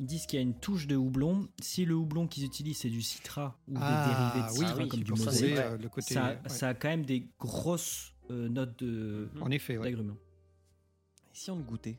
[0.01, 1.49] ils disent qu'il y a une touche de houblon.
[1.63, 5.03] Si le houblon qu'ils utilisent c'est du citrat ou Ah, des dérivés de oui, comme
[5.05, 5.57] du ça, mosaic,
[6.01, 6.39] ça, ouais.
[6.49, 9.85] ça a quand même des grosses euh, notes de En effet, ouais.
[9.85, 10.17] d'agrumes.
[11.39, 11.97] Si on le goûtait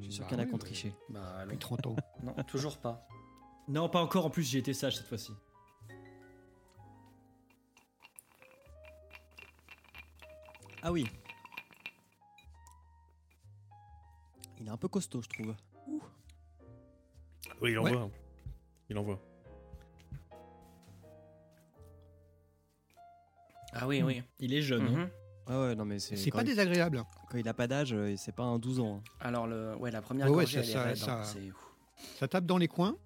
[0.00, 0.64] Je suis sûr Bah qu'il y en a ouais, qui ont ouais.
[0.64, 0.94] triché.
[1.10, 1.58] Bah, Depuis non.
[1.60, 1.96] 30 ans.
[2.24, 3.06] non, toujours pas.
[3.68, 4.26] Non, pas encore.
[4.26, 5.32] En plus, j'ai été sage cette fois-ci.
[10.82, 11.06] Ah oui.
[14.58, 15.54] Il est un peu costaud, je trouve.
[17.60, 17.90] Oui, il Ouais.
[17.94, 18.10] envoie.
[18.88, 19.20] Il envoie.
[23.72, 24.22] Ah oui, oui.
[24.40, 24.82] Il est jeune.
[24.86, 24.90] hein.
[24.90, 25.10] Mhm.
[25.46, 26.16] Ah ouais, non mais c'est.
[26.16, 27.04] C'est pas il- désagréable.
[27.30, 28.96] Quand il a pas d'âge, euh, c'est pas un 12 ans.
[29.06, 29.10] hein.
[29.20, 31.52] Alors, le, ouais, la première Ouais, ouais, gorgée, ça- elle est ça- raide, ça- hein,
[32.18, 32.96] Ça tape dans les coins.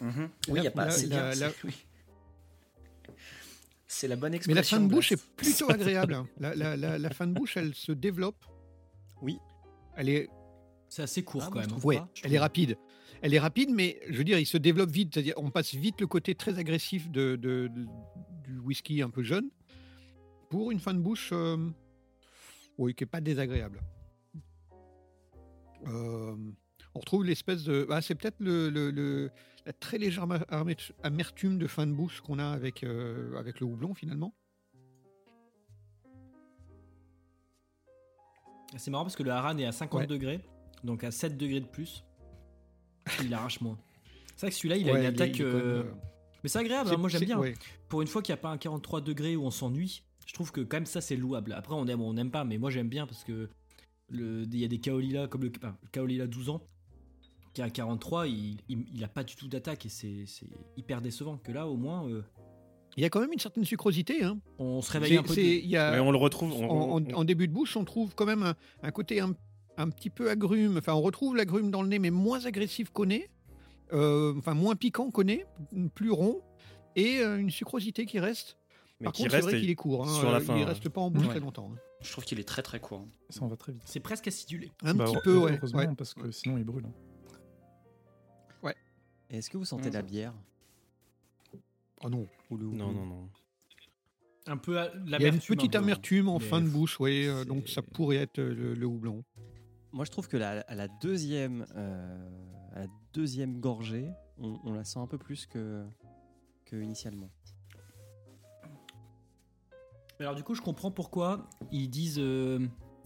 [0.00, 0.28] Mhm.
[0.48, 1.74] Oui, il la- n'y a pas assez la- bien, la- c'est- oui.
[3.86, 4.56] C'est la bonne Mais expression.
[4.56, 6.14] la fin de bouche est plutôt agréable.
[6.14, 6.26] hein.
[6.38, 8.44] La, la- la- la fin de bouche, elle se développe.
[9.22, 9.38] Oui.
[9.96, 10.28] Elle est,
[10.88, 11.68] C'est assez court Ah, quand même.
[11.68, 12.76] trouve ouais, pas, je elle est rapide.
[13.22, 15.10] Elle est rapide, mais je veux dire, il se développe vite.
[15.14, 17.86] C'est-à-dire, on passe vite le côté très agressif de, de- de-
[18.44, 19.48] du whisky un peu jeune
[20.50, 21.56] pour une fin de bouche, euh,
[22.78, 23.80] oui, qui est pas désagréable.
[25.86, 26.36] Euh,
[26.94, 29.30] on retrouve l'espèce de, ah, c'est peut-être le, le- le-
[29.66, 30.26] la très légère
[31.02, 34.34] amertume de fin de bouche qu'on a avec euh, avec le houblon finalement.
[38.76, 40.06] C'est marrant parce que le haran est à 50 Ouais.
[40.06, 40.40] degrés,
[40.82, 42.04] donc à 7 degrés de plus.
[43.22, 43.78] Il arrache moins.
[44.36, 45.36] C'est vrai que celui-là, il a une attaque.
[45.38, 45.84] il est euh,
[46.42, 47.38] Mais c'est agréable, hein, moi j'aime bien.
[47.38, 47.54] ouais.
[47.88, 50.52] Pour une fois qu'il n'y a pas un 43 degrés où on s'ennuie, je trouve
[50.52, 51.52] que quand même ça c'est louable.
[51.52, 53.48] Après, on aime ou on n'aime pas, mais moi j'aime bien parce que
[54.08, 56.60] le- il y a des Kaolila comme le, enfin, Kaolila 12 ans
[57.54, 60.46] qui a 43, il, il, il a pas du tout d'attaque et c'est c'est
[60.76, 61.36] hyper décevant.
[61.38, 62.22] Que là, au moins, euh,
[62.96, 64.22] Il y a quand même une certaine sucrosité.
[64.24, 64.38] Hein.
[64.58, 65.34] on se réveille C'est- un peu.
[65.34, 66.52] de- il y a- Mais on le retrouve.
[66.52, 69.20] on- en, on- en- en début de bouche, on trouve quand même un, un côté
[69.20, 69.34] un,
[69.76, 70.78] un petit peu agrume.
[70.78, 73.28] Enfin, on retrouve l'agrume dans le nez, mais moins agressif qu'au nez.
[73.92, 75.44] Euh, enfin, moins piquant qu'au nez,
[75.94, 76.40] plus rond.
[76.96, 78.56] Et euh, une sucrosité qui reste.
[79.00, 80.04] Mais Par qui contre, c'est reste vrai qu'il est court.
[80.08, 80.56] hein, sur la euh, fin.
[80.56, 80.66] il hein.
[80.66, 81.30] reste pas en bouche Ouais.
[81.30, 81.70] très longtemps.
[81.74, 81.78] hein.
[82.00, 83.06] Je trouve qu'il est très très court.
[83.30, 83.82] Ça en va très vite.
[83.86, 84.70] C'est presque acidulé.
[84.82, 85.56] Un Bah, petit peu, ouais.
[85.56, 85.94] Heureusement, ouais.
[85.96, 86.86] parce que sinon il brûle.
[86.86, 86.92] hein.
[89.30, 90.06] Et Est-ce que vous sentez la Mhm.
[90.08, 90.34] bière?
[92.02, 92.28] Oh non.
[92.50, 93.28] ou le Non, houblon non, non.
[94.46, 97.26] Un peu à- Il y a une petite amertume en fin de bouche, oui.
[97.26, 99.24] euh, donc ça pourrait être euh, le, le houblon.
[99.92, 102.30] Moi, je trouve que la, à la deuxième, euh,
[102.74, 105.84] à la deuxième gorgée, on, on la sent un peu plus que,
[106.66, 107.30] que initialement.
[110.18, 112.60] Mais Alors du coup, je comprends pourquoi ils disent euh,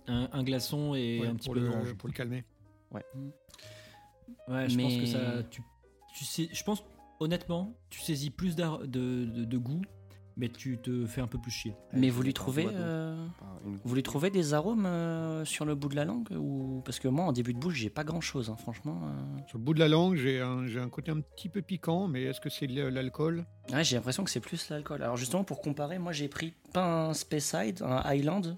[0.06, 1.94] un, un glaçon et Ouais, un petit pour, peu le, d'orange.
[1.94, 2.44] pour le calmer.
[4.48, 5.42] Ouais, je pense que ça.
[5.50, 5.62] Tu,
[6.14, 6.82] tu sais, je pense
[7.20, 8.76] honnêtement, tu saisis plus de,
[9.24, 9.82] de goût,
[10.39, 11.74] mais tu te fais un peu plus chier.
[11.93, 12.70] Mais vous lui trouvez, d'eau.
[12.72, 13.26] euh,
[13.84, 17.09] vous lui trouvez des arômes euh, sur le bout de la langue ou parce que
[17.09, 19.01] moi en début de bouche j'ai pas grand chose franchement.
[19.05, 19.39] euh.
[19.49, 22.09] Sur le bout de la langue, j'ai un, j'ai un côté un petit peu piquant,
[22.09, 23.45] mais est-ce que c'est l'alcool?
[23.72, 25.03] Ouais, j'ai l'impression que c'est plus l'alcool.
[25.03, 28.57] Alors justement pour comparer, moi j'ai pris pas un Speyside, un Highland,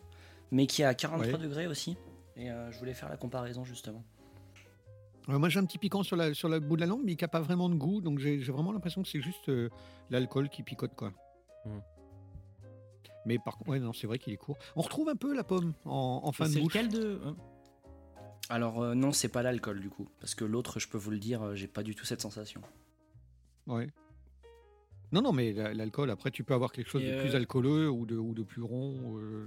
[0.52, 1.38] mais qui est à 43 Ouais.
[1.42, 1.96] degrés aussi.
[2.36, 4.04] Et euh, je voulais faire la comparaison justement.
[5.28, 7.22] Moi, j'ai un petit piquant sur, la, sur le bout de la langue, mais qui
[7.22, 8.00] n'a pas vraiment de goût.
[8.00, 9.68] Donc, j'ai j'ai vraiment l'impression que c'est juste euh,
[10.08, 11.12] l'alcool qui picote, quoi.
[11.66, 11.78] Mm.
[13.26, 14.56] Mais par contre, ouais, non, c'est vrai qu'il est court.
[14.76, 16.72] On retrouve un peu la pomme en, en fin de C'est bouche.
[16.74, 17.20] lequel de.
[17.24, 17.36] hein
[18.48, 21.18] Alors euh, non, c'est pas l'alcool du coup, parce que l'autre, je peux vous le
[21.18, 22.62] dire, euh, j'ai pas du tout cette sensation.
[23.66, 23.88] Ouais.
[25.12, 27.36] Non, non, mais la- l'alcool, après, tu peux avoir quelque chose Et, de plus euh,
[27.38, 29.18] alcooleux ou de, ou de plus rond.
[29.18, 29.46] euh,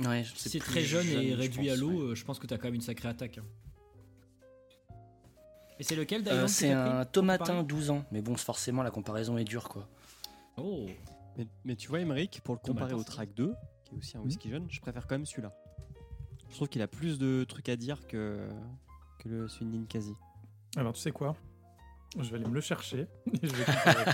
[0.00, 2.10] Ouais, Si c'est c'est plus très jeune et je réduit à pense, l'eau, ouais.
[2.10, 3.38] euh, je pense que t'as quand même une sacrée attaque.
[3.38, 3.44] hein.
[5.78, 8.90] Et c'est lequel Euh, d'ailleurs c'est un tomatin comparer 12 ans, mais bon, forcément la
[8.90, 9.88] comparaison est dure quoi.
[10.56, 10.86] Oh
[11.36, 13.54] Mais, mais tu vois, Emmerich, pour le comparer au track 2,
[13.84, 14.26] qui est aussi un Mhm.
[14.26, 15.52] whisky jeune, je préfère quand même celui-là.
[16.50, 18.48] Je trouve qu'il a plus de trucs à dire que,
[19.20, 20.14] que le celui de Ninkasi.
[20.76, 21.36] Alors, tu sais quoi?
[22.18, 23.06] Je vais aller me le chercher.
[23.42, 24.04] et je vais comparer.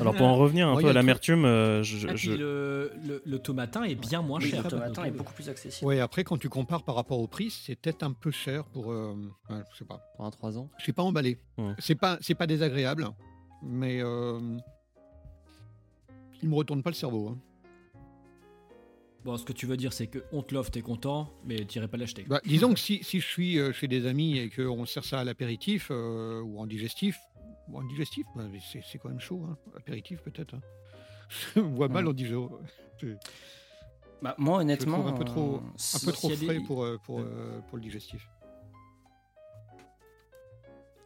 [0.00, 3.38] Alors pour en revenir un peu à l'amertume, euh, je, Ah, je- le, le, le
[3.38, 4.64] tomatin est bien moins Oui, cher.
[4.64, 5.86] le tomatin est beaucoup plus accessible.
[5.86, 8.90] Ouais, après, quand tu compares par rapport au prix, c'est peut-être un peu cher pour.
[8.90, 9.14] euh,
[9.50, 10.00] ouais, je sais pas.
[10.16, 10.68] Pour un 3 ans.
[10.78, 11.38] Je suis pas emballé.
[11.78, 13.08] C'est pas, c'est pas désagréable,
[13.62, 14.40] mais euh,
[16.42, 17.28] il me retourne pas le cerveau.
[17.28, 17.38] hein.
[19.24, 21.88] Bon, ce que tu veux dire, c'est que on te l'offre, t'es content, mais t'irais
[21.88, 22.24] pas l'acheter.
[22.28, 25.20] Bah, disons que si, si je suis euh, chez des amis et qu'on sert ça
[25.20, 27.16] à l'apéritif euh, ou en digestif,
[27.68, 29.42] bon, en digestif, bah, c'est c'est quand même chaud.
[29.48, 29.56] Hein.
[29.76, 30.54] Apéritif peut-être.
[30.54, 30.60] hein.
[31.56, 32.10] Je vois mal Ouais.
[32.10, 32.50] en digestion.
[33.00, 33.18] C'est-
[34.22, 35.60] Bah, moi honnêtement, trouve un peu trop, euh,
[35.94, 38.28] un peu trop des- frais pour, euh, pour, euh, pour le digestif.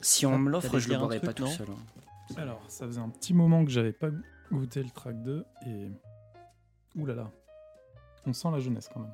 [0.01, 1.69] si on Ah, me l'offre, je le boirais pas tout seul.
[1.71, 2.37] hein.
[2.37, 4.09] Alors, ça faisait un petit moment que j'avais pas
[4.53, 5.89] goûté le track 2 et.
[6.95, 7.31] Ouh là là.
[8.27, 9.13] On sent la jeunesse quand même.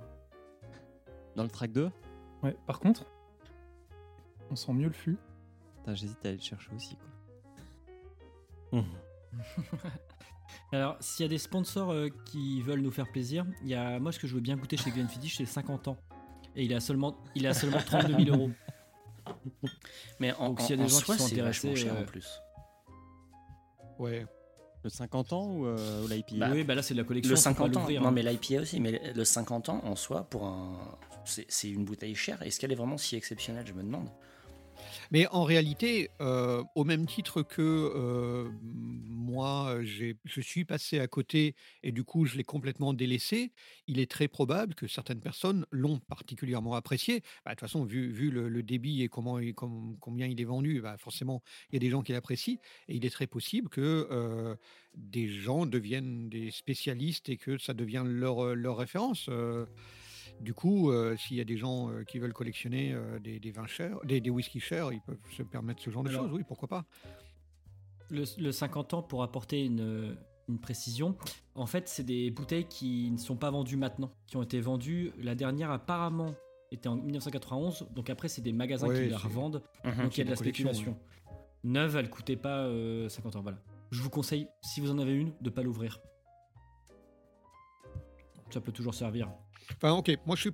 [1.36, 1.90] Dans le track 2,
[2.42, 3.06] Ouais, par contre,
[4.50, 5.16] on sent mieux le fût.
[5.76, 6.96] putain, j'hésite à aller le chercher aussi.
[6.96, 7.06] Quoi.
[8.74, 8.84] Mhm.
[10.72, 13.98] Alors, s'il y a des sponsors euh, qui veulent nous faire plaisir, il y a
[13.98, 15.96] moi ce que je veux bien goûter chez Glenfiddich, c'est 50 ans.
[16.56, 18.50] Et il a seulement, il a seulement 32 000 euros.
[20.20, 22.04] Mais en, Donc, s'il y a des en gens qui sont intéressés, cher euh, en
[22.04, 22.40] plus.
[23.98, 24.26] Ouais.
[24.82, 27.30] Le 50 ans ou, euh, ou l'IPA Bah, oui, bah là c'est de la collection.
[27.30, 28.10] Le faut pas 50 ans, non hein.
[28.10, 32.14] mais l'IPA aussi, mais le 50 ans en soi, pour un, c'est c'est une bouteille
[32.14, 32.42] chère.
[32.42, 34.08] Est-ce qu'elle est vraiment si exceptionnelle Je me demande.
[35.10, 41.54] Mais en réalité, euh, au même titre que euh, moi, je suis passé à côté
[41.82, 43.52] et du coup, je l'ai complètement délaissé,
[43.86, 47.22] il est très probable que certaines personnes l'ont particulièrement apprécié.
[47.44, 49.38] Bah, de toute façon, vu, le, débit et comment,
[50.00, 52.58] combien il est vendu, bah, forcément, il y a des gens qui l'apprécient.
[52.88, 54.54] Et il est très possible que euh,
[54.94, 59.28] des gens deviennent des spécialistes et que ça devient leur, leur référence.
[60.40, 63.50] Du coup, euh, s'il y a des gens euh, qui veulent collectionner euh, des, des
[63.50, 66.42] vins chers, des, des whisky chers, ils peuvent se permettre ce genre de choses, oui,
[66.46, 66.84] pourquoi pas.
[68.10, 70.16] Le, le 50 ans, pour apporter une,
[70.48, 71.16] une précision,
[71.54, 75.12] en fait, c'est des bouteilles qui ne sont pas vendues maintenant, qui ont été vendues.
[75.18, 76.34] La dernière, apparemment,
[76.70, 77.88] était en 1991.
[77.94, 79.62] Donc après, c'est des magasins Ouais, qui la revendent.
[79.84, 80.02] Mhm.
[80.02, 80.98] donc il y a de la spéculation.
[81.62, 83.42] Neuve, elle coûtait pas euh, 50 ans.
[83.42, 83.58] Voilà.
[83.90, 86.00] Je vous conseille, si vous en avez une, de pas l'ouvrir.
[88.50, 89.30] Ça peut toujours servir.
[89.72, 90.52] Enfin, ok, moi je suis.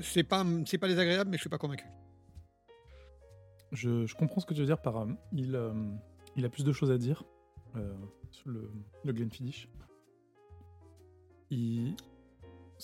[0.00, 1.86] C'est pas, c'est pas désagréable, mais je suis pas convaincu.
[3.72, 5.06] Je, je comprends ce que tu veux dire par.
[5.32, 5.72] il, euh,
[6.36, 7.24] il a plus de choses à dire
[7.76, 7.94] euh,
[8.30, 8.70] sur le,
[9.04, 9.68] le Glenfiddich.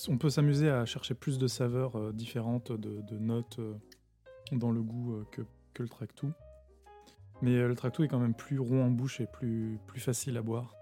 [0.09, 3.61] On peut s'amuser à chercher plus de saveurs euh, différentes, de, notes
[4.53, 5.43] dans le goût que,
[5.75, 6.33] que le Tractou.
[7.43, 10.43] Mais le Tractou est quand même plus rond en bouche et plus, plus facile à
[10.43, 10.77] boire.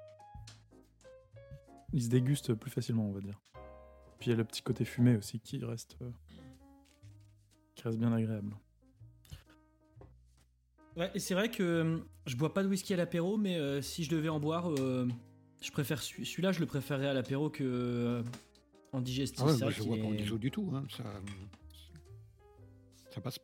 [1.93, 3.41] Il se déguste plus facilement, on va dire.
[4.21, 6.11] Puis il y a le petit côté fumé aussi qui reste, euh,
[7.75, 8.55] qui reste bien agréable.
[10.97, 13.81] Ouais, et c'est vrai que euh, je bois pas de whisky à l'apéro, mais euh,
[13.81, 15.09] si je devais en boire, euh,
[15.63, 18.23] je préfère celui- celui-là, je le préférerais à l'apéro que euh,
[18.93, 19.41] en digestif.
[19.43, 20.71] Ah ouais, je qu'il vois pas en est- dijo du tout.
[20.75, 21.05] hein, Ça,
[23.15, 23.39] ça passe.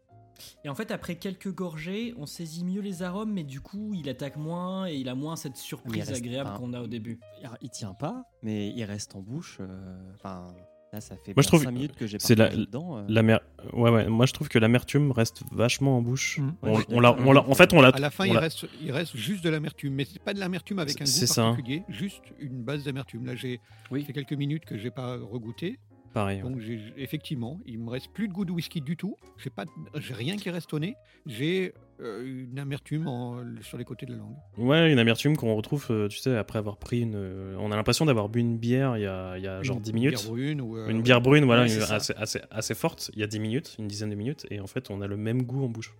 [0.66, 4.08] Et en fait, après quelques gorgées, on saisit mieux les arômes, mais du coup, il
[4.08, 7.20] attaque moins et il a moins cette surprise agréable qu'on a au début.
[7.62, 9.58] Il- tient pas, mais il reste en bouche.
[9.60, 10.48] euh, Enfin,
[10.92, 12.98] là, ça fait Moi, je trouve 5 minutes que j'ai c'est la, dedans.
[12.98, 13.04] euh.
[13.08, 13.42] l'amer-
[13.74, 16.38] ouais, ouais, moi je trouve que l'amertume reste vachement en bouche.
[16.40, 16.54] Mhm.
[16.88, 17.90] On, l'a, on l'a- en fait, on l'a.
[17.90, 20.80] À la fin, il reste, il reste juste de l'amertume, mais c'est pas de l'amertume
[20.80, 21.50] avec un goût C'est ça, hein.
[21.50, 23.24] particulier, juste une base d'amertume.
[23.24, 23.60] Là, j'ai
[23.92, 24.02] Oui.
[24.02, 25.78] fait quelques minutes que j'ai pas regoûté,
[26.16, 26.42] Pareil.
[26.42, 26.50] ouais.
[26.50, 26.58] donc
[26.96, 29.16] effectivement, il me reste plus de goût de whisky du tout.
[29.36, 29.64] J'ai pas,
[29.96, 30.94] j'ai rien qui reste au nez.
[31.26, 34.36] J'ai euh, une amertume en- sur les côtés de la langue.
[34.56, 37.14] Ouais, une amertume qu'on retrouve, euh, tu sais, après avoir pris une.
[37.16, 39.76] euh, On a l'impression d'avoir bu une bière il y a, il y a genre
[39.76, 40.14] Une- 10 une minutes.
[40.14, 41.02] bière brune ou, euh, une ouais.
[41.02, 43.86] bière brune, voilà, Ouais, une- assez, assez, assez forte, il y a 10 minutes, une
[43.86, 45.94] dizaine de minutes, et en fait, on a le même goût en bouche.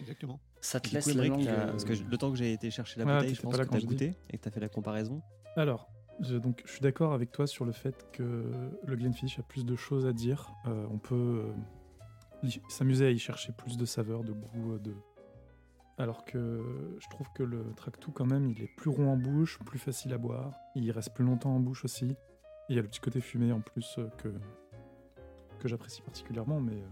[0.00, 0.40] Exactement.
[0.60, 1.46] Ça te Du laisse coup, la langue.
[1.46, 3.62] euh, parce que je- le temps que j'ai été chercher la bouteille, je pense que
[3.62, 5.22] t'as goûté et que t'as fait la comparaison.
[5.56, 5.88] Alors,
[6.22, 8.22] Je, donc, je suis d'accord avec toi sur le fait que
[8.84, 10.52] le Glenfiddich a plus de choses à dire.
[10.66, 11.44] Euh, on peut
[12.44, 14.94] euh, s'amuser à y chercher plus de saveur, de goût, euh, de.
[15.98, 19.58] Alors que je trouve que le Tractou, quand même, il est plus rond en bouche,
[19.66, 20.52] plus facile à boire.
[20.74, 22.06] Il reste plus longtemps en bouche aussi.
[22.06, 22.16] Et
[22.70, 24.32] il y a le petit côté fumé en plus que,
[25.58, 26.60] que j'apprécie particulièrement.
[26.60, 26.82] Mais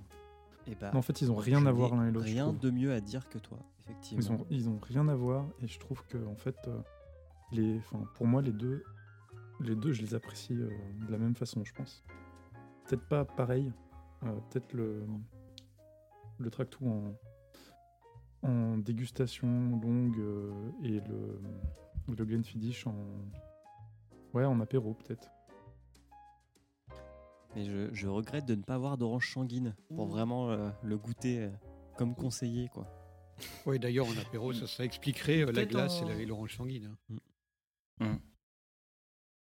[0.66, 2.26] Et bah, mais en fait, ils ont rien à voir l'un et l'autre.
[2.26, 4.20] Rien de mieux à dire que toi, effectivement.
[4.20, 6.68] Ils ont, ils ont rien à voir et je trouve que en fait,
[7.52, 7.80] les,
[8.14, 8.84] pour moi, les deux,
[9.60, 10.68] les deux, je les apprécie euh,
[11.06, 12.02] de la même façon, je pense.
[12.86, 13.72] Peut-être pas pareil,
[14.24, 15.04] euh, peut-être le,
[16.38, 19.46] le Tractou en, en dégustation
[19.80, 21.40] longue euh, et le,
[22.16, 22.94] le Glenfiddich en,
[24.34, 25.28] ouais, en apéro peut-être.
[27.54, 31.44] Mais je, je regrette de ne pas avoir d'orange sanguine pour vraiment euh, le goûter
[31.44, 31.50] euh,
[31.98, 32.86] comme conseillé, quoi.
[33.66, 36.94] Oui, d'ailleurs, en apéro, ça, ça expliquerait euh, la glace en- et l'orange sanguine.
[38.00, 38.18] hein.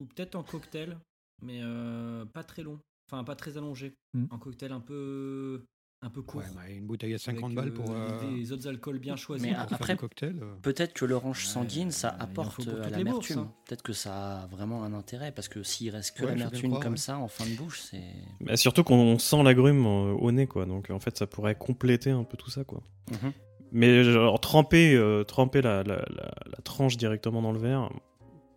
[0.00, 0.98] Ou peut-être en cocktail,
[1.42, 2.78] mais euh, pas très long.
[3.10, 3.94] Enfin, pas très allongé.
[4.14, 4.24] Mm.
[4.30, 5.62] Un cocktail un peu,
[6.02, 6.40] un peu court.
[6.42, 7.90] Ouais, mais une bouteille à 50 avec, balles euh, pour.
[7.92, 9.46] euh, Des autres alcools bien choisis.
[9.46, 10.38] Mais pour après, cocktail.
[10.42, 10.54] euh.
[10.60, 13.38] peut-être que l'orange sanguine, ça apporte euh, à l'amertume.
[13.38, 13.52] hein.
[13.66, 16.82] Peut-être que ça a vraiment un intérêt, parce que s'il reste que Ouais, l'amertume croire,
[16.82, 16.98] comme ouais.
[16.98, 18.02] ça en fin de bouche, c'est.
[18.40, 20.66] Bah, surtout qu'on sent l'agrume euh, au nez, quoi.
[20.66, 22.82] Donc en fait, ça pourrait compléter un peu tout ça, quoi.
[23.12, 23.32] Mhm.
[23.72, 27.90] Mais genre tremper, euh, tremper la, la- la- la tranche directement dans le verre,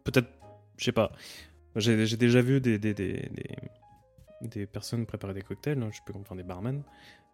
[0.03, 0.27] peut-être,
[0.79, 1.11] je sais pas.
[1.75, 3.29] J'ai j'ai déjà vu des, des, des,
[4.41, 6.81] des- personnes préparer des cocktails, hein, je peux comprendre des barman,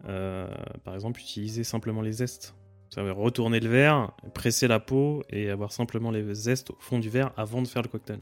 [0.08, 0.48] euh,
[0.84, 2.54] par exemple, utiliser simplement les zestes.
[2.90, 6.78] Ça veut dire retourner le verre, presser la peau et avoir simplement les zestes au
[6.80, 8.20] fond du verre avant de faire le cocktail.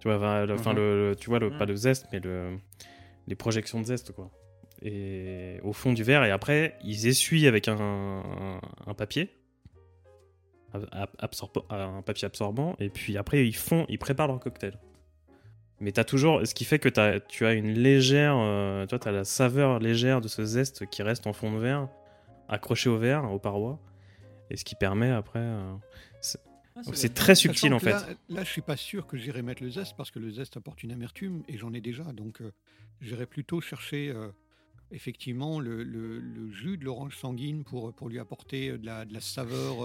[0.00, 0.72] Tu vois, enfin, le, Mhm.
[0.74, 1.70] le- le- tu vois le, pas Mhm.
[1.70, 2.58] le zeste, mais le,
[3.28, 4.30] les projections de zeste, quoi.
[4.82, 9.30] Et au fond du verre, et après, ils essuient avec un, un- un papier,
[10.74, 14.78] un papier absorbant, et puis après, ils font, ils préparent leur cocktail.
[15.80, 18.98] Mais t'as toujours, ce qui fait que t'as- tu as une légère, euh, tu vois,
[19.00, 21.88] t'as la saveur légère de ce zeste qui reste en fond de verre,
[22.48, 23.80] accroché au verre, aux parois,
[24.50, 25.74] et ce qui permet après, euh,
[26.20, 26.38] c'est-
[26.74, 27.90] Ah, c'est très subtil en fait.
[27.90, 30.56] Là, là, je suis pas sûr que j'irai mettre le zeste parce que le zeste
[30.56, 32.04] apporte une amertume et j'en ai déjà.
[32.04, 32.50] Donc, euh,
[33.02, 34.28] j'irai plutôt chercher euh,
[34.90, 39.12] effectivement le, le- le jus de l'orange sanguine pour, pour lui apporter de la, de
[39.12, 39.82] la saveur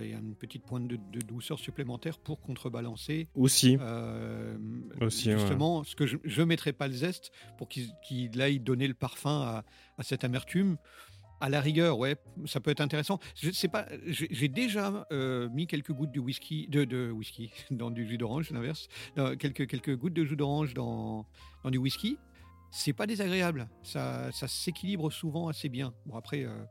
[0.00, 3.28] et une petite pointe de, de douceur supplémentaire pour contrebalancer.
[3.34, 3.76] Aussi.
[3.80, 4.56] euh,
[5.00, 5.38] Aussi, ouais.
[5.38, 9.40] justement, ce que je ne mettrai pas le zeste pour qu'il aille donner le parfum
[9.42, 9.64] à,
[9.98, 10.76] à cette amertume.
[11.40, 12.14] À la rigueur, ouais,
[12.46, 13.18] ça peut être intéressant.
[13.34, 17.90] Je sais pas, j'ai déjà euh, mis quelques gouttes de whisky, de, de whisky dans
[17.90, 18.86] du jus d'orange, l'inverse.
[19.40, 21.26] Quelques, quelques gouttes de jus d'orange dans,
[21.64, 22.16] dans du whisky.
[22.70, 23.68] C'est pas désagréable.
[23.82, 25.92] Ça, ça s'équilibre souvent assez bien.
[26.06, 26.62] Bon après, euh,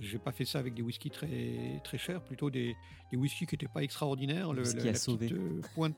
[0.00, 2.74] j'ai pas fait ça avec des whiskies très très chers, plutôt des,
[3.10, 4.52] des whiskies qui n'étaient pas extraordinaires.
[4.52, 5.28] Le whisky la, à la sauver.
[5.28, 5.96] petite, euh, pointe,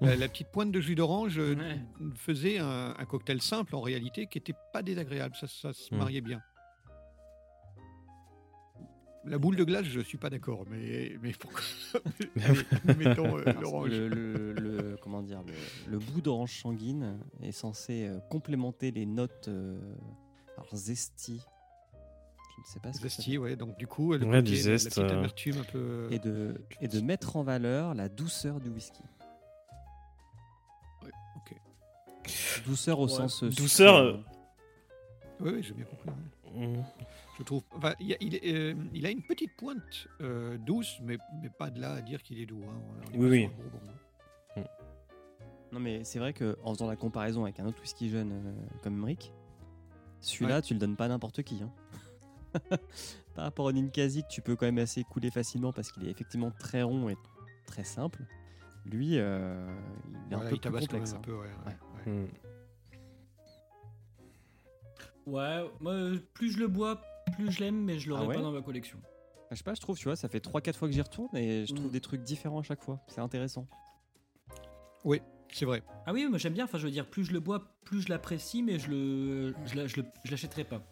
[0.00, 1.78] la, la petite pointe de jus d'orange euh, Ouais.
[2.16, 5.34] faisait un, un cocktail simple en réalité qui était pas désagréable.
[5.36, 5.98] Ça, ça se Mm.
[5.98, 6.40] mariait bien.
[9.26, 11.60] La boule de glace, je suis pas d'accord, mais, mais pourquoi
[12.98, 13.88] Mettons euh, l'orange.
[13.88, 15.54] le, le- le- comment dire, le,
[15.92, 19.80] le goût d'orange sanguine est censé euh, complémenter les notes euh,
[20.58, 21.40] alors zesty.
[22.64, 23.56] Sais pas ce que ouais.
[23.56, 26.08] Donc du coup, le Ouais, côté, du la- la zeste, petite euh, amertume un peu.
[26.10, 29.02] et de, et de mettre en valeur la douceur du whisky.
[31.36, 31.54] ok.
[32.66, 33.12] Douceur au Ouais.
[33.12, 34.16] sens euh, Douceur, euh,
[35.40, 36.08] Oui, oui, j'ai bien compris.
[36.54, 36.66] ouais.
[36.66, 36.84] Mm.
[37.38, 37.62] Je trouve.
[37.72, 41.18] Enfin, il, y a, il est, euh, il a une petite pointe euh, douce, mais,
[41.42, 42.62] mais pas de là à dire qu'il est doux.
[42.66, 42.80] hein.
[43.08, 43.48] On est Oui, oui.
[44.56, 44.62] hein.
[45.72, 48.52] Non mais c'est vrai que en faisant la comparaison avec un autre whisky jeune euh,
[48.84, 49.32] comme Emmerich,
[50.20, 51.60] celui-là tu le donnes pas à n'importe qui.
[51.64, 51.70] hein.
[53.34, 56.10] Par rapport au Ninkasi que tu peux quand même assez couler facilement parce qu'il est
[56.10, 57.16] effectivement très rond et
[57.66, 58.22] très simple.
[58.86, 59.66] Lui, euh,
[60.06, 61.12] il est Voilà, un peu plus complexe.
[61.12, 61.20] un hein.
[61.22, 61.76] peu, ouais, ouais,
[62.06, 62.12] Ouais.
[62.12, 62.30] ouais.
[65.26, 65.94] Ouais, moi,
[66.34, 67.00] plus je le bois,
[67.32, 68.98] plus je l'aime, mais je l'aurais Ah ouais pas dans ma collection.
[69.50, 71.64] Je sais pas, je trouve, tu vois, ça fait 3-4 fois que j'y retourne et
[71.66, 71.92] je trouve Mm.
[71.92, 73.00] des trucs différents à chaque fois.
[73.08, 73.66] C'est intéressant.
[75.04, 75.20] Oui,
[75.52, 75.82] c'est vrai.
[76.06, 76.64] Ah oui, moi j'aime bien.
[76.64, 79.76] Enfin, je veux dire, plus je le bois, plus je l'apprécie, mais je le, je
[79.76, 80.82] la- je le- je l'achèterai pas.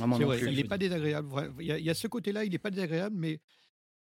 [0.00, 0.50] Ah, non vrai, plus.
[0.50, 0.90] il n'est pas dire.
[0.90, 1.52] désagréable.
[1.58, 3.40] Il y, a, il y a ce côté-là, il n'est pas désagréable, mais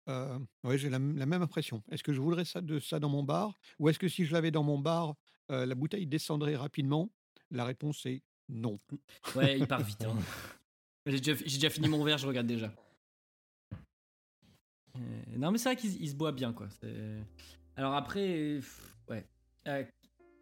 [0.08, 1.82] euh, ouais, j'ai la, la même impression.
[1.90, 4.32] Est-ce que je voudrais ça, de ça dans mon bar Ou est-ce que si je
[4.32, 5.14] l'avais dans mon bar,
[5.50, 7.10] euh, la bouteille descendrait rapidement?
[7.50, 8.78] La réponse est non.
[9.36, 10.04] Ouais, il part vite.
[10.04, 10.16] hein.
[11.06, 12.72] J'ai déjà, fini mon verre, je regarde déjà.
[14.96, 15.00] Euh,
[15.36, 16.68] non, mais c'est vrai qu'il il se boit bien, quoi.
[17.76, 18.60] Alors après,
[19.08, 19.26] ouais.
[19.66, 19.80] À,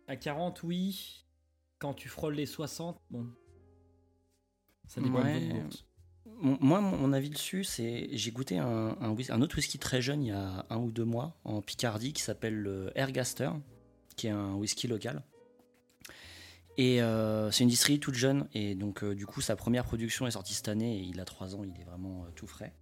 [0.07, 1.24] à 40, oui.
[1.78, 3.28] Quand tu frôles les 60, bon.
[4.88, 5.40] Ça dépend de Ouais.
[5.40, 5.84] votre bourse.
[6.40, 10.02] Mon- Moi, mon avis dessus, c'est j'ai goûté un, un, whis- un autre whisky très
[10.02, 13.50] jeune il y a un ou deux mois en Picardie qui s'appelle le Airgaster,
[14.16, 15.22] qui est un whisky local.
[16.78, 20.26] Et euh, c'est une distillerie toute jeune et donc euh, du coup sa première production
[20.26, 22.72] est sortie cette année et il a trois ans, il est vraiment euh, tout frais.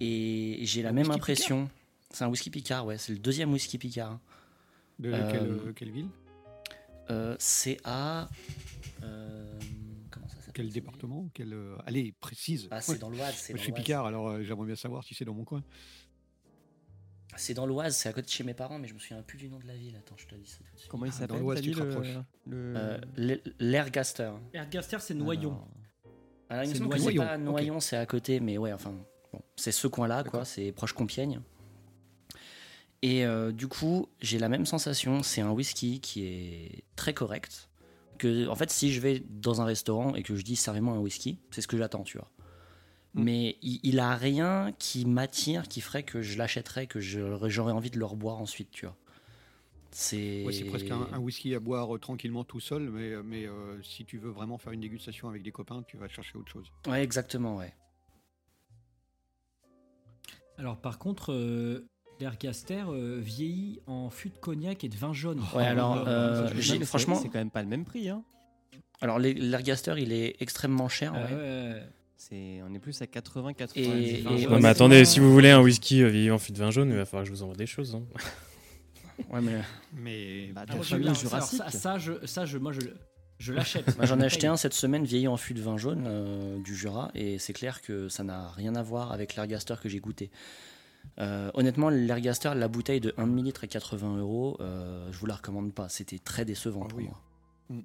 [0.00, 1.70] Et j'ai la Un même impression.
[2.10, 4.18] C'est un whisky Picard, ouais, c'est le deuxième whisky Picard.
[4.98, 6.08] De Euh, quelle, quelle ville?
[7.10, 8.28] Euh, c'est à.
[10.54, 12.68] Quel département Quelle, euh, Allez, précise.
[12.70, 12.98] Ah, c'est Ouais.
[12.98, 13.72] dans l'Oise, Je suis.
[13.72, 15.62] Picard, alors euh, j'aimerais bien savoir si c'est dans mon coin.
[17.36, 19.38] C'est dans l'Oise, c'est à côté de chez mes parents, mais je me souviens plus
[19.38, 19.96] du nom de la ville.
[19.96, 20.90] Attends, je te dis ça tout de suite.
[20.90, 21.42] Comment il Ah, dans s'appelle
[21.74, 22.18] te le- rapproches.
[22.46, 23.00] le- Euh,
[25.00, 25.58] c'est Noyon.
[26.50, 27.38] Alors, il me C'est semble que c'est Noyon, pas.
[27.38, 28.94] Noyon, c'est à côté, mais ouais, enfin,
[29.32, 31.40] bon, c'est ce coin-là, quoi, c'est proche Compiègne.
[33.00, 37.70] Et euh, du coup, j'ai la même sensation, c'est un whisky qui est très correct.
[38.22, 41.00] Que, en fait, si je vais dans un restaurant et que je dis servez-moi un
[41.00, 42.30] whisky, c'est ce que j'attends, tu vois.
[43.14, 43.22] Mm.
[43.24, 47.72] Mais il, il a rien qui m'attire, qui ferait que je l'achèterais, que je- j'aurais
[47.72, 48.96] envie de le reboire ensuite, tu vois.
[49.90, 53.46] C'est Ouais, c'est presque un, un whisky à boire euh, tranquillement tout seul, mais, mais
[53.46, 56.52] euh, si tu veux vraiment faire une dégustation avec des copains, tu vas chercher autre
[56.52, 56.70] chose.
[56.86, 57.74] Ouais, exactement, ouais.
[60.58, 61.88] Alors par contre, euh,
[62.22, 65.40] l'Ergaster euh, vieillit en fût de cognac et de vin jaune.
[65.54, 68.08] Ouais, alors, Oh, euh, Non, mais c'est- franchement- c'est quand même pas le même prix.
[68.08, 68.22] Hein.
[69.00, 71.20] Alors, l'Ergaster, il est extrêmement cher, ouais.
[71.32, 71.80] Euh,
[72.16, 73.80] C'est, on est plus à 80, 90.
[73.88, 74.52] Et- et- vin ouais, jaune.
[74.52, 76.90] Non, mais attendez, si vous voulez un whisky euh, vieilli en fût de vin jaune,
[76.90, 77.96] il va falloir que je vous envoie des choses.
[77.96, 78.04] hein.
[79.30, 79.60] Ouais, mais
[79.92, 81.58] Mais Bah, Alors, ta je- famille alors, jurassique.
[81.58, 82.80] ça, ça, je, ça, je, moi, je,
[83.38, 83.96] je l'achète.
[83.96, 86.76] Moi, j'en ai acheté un cette semaine vieilli en fût de vin jaune euh, du
[86.76, 90.30] Jura et c'est clair que ça n'a rien à voir avec l'Ergaster que j'ai goûté.
[91.18, 95.34] Euh, honnêtement, l'Ergaster, la bouteille de 1 ml à 80 euros, euh, je vous la
[95.34, 95.88] recommande pas.
[95.88, 97.04] C'était très décevant Ah pour oui.
[97.04, 97.20] moi.
[97.70, 97.80] Mm.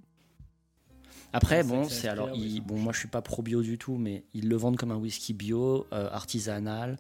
[1.34, 3.98] Après, C'est bon, c'est alors, ça bon, moi je suis pas pro bio du tout,
[3.98, 6.98] mais ils le vendent comme un whisky bio, euh, artisanal.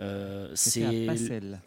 [0.00, 1.60] Euh, C'est à Passel.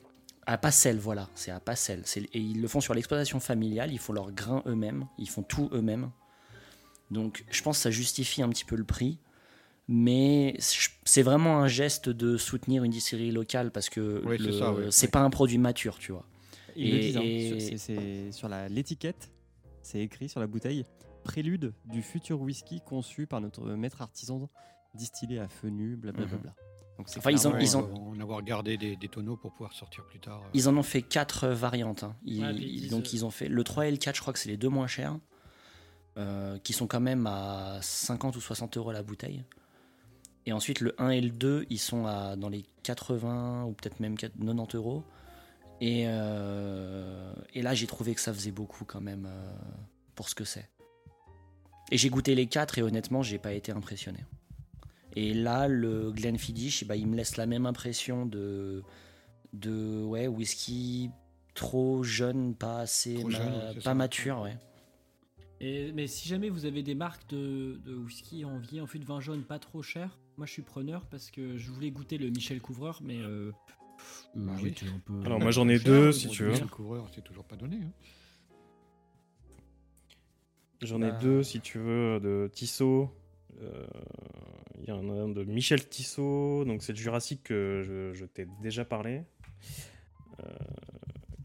[0.45, 2.03] à Passel, voilà, c'est à Passel.
[2.17, 5.69] Et ils le font sur l'exploitation familiale, ils font leurs grains eux-mêmes, ils font tout
[5.71, 6.11] eux-mêmes.
[7.11, 9.17] Donc je pense que ça justifie un petit peu le prix.
[9.87, 14.37] Mais c'est vraiment un geste de soutenir une distillerie locale parce que Ouais,
[14.91, 16.25] c'est le- pas un produit mature, tu vois.
[16.77, 19.29] Ils le Et- disent, hein, et- sur- c'est- c'est sur la- l'étiquette,
[19.81, 20.85] c'est écrit sur la bouteille
[21.23, 24.49] prélude du futur whisky conçu par notre maître artisan
[24.95, 26.53] distillé à feu nu, blablabla.
[26.97, 29.35] Donc c'est Enfin, ils ont- ils on ont- va en avoir gardé des, des tonneaux
[29.37, 30.41] pour pouvoir sortir plus tard.
[30.43, 30.49] euh.
[30.53, 32.03] Ils en ont fait quatre variantes.
[32.03, 32.15] hein.
[32.25, 33.97] Ils- Ouais, puis ils ils- disent, donc euh, ils ont fait le 3 et le
[33.97, 35.17] 4, je crois que c'est les deux moins chers,
[36.17, 39.43] euh, qui sont quand même à 50 ou 60 euros la bouteille.
[40.45, 43.99] Et ensuite le 1 et le 2, ils sont à, dans les 80 ou peut-être
[43.99, 45.03] même 90 euros.
[45.81, 49.53] Et, euh, et là j'ai trouvé que ça faisait beaucoup quand même euh,
[50.15, 50.69] pour ce que c'est.
[51.91, 54.19] Et j'ai goûté les 4 et honnêtement j'ai pas été impressionné.
[55.15, 58.83] Et là le Glenfiddich, ben, il me laisse la même impression de
[59.53, 61.09] de ouais, whisky
[61.53, 64.57] trop jeune, pas assez ma- jeune, pas mature, ouais.
[65.59, 68.97] Et, mais si jamais vous avez des marques de, de whisky en vieilli en fût
[68.99, 72.17] de vin jaune pas trop cher, moi je suis preneur parce que je voulais goûter
[72.17, 73.51] le Michel Couvreur, mais euh,
[74.33, 74.73] Bah oui.
[74.91, 76.49] un peu- Alors, moi, j'en ai deux, si tu veux.
[76.49, 77.75] Michel Couvreur, c'est toujours pas donné.
[77.75, 77.91] hein.
[80.81, 81.19] J'en ai Bah.
[81.21, 83.11] deux, si tu veux, de Tissot.
[83.61, 83.85] Euh,
[84.79, 88.25] Il y en a un de Michel Tissot, donc c'est le Jurassique que je, je
[88.25, 89.21] t'ai déjà parlé.
[90.39, 90.47] Euh,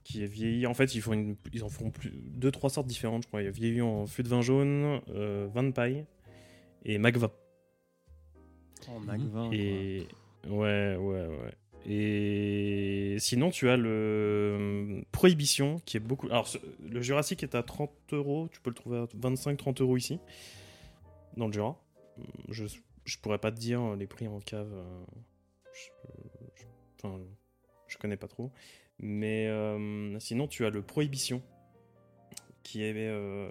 [0.05, 0.67] qui est vieilli.
[0.67, 3.43] En fait, ils, font une- ils en font plus, deux, trois sortes différentes, je crois.
[3.43, 6.07] Il y a vieilli en fût de vin jaune, euh, vin de paille
[6.87, 7.31] et Magva.
[8.89, 10.07] En Magvin, Et
[10.49, 11.55] ouais, ouais, ouais.
[11.89, 16.27] Et sinon, tu as le euh, Prohibition qui est beaucoup.
[16.27, 18.49] Alors, ce- le Jurassique est à 30 euros.
[18.53, 20.19] Tu peux le trouver à 25-30 euros ici,
[21.37, 21.81] dans le Jura.
[22.49, 22.65] Je,
[23.05, 24.73] je pourrais pas te dire les prix en cave.
[24.73, 25.05] euh,
[25.73, 25.81] Je,
[26.57, 26.65] je-
[27.05, 27.21] enfin,
[27.87, 28.51] je connais pas trop.
[28.99, 31.41] Mais euh, sinon, tu as le Prohibition
[32.65, 33.49] qui est euh,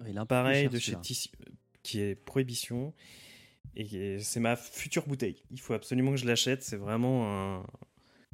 [0.00, 0.92] plus pareil de chez.
[1.00, 1.30] Tissu,
[1.82, 2.92] qui est Prohibition.
[3.76, 5.42] Et c'est ma future bouteille.
[5.50, 6.62] Il faut absolument que je l'achète.
[6.62, 7.66] C'est vraiment un.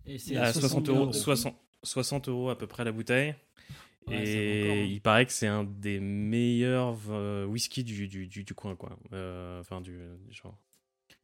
[0.06, 1.12] Et c'est à à 60 60 euros, euros.
[1.12, 3.34] 60, 60 euros à peu près la bouteille.
[4.06, 8.54] Ouais, et il paraît que c'est un des meilleurs euh, whisky du, du, du, du
[8.54, 8.98] coin, quoi.
[9.12, 9.98] Euh, Enfin, du,
[10.30, 10.58] genre.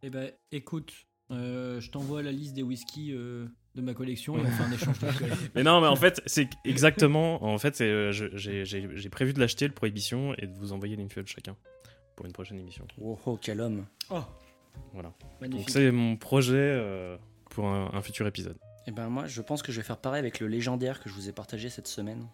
[0.02, 0.94] Eh ben, écoute,
[1.30, 4.72] euh, je t'envoie la liste des whiskies euh, de ma collection et on fait un
[4.72, 4.96] échange.
[5.54, 7.44] Mais non, mais en fait, c'est exactement.
[7.44, 7.76] En fait,
[8.10, 11.56] j'ai prévu de l'acheter, le Prohibition, et de vous envoyer l'info de chacun
[12.20, 12.86] pour une prochaine émission.
[13.02, 13.86] Oh, oh, quel homme.
[14.10, 14.20] Oh,
[14.92, 15.10] Voilà.
[15.40, 15.68] magnifique.
[15.68, 17.16] Donc, c'est mon projet euh,
[17.48, 18.58] pour un, un futur épisode.
[18.86, 21.14] Et ben moi, je pense que je vais faire pareil avec le légendaire que je
[21.14, 22.28] vous ai partagé cette semaine,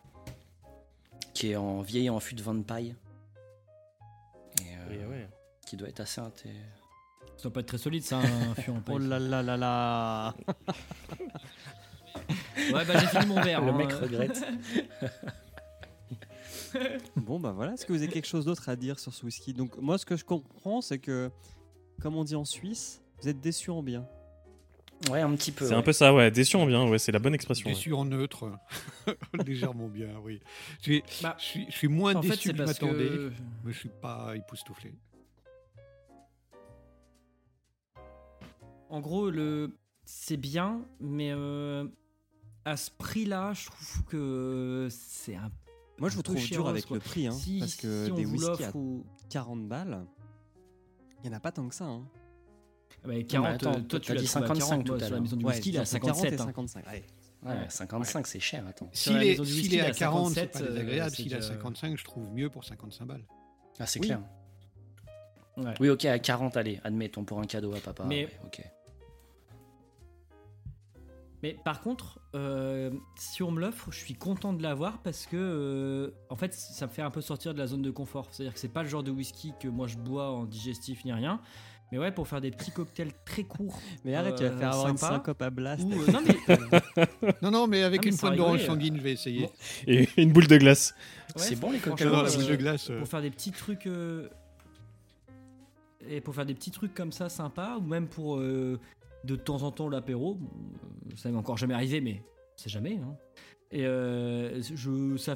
[1.34, 2.96] qui est en vieilli en fût de vin de paille.
[4.60, 5.28] Et, euh, Et ouais.
[5.68, 6.50] qui doit être assez inté-
[7.36, 8.96] Ça doit pas être très solide, ça, un fût en paille.
[8.96, 10.34] Oh là là là là
[12.72, 13.60] Ouais, bah j'ai fini mon verre.
[13.60, 13.76] Le hein.
[13.76, 14.42] mec regrette.
[17.16, 17.74] Bon, bah voilà.
[17.74, 19.52] Est-ce que vous avez quelque chose d'autre à dire sur ce whisky?
[19.54, 21.30] Donc, moi, ce que je comprends, c'est que,
[22.00, 24.06] comme on dit en Suisse, vous êtes déçu en bien.
[25.10, 25.66] Ouais, un petit peu.
[25.66, 25.78] C'est ouais.
[25.78, 26.30] un peu ça, ouais.
[26.30, 27.66] Déçu en bien, ouais, c'est la bonne expression.
[27.68, 27.74] ouais.
[27.74, 28.50] Déçu en neutre,
[29.46, 30.40] légèrement bien, oui.
[30.78, 33.08] Je suis, Bah, je suis, je suis moins en fait, déçu c'est que je m'attendais,
[33.08, 33.32] que-
[33.64, 34.94] mais je suis pas époustouflé.
[38.88, 41.86] En gros, le c'est bien, mais euh,
[42.64, 45.50] à ce prix-là, je trouve que c'est un.
[45.98, 46.96] Moi, je vous trouve dur chéros, avec quoi.
[46.98, 50.04] le prix, hein, Si- parce que si des vous whiskies à l'offre ou- 40 balles,
[51.24, 51.84] il n'y en a pas tant que ça.
[51.84, 52.06] Hein.
[53.04, 55.08] Ah bah, 40, attends, euh, toi tu l'as dit trouvé à 55 40, tout à
[55.08, 55.20] l'heure.
[55.22, 56.32] maison du Ouais, whisky, il est à entre 40 57.
[56.38, 56.46] et hein.
[56.46, 56.84] 55.
[56.86, 57.04] allez.
[57.44, 58.88] Ouais, 55, c'est cher, attends.
[58.92, 61.10] S'il est, whisky, à est à 40, c'est 57, pas désagréable.
[61.10, 63.24] euh, S'il est à c'est que- 55, je trouve mieux pour 55 balles.
[63.78, 64.06] Ah, c'est Oui.
[64.06, 64.20] clair.
[65.56, 65.74] Ouais.
[65.80, 68.04] Oui, ok, à 40, allez, admettons, pour un cadeau à papa.
[68.06, 68.62] Mais- ouais, ok.
[71.42, 75.36] Mais par contre, euh, si on me l'offre, je suis content de l'avoir parce que,
[75.36, 78.28] euh, en fait, ça me fait un peu sortir de la zone de confort.
[78.30, 81.12] C'est-à-dire que c'est pas le genre de whisky que moi je bois en digestif ni
[81.12, 81.40] rien.
[81.92, 83.78] Mais ouais, pour faire des petits cocktails très courts.
[84.04, 85.12] Mais arrête, tu vas euh, faire avoir une sympa.
[85.14, 85.84] syncope à blast.
[85.84, 89.02] Ou, euh, non, mais Non, non, mais avec Ah, mais une pointe d'orange sanguine, je
[89.02, 89.42] vais essayer.
[89.42, 89.52] Bon.
[89.86, 90.94] Et une boule de glace.
[91.36, 92.90] Ouais, C'est bon, les cocktails J'adore la euh, boule de glace.
[92.90, 92.98] euh.
[92.98, 94.28] pour faire des petits trucs euh,
[96.08, 98.80] et pour faire des petits trucs comme ça sympa ou même pour euh,
[99.24, 102.22] de temps en temps l'apéro euh, ça m'est encore jamais arrivé mais
[102.56, 103.16] c'est jamais hein.
[103.70, 105.34] et euh, je ça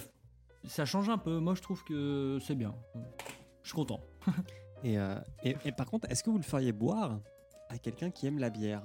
[0.67, 2.75] ça change un peu moi je trouve que c'est bien
[3.63, 4.01] je suis content
[4.83, 5.15] Et, euh,
[5.45, 7.21] et, et par contre, est-ce que vous le feriez boire
[7.69, 8.81] à quelqu'un qui aime la bière?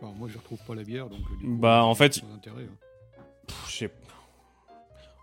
[0.00, 1.20] Alors, moi, je retrouve pas la bière, donc.
[1.20, 3.22] du coup, Bah, en fait, intérêt, hein.
[3.46, 3.92] Pff, je sais-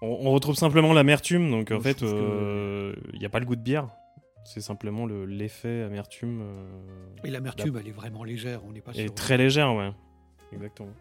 [0.02, 3.58] On, on retrouve simplement l'amertume, donc en Moi, fait, il n'y a pas le goût
[3.58, 3.90] de bière.
[4.46, 6.42] C'est simplement le- l'effet amertume.
[6.42, 6.80] euh,
[7.24, 9.14] Et l'amertume, elle est vraiment légère, on n'est pas est sûr.
[9.16, 9.92] très légère, ouais.
[10.52, 10.94] Exactement.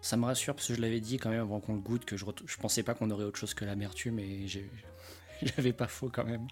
[0.00, 2.16] Ça me rassure parce que je l'avais dit quand même avant qu'on le goûte que
[2.16, 4.70] je, je pensais pas qu'on aurait autre chose que l'amertume et j'ai-
[5.42, 6.46] j'avais pas faux quand même.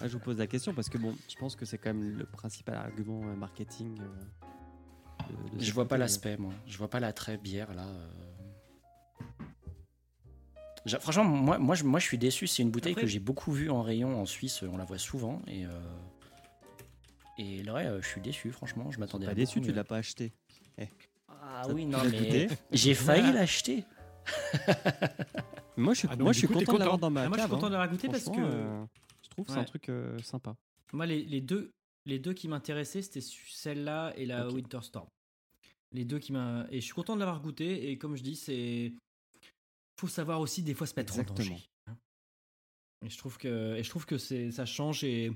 [0.00, 2.16] Ah, Je vous pose la question parce que bon, je pense que c'est quand même
[2.16, 3.98] le principal argument euh, marketing.
[4.00, 6.52] euh, de- de Je vois pas l'aspect, moi.
[6.66, 7.82] Je vois pas l'attrait bière là.
[7.86, 8.08] euh.
[11.00, 12.46] Franchement, moi, moi, je, moi je suis déçu.
[12.46, 14.62] C'est une bouteille Après- que j'ai beaucoup vue en rayon en Suisse.
[14.62, 15.42] On la voit souvent.
[15.46, 15.70] Et, euh,
[17.38, 18.90] et le reste, euh, je suis déçu, franchement.
[18.90, 20.32] Je m'attendais à Pas déçu, tu l'as pas acheté.
[21.28, 23.84] Ah Ça- oui, non, mais j'ai failli l'acheter.
[25.76, 27.10] Moi, je suis, Ah non, moi, du je suis coup, t'es content de l'avoir dans
[27.10, 27.70] ma Ah, moi je suis content hein.
[27.70, 28.84] de l'avoir goûté parce que euh,
[29.22, 29.66] je trouve que c'est un Ouais.
[29.66, 30.56] truc euh, sympa.
[30.92, 31.70] moi les, les deux
[32.04, 34.54] les deux qui m'intéressaient c'était celle-là et la Ok.
[34.54, 35.06] Winter Storm
[35.92, 38.34] les deux qui m'a et je suis content de l'avoir goûté et comme je dis
[38.36, 38.92] c'est
[39.98, 41.48] faut savoir aussi des fois se mettre en Exactement.
[41.50, 41.96] danger hein.
[43.04, 45.32] et je trouve que et je trouve que c'est ça change et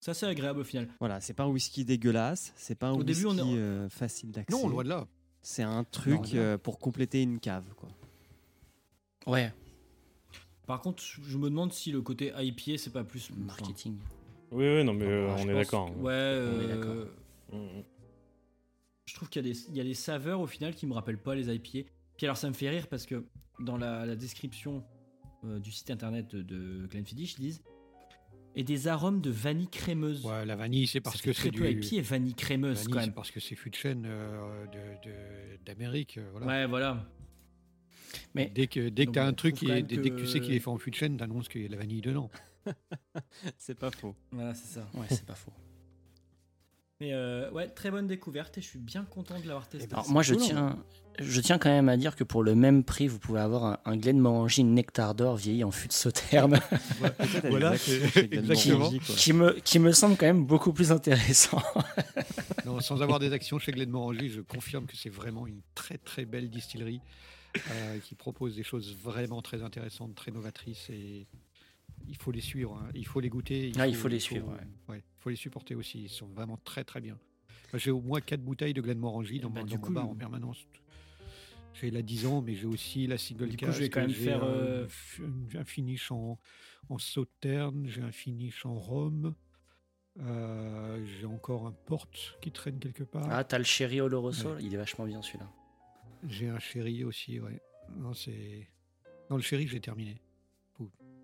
[0.00, 3.02] c'est assez agréable au final Voilà, c'est pas un whisky dégueulasse, c'est pas un Au
[3.02, 4.54] whisky début, on est- euh, facile d'accès.
[4.54, 5.06] Non, loin de là.
[5.40, 7.88] C'est un truc euh, pour compléter une cave, quoi.
[9.26, 9.52] Ouais,
[10.66, 13.96] par contre je me demande si le côté IPA c'est pas plus marketing.
[14.50, 17.06] Oui, oui, non, mais euh, je on est que- ouais est euh, d'accord.
[17.52, 17.84] Mm, mm.
[19.06, 20.92] je trouve qu'il y, a des- il y a des saveurs au final qui me
[20.92, 21.88] rappellent pas les IPA.
[22.16, 23.24] Puis alors ça me fait rire parce que
[23.60, 24.84] dans la, la description
[25.44, 27.62] euh, du site internet de, Glenfiddich, ils disent
[28.56, 30.24] et des arômes de vanille crémeuse.
[30.24, 31.58] Ouais, la vanille, c'est parce Ça que c'est très du.
[31.60, 33.14] peu IPA et vanille crémeuse vanille, quand c'est même.
[33.14, 34.64] parce que c'est fût de chêne euh,
[35.66, 36.18] d'Amérique.
[36.18, 36.46] euh, voilà.
[36.46, 37.04] Ouais, voilà.
[38.32, 40.26] Mais Dès que, dès que Donc, tu as bon, un truc, même dès, que tu
[40.28, 42.00] sais qu'il est fait en fût de chêne, t'annonces qu'il y a de la vanille
[42.00, 42.30] dedans.
[43.58, 44.14] C'est pas faux.
[44.30, 44.88] Voilà, c'est ça.
[44.94, 45.52] Ouais, c'est pas faux.
[47.00, 49.92] Mais euh, ouais, très bonne découverte et je suis bien content de l'avoir testé.
[49.92, 50.78] Alors, moi, je tiens,
[51.18, 53.78] je tiens quand même à dire que pour le même prix, vous pouvez avoir un,
[53.84, 56.60] un Glenmorangie Nectar d'or vieilli en fût de sauterne
[57.00, 58.90] Peut-être Voilà, exactement.
[58.90, 59.14] Quoi.
[59.16, 61.62] qui, me, qui me semble quand même beaucoup plus intéressant.
[62.64, 66.24] Non, sans avoir des actions chez Glenmorangie, je confirme que c'est vraiment une très très
[66.24, 67.00] belle distillerie
[67.56, 71.26] euh, qui propose des choses vraiment très intéressantes, très novatrices et
[72.08, 72.90] il faut les suivre, hein.
[72.94, 73.72] il faut les goûter.
[73.78, 74.48] Ah, il faut les suivre,
[74.88, 74.96] ouais.
[74.98, 76.02] il faut les supporter aussi.
[76.02, 77.18] Ils sont vraiment très très bien.
[77.72, 80.08] J'ai au moins quatre bouteilles de Glenmorangie dans, bah, mon- du dans mon coup, bar
[80.08, 80.66] en permanence.
[81.72, 84.00] J'ai la 10 ans, mais j'ai aussi la single Du coup, cask, je vais quand
[84.02, 84.86] même faire, un- euh,
[85.54, 86.38] un, un finish en,
[86.90, 89.34] en sauterne, j'ai un finish en rhum.
[90.20, 93.26] euh, j'ai encore un porte qui traîne quelque part.
[93.28, 95.50] Ah, t'as le Chéri Oloroso, il est vachement bien celui-là.
[96.28, 97.60] J'ai un chéri aussi, ouais.
[97.96, 98.68] Non, c'est.
[99.30, 100.20] Non, le chéri, j'ai terminé.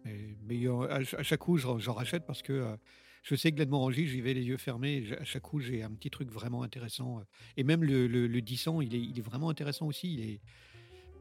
[0.04, 2.76] Mais, mais, euh, à, ch- à chaque coup, j'en j'en rachète parce que euh,
[3.22, 5.04] je sais que Glenmorangie, j'y vais les yeux fermés.
[5.18, 7.18] À chaque coup, j'ai un petit truc vraiment intéressant.
[7.20, 7.22] euh.
[7.56, 10.14] Et même le, le, le 10 ans, il est, vraiment intéressant aussi.
[10.14, 10.40] Il est.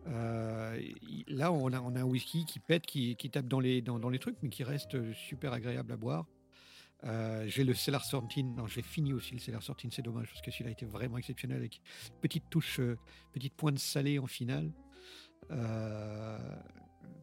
[0.07, 0.79] euh,
[1.27, 3.83] là, on a, on a un whisky qui pète, qui, tape dans les,
[4.19, 6.25] trucs, mais qui reste super agréable à boire.
[7.05, 8.55] Euh, j'ai le Cellar Sortine.
[8.55, 9.91] Non, j'ai fini aussi le Cellar Sortine.
[9.91, 11.81] C'est dommage parce que celui-là était vraiment exceptionnel avec
[12.21, 12.97] petite touche, euh,
[13.31, 14.71] petite pointe salée en finale.
[15.51, 16.37] Euh,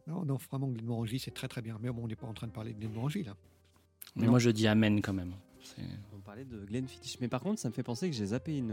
[0.07, 1.77] non, non, vraiment, Glenmorangie, c'est très très bien.
[1.81, 3.35] Mais bon, on n'est pas en train de parler de Glenmorangie là.
[4.15, 4.31] Mais Non.
[4.31, 5.33] moi, je dis amen quand même.
[6.13, 8.71] On parlait de Glenfiddich, mais par contre, ça me fait penser que j'ai zappé une,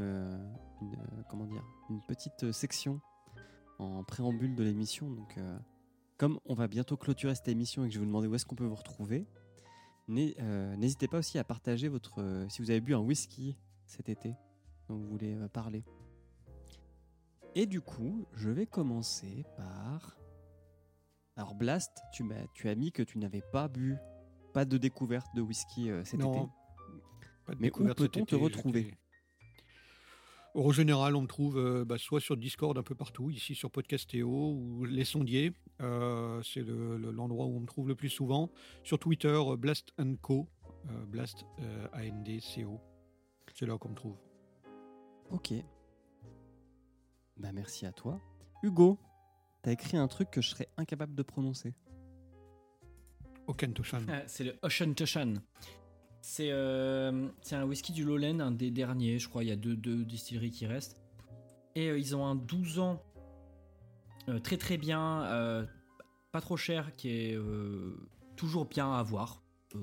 [0.81, 0.97] une,
[1.29, 3.01] comment dire, une petite section
[3.79, 5.11] en préambule de l'émission.
[5.11, 5.59] Donc, euh,
[6.17, 8.47] comme on va bientôt clôturer cette émission et que je vais vous demander où est-ce
[8.47, 9.27] qu'on peut vous retrouver,
[10.09, 13.57] euh, n'hésitez pas aussi à partager votre, euh, si vous avez bu un whisky
[13.87, 14.35] cet été
[14.89, 15.85] dont vous voulez euh, parler.
[17.55, 20.17] Et du coup, je vais commencer par.
[21.37, 23.97] Alors Blast, tu, m'as, tu as mis que tu n'avais pas bu,
[24.55, 26.47] pas de découverte de whisky euh, cet Non, été.
[27.45, 28.95] Pas de Mais où peut-on te retrouver
[30.55, 33.71] Au général, on me trouve euh, bah, soit sur Discord un peu partout, ici sur
[33.71, 35.53] Podcastéo ou Les Sondiers.
[35.81, 38.51] euh, c'est le- le- l'endroit où on me trouve le plus souvent.
[38.85, 39.93] Sur Twitter, euh, Blast
[40.23, 40.49] Co.
[40.91, 41.45] euh, Blast
[41.93, 42.81] A-N-D-C-O.
[43.55, 44.17] C'est là qu'on me trouve.
[45.31, 45.53] Ok.
[47.37, 48.21] Bah merci à toi.
[48.63, 48.99] Hugo,
[49.63, 51.75] t'as écrit un truc que je serais incapable de prononcer.
[53.47, 54.03] Okentoshan.
[54.09, 54.95] Ah, c'est le Ocean
[56.53, 59.45] euh, c'est un whisky du Lowland, un des derniers, je crois.
[59.45, 60.97] Il y a deux, deux distilleries qui restent.
[61.75, 63.03] Et euh, ils ont un 12 ans
[64.29, 65.67] euh, très très bien,
[66.33, 67.39] pas trop cher, qui est
[68.37, 69.43] toujours bien à avoir,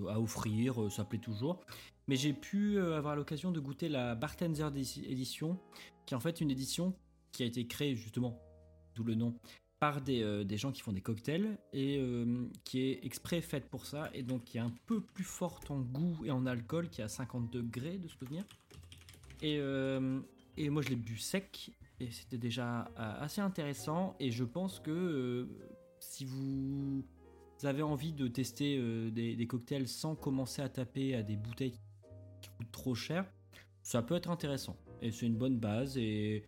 [0.10, 1.62] à offrir, ça plaît toujours.
[2.08, 5.60] Mais j'ai pu avoir l'occasion de goûter la Bartender Edi- Edition,
[6.06, 6.96] qui est en fait une édition
[7.32, 8.42] qui a été créée justement,
[8.96, 9.38] d'où le nom,
[9.82, 13.66] par des, euh, des gens qui font des cocktails et euh, qui est exprès faite
[13.66, 16.88] pour ça et donc qui est un peu plus forte en goût et en alcool,
[16.88, 18.44] qui est à 50 degrés de souvenir.
[19.42, 20.20] Et, euh,
[20.56, 25.50] et moi je l'ai bu sec et c'était déjà assez intéressant et je pense que
[26.00, 27.04] si vous
[27.64, 28.78] avez envie de tester
[29.12, 31.74] des, des cocktails sans commencer à taper à des bouteilles
[32.42, 33.26] qui coûtent trop cher,
[33.82, 36.46] ça peut être intéressant et c'est une bonne base et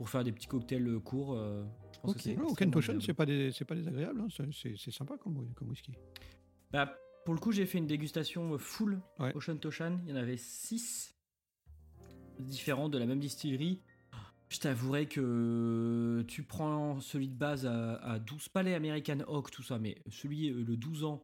[0.00, 3.74] pour faire des petits cocktails courts, euh, je pense que c'est pas, des- c'est pas
[3.74, 4.22] désagréable.
[4.22, 5.92] hein, c'est- sympa comme, comme whisky.
[6.70, 6.96] Bah,
[7.26, 9.36] pour le coup, j'ai fait une dégustation euh, full Ouais.
[9.36, 10.00] Ocean Toshan.
[10.04, 11.14] Il y en avait 6
[12.38, 13.82] différents de la même distillerie.
[14.48, 19.50] Je t'avouerai que tu prends celui de base à, à 12, pas les American Oak,
[19.50, 21.22] tout ça, mais celui, euh, le 12 ans,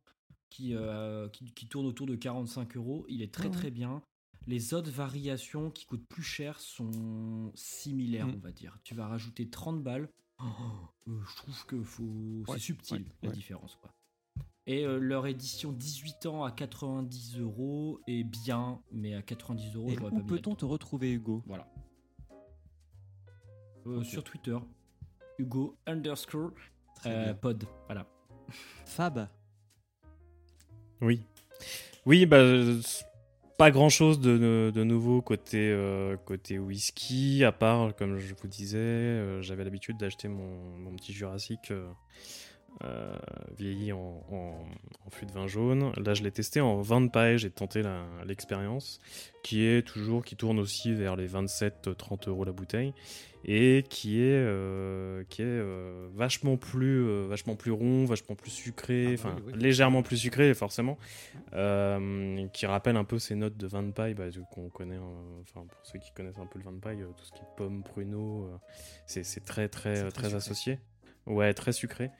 [0.50, 3.50] qui, euh, qui, qui tourne autour de 45 euros, il est très ouais.
[3.52, 4.02] très bien.
[4.46, 8.34] Les autres variations qui coûtent plus cher sont similaires, Mm.
[8.36, 8.78] on va dire.
[8.84, 10.08] Tu vas rajouter 30 balles.
[10.38, 10.44] Oh,
[11.08, 12.02] euh, je trouve que faut...
[12.04, 13.34] Ouais, c'est subtil ouais, la ouais.
[13.34, 13.76] différence.
[13.76, 13.90] Quoi.
[14.66, 19.88] Et euh, leur édition 18 ans à 90 euros est bien, mais à 90 euros,
[19.90, 21.42] Et j'aurais où pas mis peut-on te retrouver, Hugo?
[21.46, 21.66] Voilà.
[23.86, 24.02] Euh.
[24.02, 24.58] Sur Twitter,
[25.38, 26.50] Hugo underscore
[27.06, 27.64] euh, pod.
[27.86, 28.06] Voilà.
[28.84, 29.28] Fab,
[31.00, 31.22] Oui.
[32.04, 32.38] Oui, bah,
[33.56, 38.78] pas grand chose de, nouveau côté, euh, côté whisky, à part, comme je vous disais,
[38.78, 41.72] euh, j'avais l'habitude d'acheter mon, mon petit Jurassic
[42.84, 43.16] euh,
[43.58, 44.52] vieilli en, en,
[45.06, 45.92] en fût de vin jaune.
[45.96, 47.82] Là, je l'ai testé en vin de paille, j'ai tenté
[48.26, 49.00] l'expérience,
[49.42, 52.92] qui est toujours, qui tourne aussi vers les 27-30 euros la bouteille,
[53.44, 59.04] et qui est, euh, qui est euh, vachement, plus, vachement plus rond, vachement plus sucré,
[59.06, 59.60] Ah bah enfin oui, oui.
[59.62, 60.98] légèrement plus sucré forcément,
[62.52, 64.98] qui rappelle un peu ces notes de vin de paille bah, qu'on connaît,
[65.42, 67.56] enfin pour ceux qui connaissent un peu le vin de paille, tout ce qui est
[67.56, 68.50] pomme, pruneau,
[69.06, 70.78] c'est très très très très, associé,
[71.26, 72.10] ouais très sucré.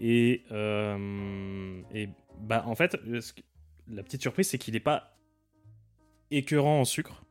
[0.00, 2.08] Et, euh, et
[2.40, 2.96] bah en fait
[3.88, 5.16] la petite surprise c'est qu'il n'est pas
[6.30, 7.24] écœurant en sucre.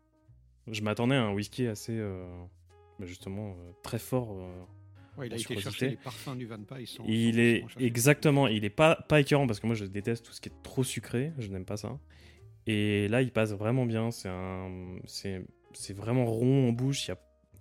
[0.68, 2.26] Je m'attendais à un whisky assez euh,
[3.00, 4.36] bah, justement euh, très fort.
[5.18, 6.86] Ouais, il a été chercher les parfums du Van Paille.
[6.86, 7.86] sans- Il sans est chercher.
[7.86, 10.64] exactement, il est pas pas écœurant parce que moi je déteste tout ce qui est
[10.64, 11.98] trop sucré, je n'aime pas ça.
[12.70, 14.12] Et là, il passe vraiment bien.
[14.12, 15.42] C'est un, c'est,
[15.74, 17.08] c'est vraiment rond en bouche.
[17.08, 17.18] Il y a,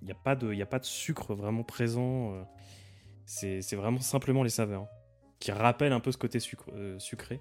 [0.08, 2.34] y a pas de, il y a pas de sucre vraiment présent.
[3.26, 4.86] C'est, vraiment simplement les saveurs
[5.40, 7.40] qui rappellent un peu ce côté sucre, euh, sucré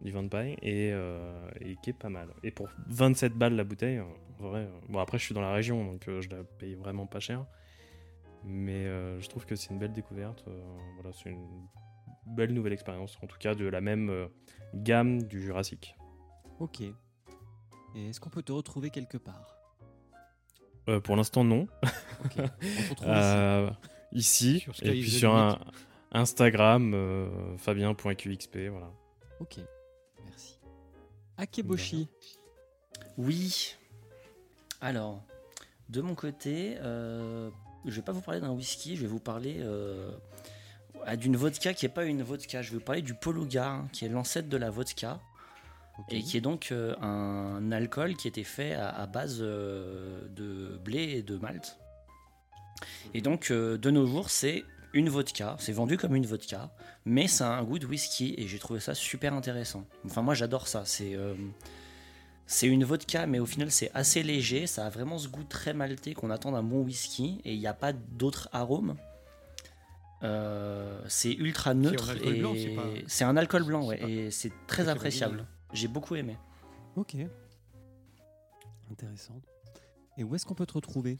[0.00, 2.28] du vin de paille et, euh, et qui est pas mal.
[2.42, 4.60] Et pour 27 balles la bouteille, en vrai.
[4.60, 7.44] euh, bon après, je suis dans la région donc je la paye vraiment pas cher.
[8.44, 10.44] Mais je trouve que c'est une belle découverte.
[10.94, 11.66] voilà, c'est une
[12.26, 14.28] belle nouvelle expérience, en tout cas de la même
[14.74, 15.96] gamme du Jurassic.
[16.60, 16.82] ok.
[17.96, 19.56] Et est-ce qu'on peut te retrouver quelque part?
[20.88, 21.66] Euh, pour l'instant, non.
[22.24, 22.36] Ok.
[22.38, 23.70] On te retrouve Euh,
[24.12, 25.58] ici, Sur et puis sur un.
[26.12, 28.90] Instagram, euh, fabien.qxp, voilà.
[29.40, 29.56] Ok,
[30.24, 30.58] merci.
[31.36, 32.08] Akeboshi,
[33.18, 33.74] Oui.
[34.80, 35.22] Alors,
[35.88, 37.50] de mon côté, euh,
[37.84, 40.10] je vais pas vous parler d'un whisky, je vais vous parler euh,
[41.18, 42.62] d'une vodka qui n'est pas une vodka.
[42.62, 45.20] Je vais vous parler du Polugar, qui est l'ancêtre de la vodka.
[46.10, 50.76] Et qui est donc euh, un alcool qui était fait à, à base euh, de
[50.84, 51.78] blé et de malt.
[53.14, 55.56] Et donc, euh, de nos jours, c'est une vodka.
[55.58, 56.70] C'est vendu comme une vodka,
[57.04, 59.84] mais ça a un goût de whisky et j'ai trouvé ça super intéressant.
[60.04, 60.84] Enfin, moi, j'adore ça.
[60.84, 61.34] C'est euh,
[62.46, 64.66] c'est une vodka, mais au final, c'est assez léger.
[64.66, 67.66] Ça a vraiment ce goût très maltais qu'on attend d'un bon whisky et il n'y
[67.66, 68.96] a pas d'autres arômes.
[70.22, 74.30] Euh, c'est ultra neutre alcool et c'est pas- c'est un alcool blanc, ouais, pas- et
[74.30, 75.46] c'est très appréciable.
[75.74, 76.36] J'ai beaucoup aimé.
[76.96, 77.16] Ok.
[78.90, 79.34] Intéressant.
[80.16, 81.18] Et où est-ce qu'on peut te retrouver?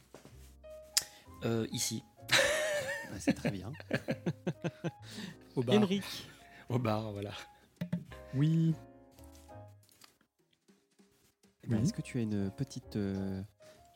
[1.45, 2.03] Euh, ici.
[3.19, 3.73] C'est très bien.
[5.55, 5.89] Au bar.
[6.69, 7.33] Au bar, voilà.
[8.35, 8.75] Oui.
[11.63, 11.83] Eh ben, Oui.
[11.83, 13.43] Est-ce que tu as une petite, euh,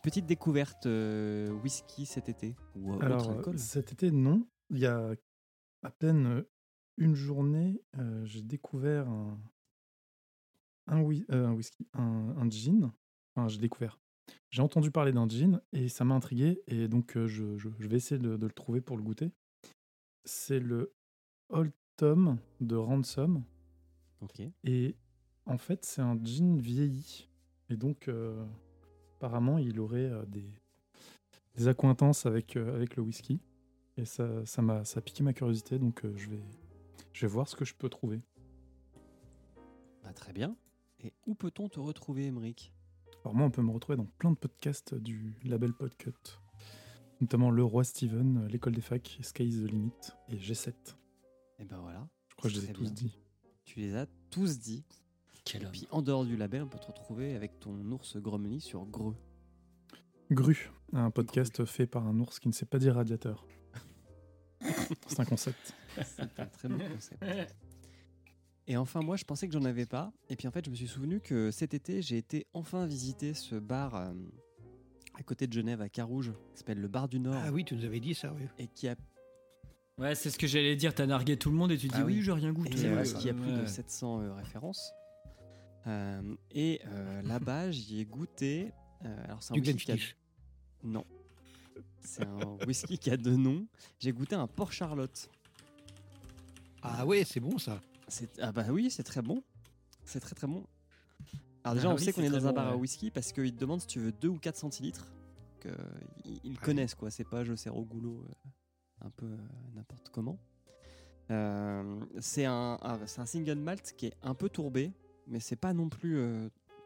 [0.03, 3.59] petite découverte euh, whisky cet été Ou euh, Alors, autre alcool?
[3.59, 4.47] cet été, non.
[4.71, 5.11] Il y a
[5.83, 6.45] à peine
[6.97, 9.39] une journée, euh, j'ai découvert un,
[10.87, 12.93] un, euh, un whisky, un, un gin.
[13.35, 13.99] Enfin, j'ai découvert.
[14.51, 16.63] J'ai entendu parler d'un gin et ça m'a intrigué.
[16.67, 19.31] Et donc, euh, je, je- je vais essayer de, de le trouver pour le goûter.
[20.25, 20.93] C'est le
[21.49, 23.43] Old Tom de Ransom.
[24.21, 24.43] Ok.
[24.65, 24.97] Et
[25.47, 27.29] en fait, c'est un gin vieilli.
[27.69, 28.45] Et donc, euh,
[29.17, 30.49] apparemment, il aurait euh, des,
[31.55, 33.41] des accointances avec, avec le whisky.
[33.97, 36.43] Et ça, ça m'a ça a piqué ma curiosité, donc je, vais,
[37.13, 38.21] je vais voir ce que je peux trouver.
[40.03, 40.57] Bah, très bien.
[41.01, 42.73] Et où peut-on te retrouver, Émeric?
[43.25, 46.13] Alors moi, on peut me retrouver dans plein de podcasts du label Podcut,
[47.21, 49.93] notamment Le Roi Steven, L'école des facs, Sky is the Limit
[50.29, 50.73] et G7.
[51.59, 52.09] Et ben voilà.
[52.31, 52.93] Je crois que je les ai tous bien.
[52.93, 53.19] dit.
[53.65, 54.85] Tu les as tous dit.
[55.45, 55.73] Quel Et homme.
[55.73, 59.17] puis en dehors du label, on peut te retrouver avec ton ours Gromly sur Greux.
[60.31, 63.47] Gru, un podcast fait par un ours qui ne sait pas dire radiateur.
[65.09, 65.75] C'est un concept.
[66.05, 67.23] C'est un très bon concept.
[68.71, 70.13] Et enfin, moi, je pensais que j'en avais pas.
[70.29, 73.35] Et puis en fait, je me suis souvenu que cet été, j'ai été enfin visiter
[73.35, 74.13] ce bar euh,
[75.19, 77.35] à côté de Genève, à Carouge, qui s'appelle le Bar du Nord.
[77.45, 78.45] Ah oui, tu nous avais dit ça, oui.
[78.61, 78.95] Et qui a,
[79.99, 80.95] Ouais, c'est ce que j'allais dire.
[80.95, 82.23] T'as nargué tout le monde et tu dis Ah oui, oui.
[82.23, 82.87] j'ai rien et, goûté.
[82.87, 83.19] euh, vrai, ça.
[83.19, 83.67] qui a plus de Ouais.
[83.67, 84.93] 700 euh, références.
[85.89, 86.23] Euh,
[86.53, 88.73] et euh, là-bas, j'y ai goûté.
[89.05, 90.15] euh, alors, c'est un Du whisky qui a-.
[90.85, 91.05] Non.
[92.03, 93.67] C'est un whisky qui a deux noms.
[93.99, 95.29] J'ai goûté un Port Charlotte.
[96.83, 97.81] Ah ouais, c'est bon ça.
[98.11, 99.43] C'est- Ah bah oui, c'est très bon.
[100.05, 100.65] C'est très très bon.
[101.65, 103.33] Alors déjà, Ah on oui, sait qu'on est dans un bon, bar à whisky parce
[103.33, 105.07] qu'ils te demandent si tu veux 2 ou 4 centilitres.
[106.25, 108.49] Ils, ils Ah connaissent quoi, c'est pas je sers au goulot euh,
[109.07, 109.37] un peu euh,
[109.75, 110.39] n'importe comment.
[111.31, 114.93] Euh, c'est un, un- c'est un single malt qui est un peu tourbé,
[115.27, 116.19] mais c'est pas non plus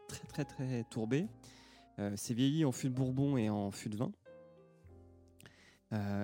[0.07, 1.27] très très très tourbé.
[2.17, 4.11] C'est vieilli en fût de bourbon et en fût de vin.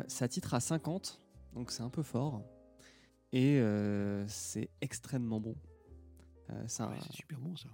[0.07, 1.22] Ça titre à 50,
[1.53, 2.41] donc c'est un peu fort.
[3.34, 5.56] Et euh, c'est extrêmement bon.
[6.49, 7.70] Euh, c'est un, Ouais, c'est super bon ça.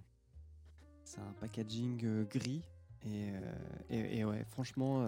[1.04, 2.64] c'est un packaging euh, gris.
[3.06, 3.32] Et,
[3.90, 5.08] et, et ouais, franchement,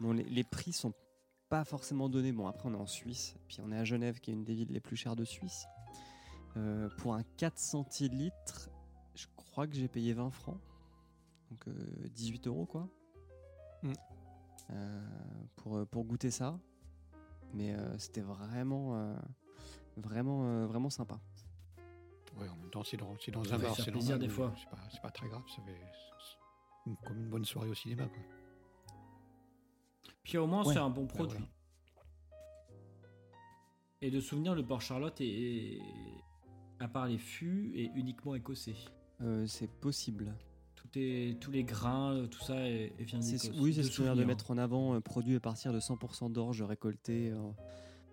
[0.00, 0.94] bon, les, les prix sont
[1.50, 2.32] pas forcément donnés.
[2.32, 4.54] Bon, après, on est en Suisse, puis on est à Genève, qui est une des
[4.54, 5.66] villes les plus chères de Suisse.
[6.98, 8.70] Pour un 4 centilitres,
[9.14, 10.60] je crois que j'ai payé 20 francs.
[11.50, 12.88] Donc euh, 18 euros, quoi.
[13.82, 13.92] Mm.
[14.70, 15.00] Euh,
[15.56, 16.58] pour, pour goûter ça.
[17.52, 19.14] Mais euh, c'était vraiment, euh,
[19.96, 21.18] vraiment, euh, vraiment sympa.
[22.38, 24.54] Ouais, en même temps, c'est dans, c'est dans un bar, c'est normal, des oui, fois.
[24.58, 25.76] C'est pas, c'est pas très grave, ça fait
[26.84, 28.06] c'est une- comme une bonne soirée au cinéma.
[28.06, 28.22] Quoi.
[30.24, 30.72] Puis au moins, Ouais.
[30.72, 31.38] c'est un bon Bah, produit.
[31.38, 31.48] voilà.
[34.00, 35.80] Et de souvenir, le Port Charlotte est, est-
[36.80, 38.74] à part les fûts, est uniquement écossais.
[39.20, 40.34] Euh, c'est possible.
[40.74, 43.60] Tout est, tous les grains, tout ça est, est vient C'est- d'Écosse.
[43.62, 45.78] Oui, c'est De ce je viens de mettre en avant, euh, produit à partir de
[45.78, 47.50] 100% d'orge récoltée euh,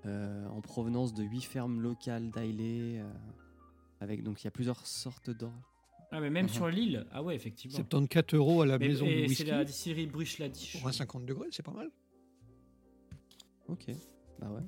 [0.06, 3.00] euh, en provenance de 8 fermes locales d'Ailey.
[3.00, 3.10] euh,
[4.02, 5.54] avec donc il y a plusieurs sortes d'orge.
[6.12, 6.50] Ah, mais même Mhm.
[6.52, 7.76] sur l'île, ah ouais, effectivement.
[7.76, 9.44] 74 euros à la Mais- maison et de c'est whisky.
[9.46, 10.80] la distillerie Bruche-Ladiche.
[10.80, 11.92] Pour un 50 degrés, c'est pas mal.
[13.68, 13.86] Ok,
[14.40, 14.62] bah ouais.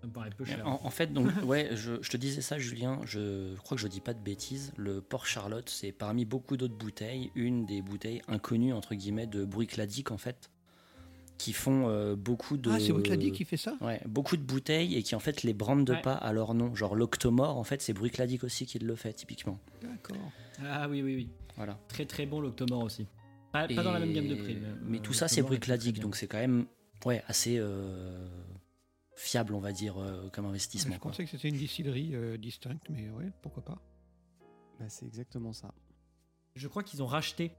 [0.00, 0.66] Ça me paraît peu cher.
[0.66, 3.00] En, en fait, donc, ouais, je, je te disais ça, Julien.
[3.04, 4.72] Je crois que je dis pas de bêtises.
[4.76, 9.44] Le Port Charlotte, c'est parmi beaucoup d'autres bouteilles, une des bouteilles inconnues entre guillemets de
[9.44, 10.50] Bruichladdich en fait,
[11.38, 12.70] qui font euh, beaucoup de.
[12.70, 13.76] Ah, c'est Bruichladdich qui fait ça?
[13.80, 16.02] Ouais, beaucoup de bouteilles et qui en fait les brandent de Ouais.
[16.02, 16.74] pas à leur nom.
[16.74, 19.58] Genre l'Octomore, en fait, c'est Bruichladdich aussi qui le fait typiquement.
[19.82, 20.16] D'accord.
[20.64, 21.30] Ah oui, oui, oui.
[21.56, 21.78] Voilà.
[21.88, 23.06] Très très bon l'Octomore aussi.
[23.52, 24.56] Pas, pas dans la même gamme de prix.
[24.82, 25.92] Mais euh, tout ça, c'est bien.
[26.00, 26.66] donc c'est quand même
[27.04, 28.26] ouais, assez euh,
[29.16, 30.94] fiable, on va dire, euh, comme investissement.
[30.94, 31.10] Je quoi.
[31.10, 33.78] pensais que c'était une distillerie euh, distincte, mais ouais, pourquoi pas?
[34.78, 35.74] Bah, c'est exactement ça.
[36.54, 37.52] Je crois qu'ils ont racheté.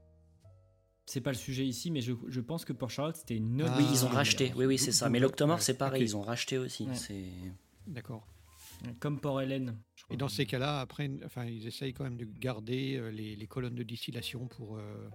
[1.06, 3.72] C'est pas le sujet ici, mais je, je pense que Port Charlotte c'était une autre.
[3.74, 4.52] Ah, Oui, ils ont racheté.
[4.56, 5.08] Oui, oui, c'est ça.
[5.10, 6.02] Mais l'Octomore, ouais, c'est pareil.
[6.02, 6.84] Ils ont racheté aussi.
[6.86, 6.94] Ouais.
[6.94, 7.24] C'est
[7.86, 8.26] D'accord.
[9.00, 9.78] Comme Port Hélène.
[10.10, 13.46] Et dans ces cas-là, après, enfin, ils essayent quand même de garder euh, les, les
[13.46, 15.08] colonnes de distillation pour, euh,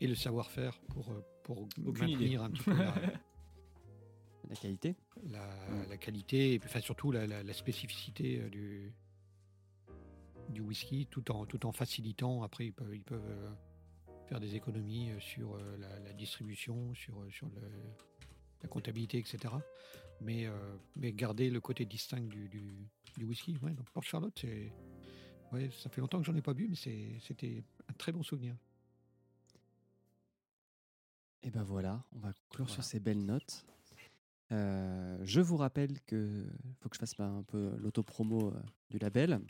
[0.00, 2.16] et le savoir-faire pour, euh, pour Aucune idée.
[2.16, 2.94] maintenir un petit peu la,
[4.50, 4.96] La qualité.
[5.28, 8.92] la- la qualité, et enfin, surtout la, la- la spécificité du,
[10.48, 12.42] du whisky, tout en, tout en facilitant.
[12.42, 13.50] Après, ils peuvent, ils peuvent euh,
[14.30, 17.68] faire des économies euh, sur euh, la, la distribution, sur, euh, sur le-
[18.62, 19.52] la comptabilité, etc.
[20.20, 20.52] Mais, euh,
[20.94, 22.86] mais garder le côté distinct du, du,
[23.18, 23.56] du whisky.
[23.60, 24.72] Ouais, donc Port Charlotte, c'est.
[25.50, 28.22] Ouais, ça fait longtemps que j'en ai pas bu, mais c'est- c'était un très bon
[28.22, 28.54] souvenir.
[31.42, 33.64] Et ben voilà, on va conclure sur ces belles notes.
[34.52, 36.46] Euh, je vous rappelle que
[36.80, 38.52] faut que je fasse un peu l'autopromo
[38.90, 39.40] du label.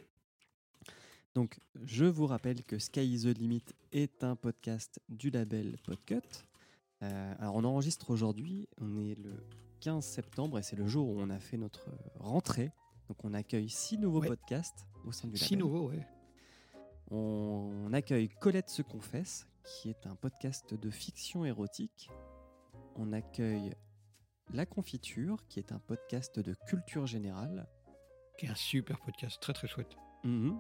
[1.35, 3.63] Donc, je vous rappelle que Sky is the Limit
[3.93, 6.21] est un podcast du label Podcut.
[7.03, 9.35] Euh, alors, on enregistre aujourd'hui, on est le
[9.81, 11.89] 15 septembre et c'est le jour où on a fait notre
[12.19, 12.73] rentrée.
[13.09, 14.29] Donc, on accueille six nouveaux Ouais.
[14.29, 15.49] podcasts au sein du label.
[15.49, 16.05] Si nouveau, ouais.
[17.11, 22.11] On accueille Colette se confesse, qui est un podcast de fiction érotique.
[22.97, 23.73] On accueille
[24.53, 27.69] La Confiture, qui est un podcast de culture générale.
[28.39, 29.97] Qui est un super podcast, très très chouette.
[30.25, 30.59] Mhm.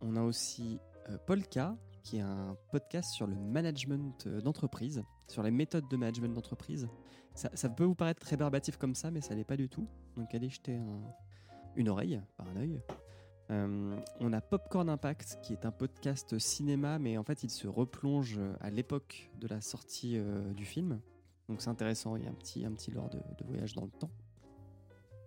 [0.00, 5.42] On a aussi euh, Polka, qui est un podcast sur le management euh, d'entreprise, sur
[5.42, 6.88] les méthodes de management d'entreprise.
[7.34, 9.86] Ça, peut vous paraître très barbatif comme ça, mais ça l'est pas du tout.
[10.16, 11.02] Donc allez jeter un-
[11.76, 12.80] une oreille, par un œil.
[13.50, 17.68] Euh, on a Popcorn Impact, qui est un podcast cinéma, mais en fait il se
[17.68, 20.18] replonge à l'époque de la sortie
[20.56, 21.00] du film.
[21.48, 24.10] Donc c'est intéressant, il y a un petit, un lore de voyage dans le temps.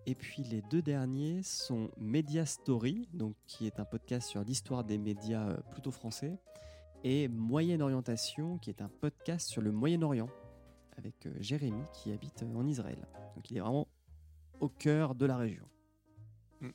[0.05, 4.83] Et puis les deux derniers sont Media Story, donc qui est un podcast sur l'histoire
[4.83, 6.39] des médias euh, plutôt français,
[7.03, 10.29] et Moyenne Orientation, qui est un podcast sur le Moyen-Orient,
[10.97, 13.07] avec euh, Jérémy qui habite euh, en Israël.
[13.35, 13.87] Donc il est vraiment
[14.59, 15.67] au cœur de la région.
[16.61, 16.69] Mm.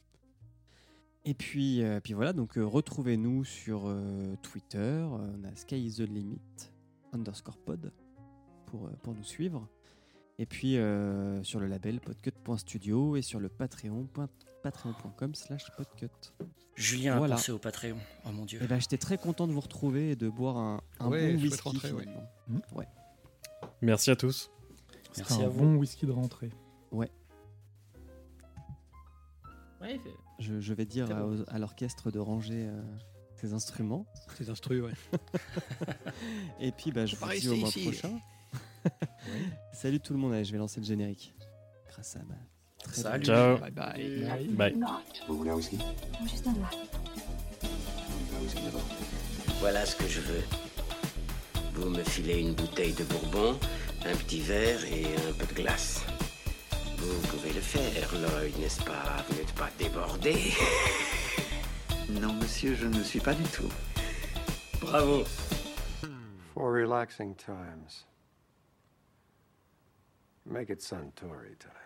[1.25, 5.97] Et puis, euh, puis voilà, donc euh, retrouvez-nous sur euh, Twitter, on a Sky is
[5.97, 6.71] the Limit
[7.13, 7.93] underscore pod
[8.67, 9.69] pour, pour nous suivre.
[10.39, 14.07] Et puis euh, sur le label podcut.studio et sur le patreon.
[14.63, 16.09] patreon.com slash podcut.
[16.75, 17.35] Julien Voilà.
[17.35, 17.97] a pensé au Patreon.
[18.27, 18.63] Oh mon dieu.
[18.63, 21.41] Et ben j'étais très content de vous retrouver et de boire un, un Ouais, bon
[21.43, 22.05] whisky rentrée, ouais.
[22.49, 22.61] Mhm.
[22.75, 22.87] Ouais.
[23.81, 24.51] Merci à tous.
[25.17, 25.61] Merci un à vous.
[25.61, 26.51] bon whisky de rentrée.
[29.81, 31.41] Ouais, fait- Je, je vais dire à, bon.
[31.41, 32.83] aux- à l'orchestre de ranger euh,
[33.37, 34.05] ses instruments.
[34.37, 34.93] Ces instrus, ouais.
[36.61, 38.03] Et puis bah, je vous dis au mois ici.
[39.73, 41.35] Salut tout le monde, allez, je vais lancer le générique.
[41.89, 42.35] Grâce à ma
[42.83, 43.19] très Salut.
[43.19, 43.59] belle- Ciao.
[43.59, 44.49] Bye bye.
[44.51, 44.77] Bye.
[45.29, 45.79] Vous voulez un whisky?
[46.23, 46.71] Juste un verre.
[47.63, 48.83] Un whisky d'abord.
[49.61, 50.43] Voilà ce que je veux.
[51.75, 53.59] Vous me filez une bouteille de bourbon,
[54.05, 56.05] un petit verre et un peu de glace.
[56.99, 59.25] Vous pouvez le faire, Lloyd, n'est-ce pas?
[59.29, 60.35] Vous n'êtes pas débordé
[62.09, 63.69] Non, monsieur, je ne suis pas du tout.
[64.81, 65.25] Bravo
[66.55, 68.07] For relaxing times.
[70.49, 71.86] Make it Suntory time.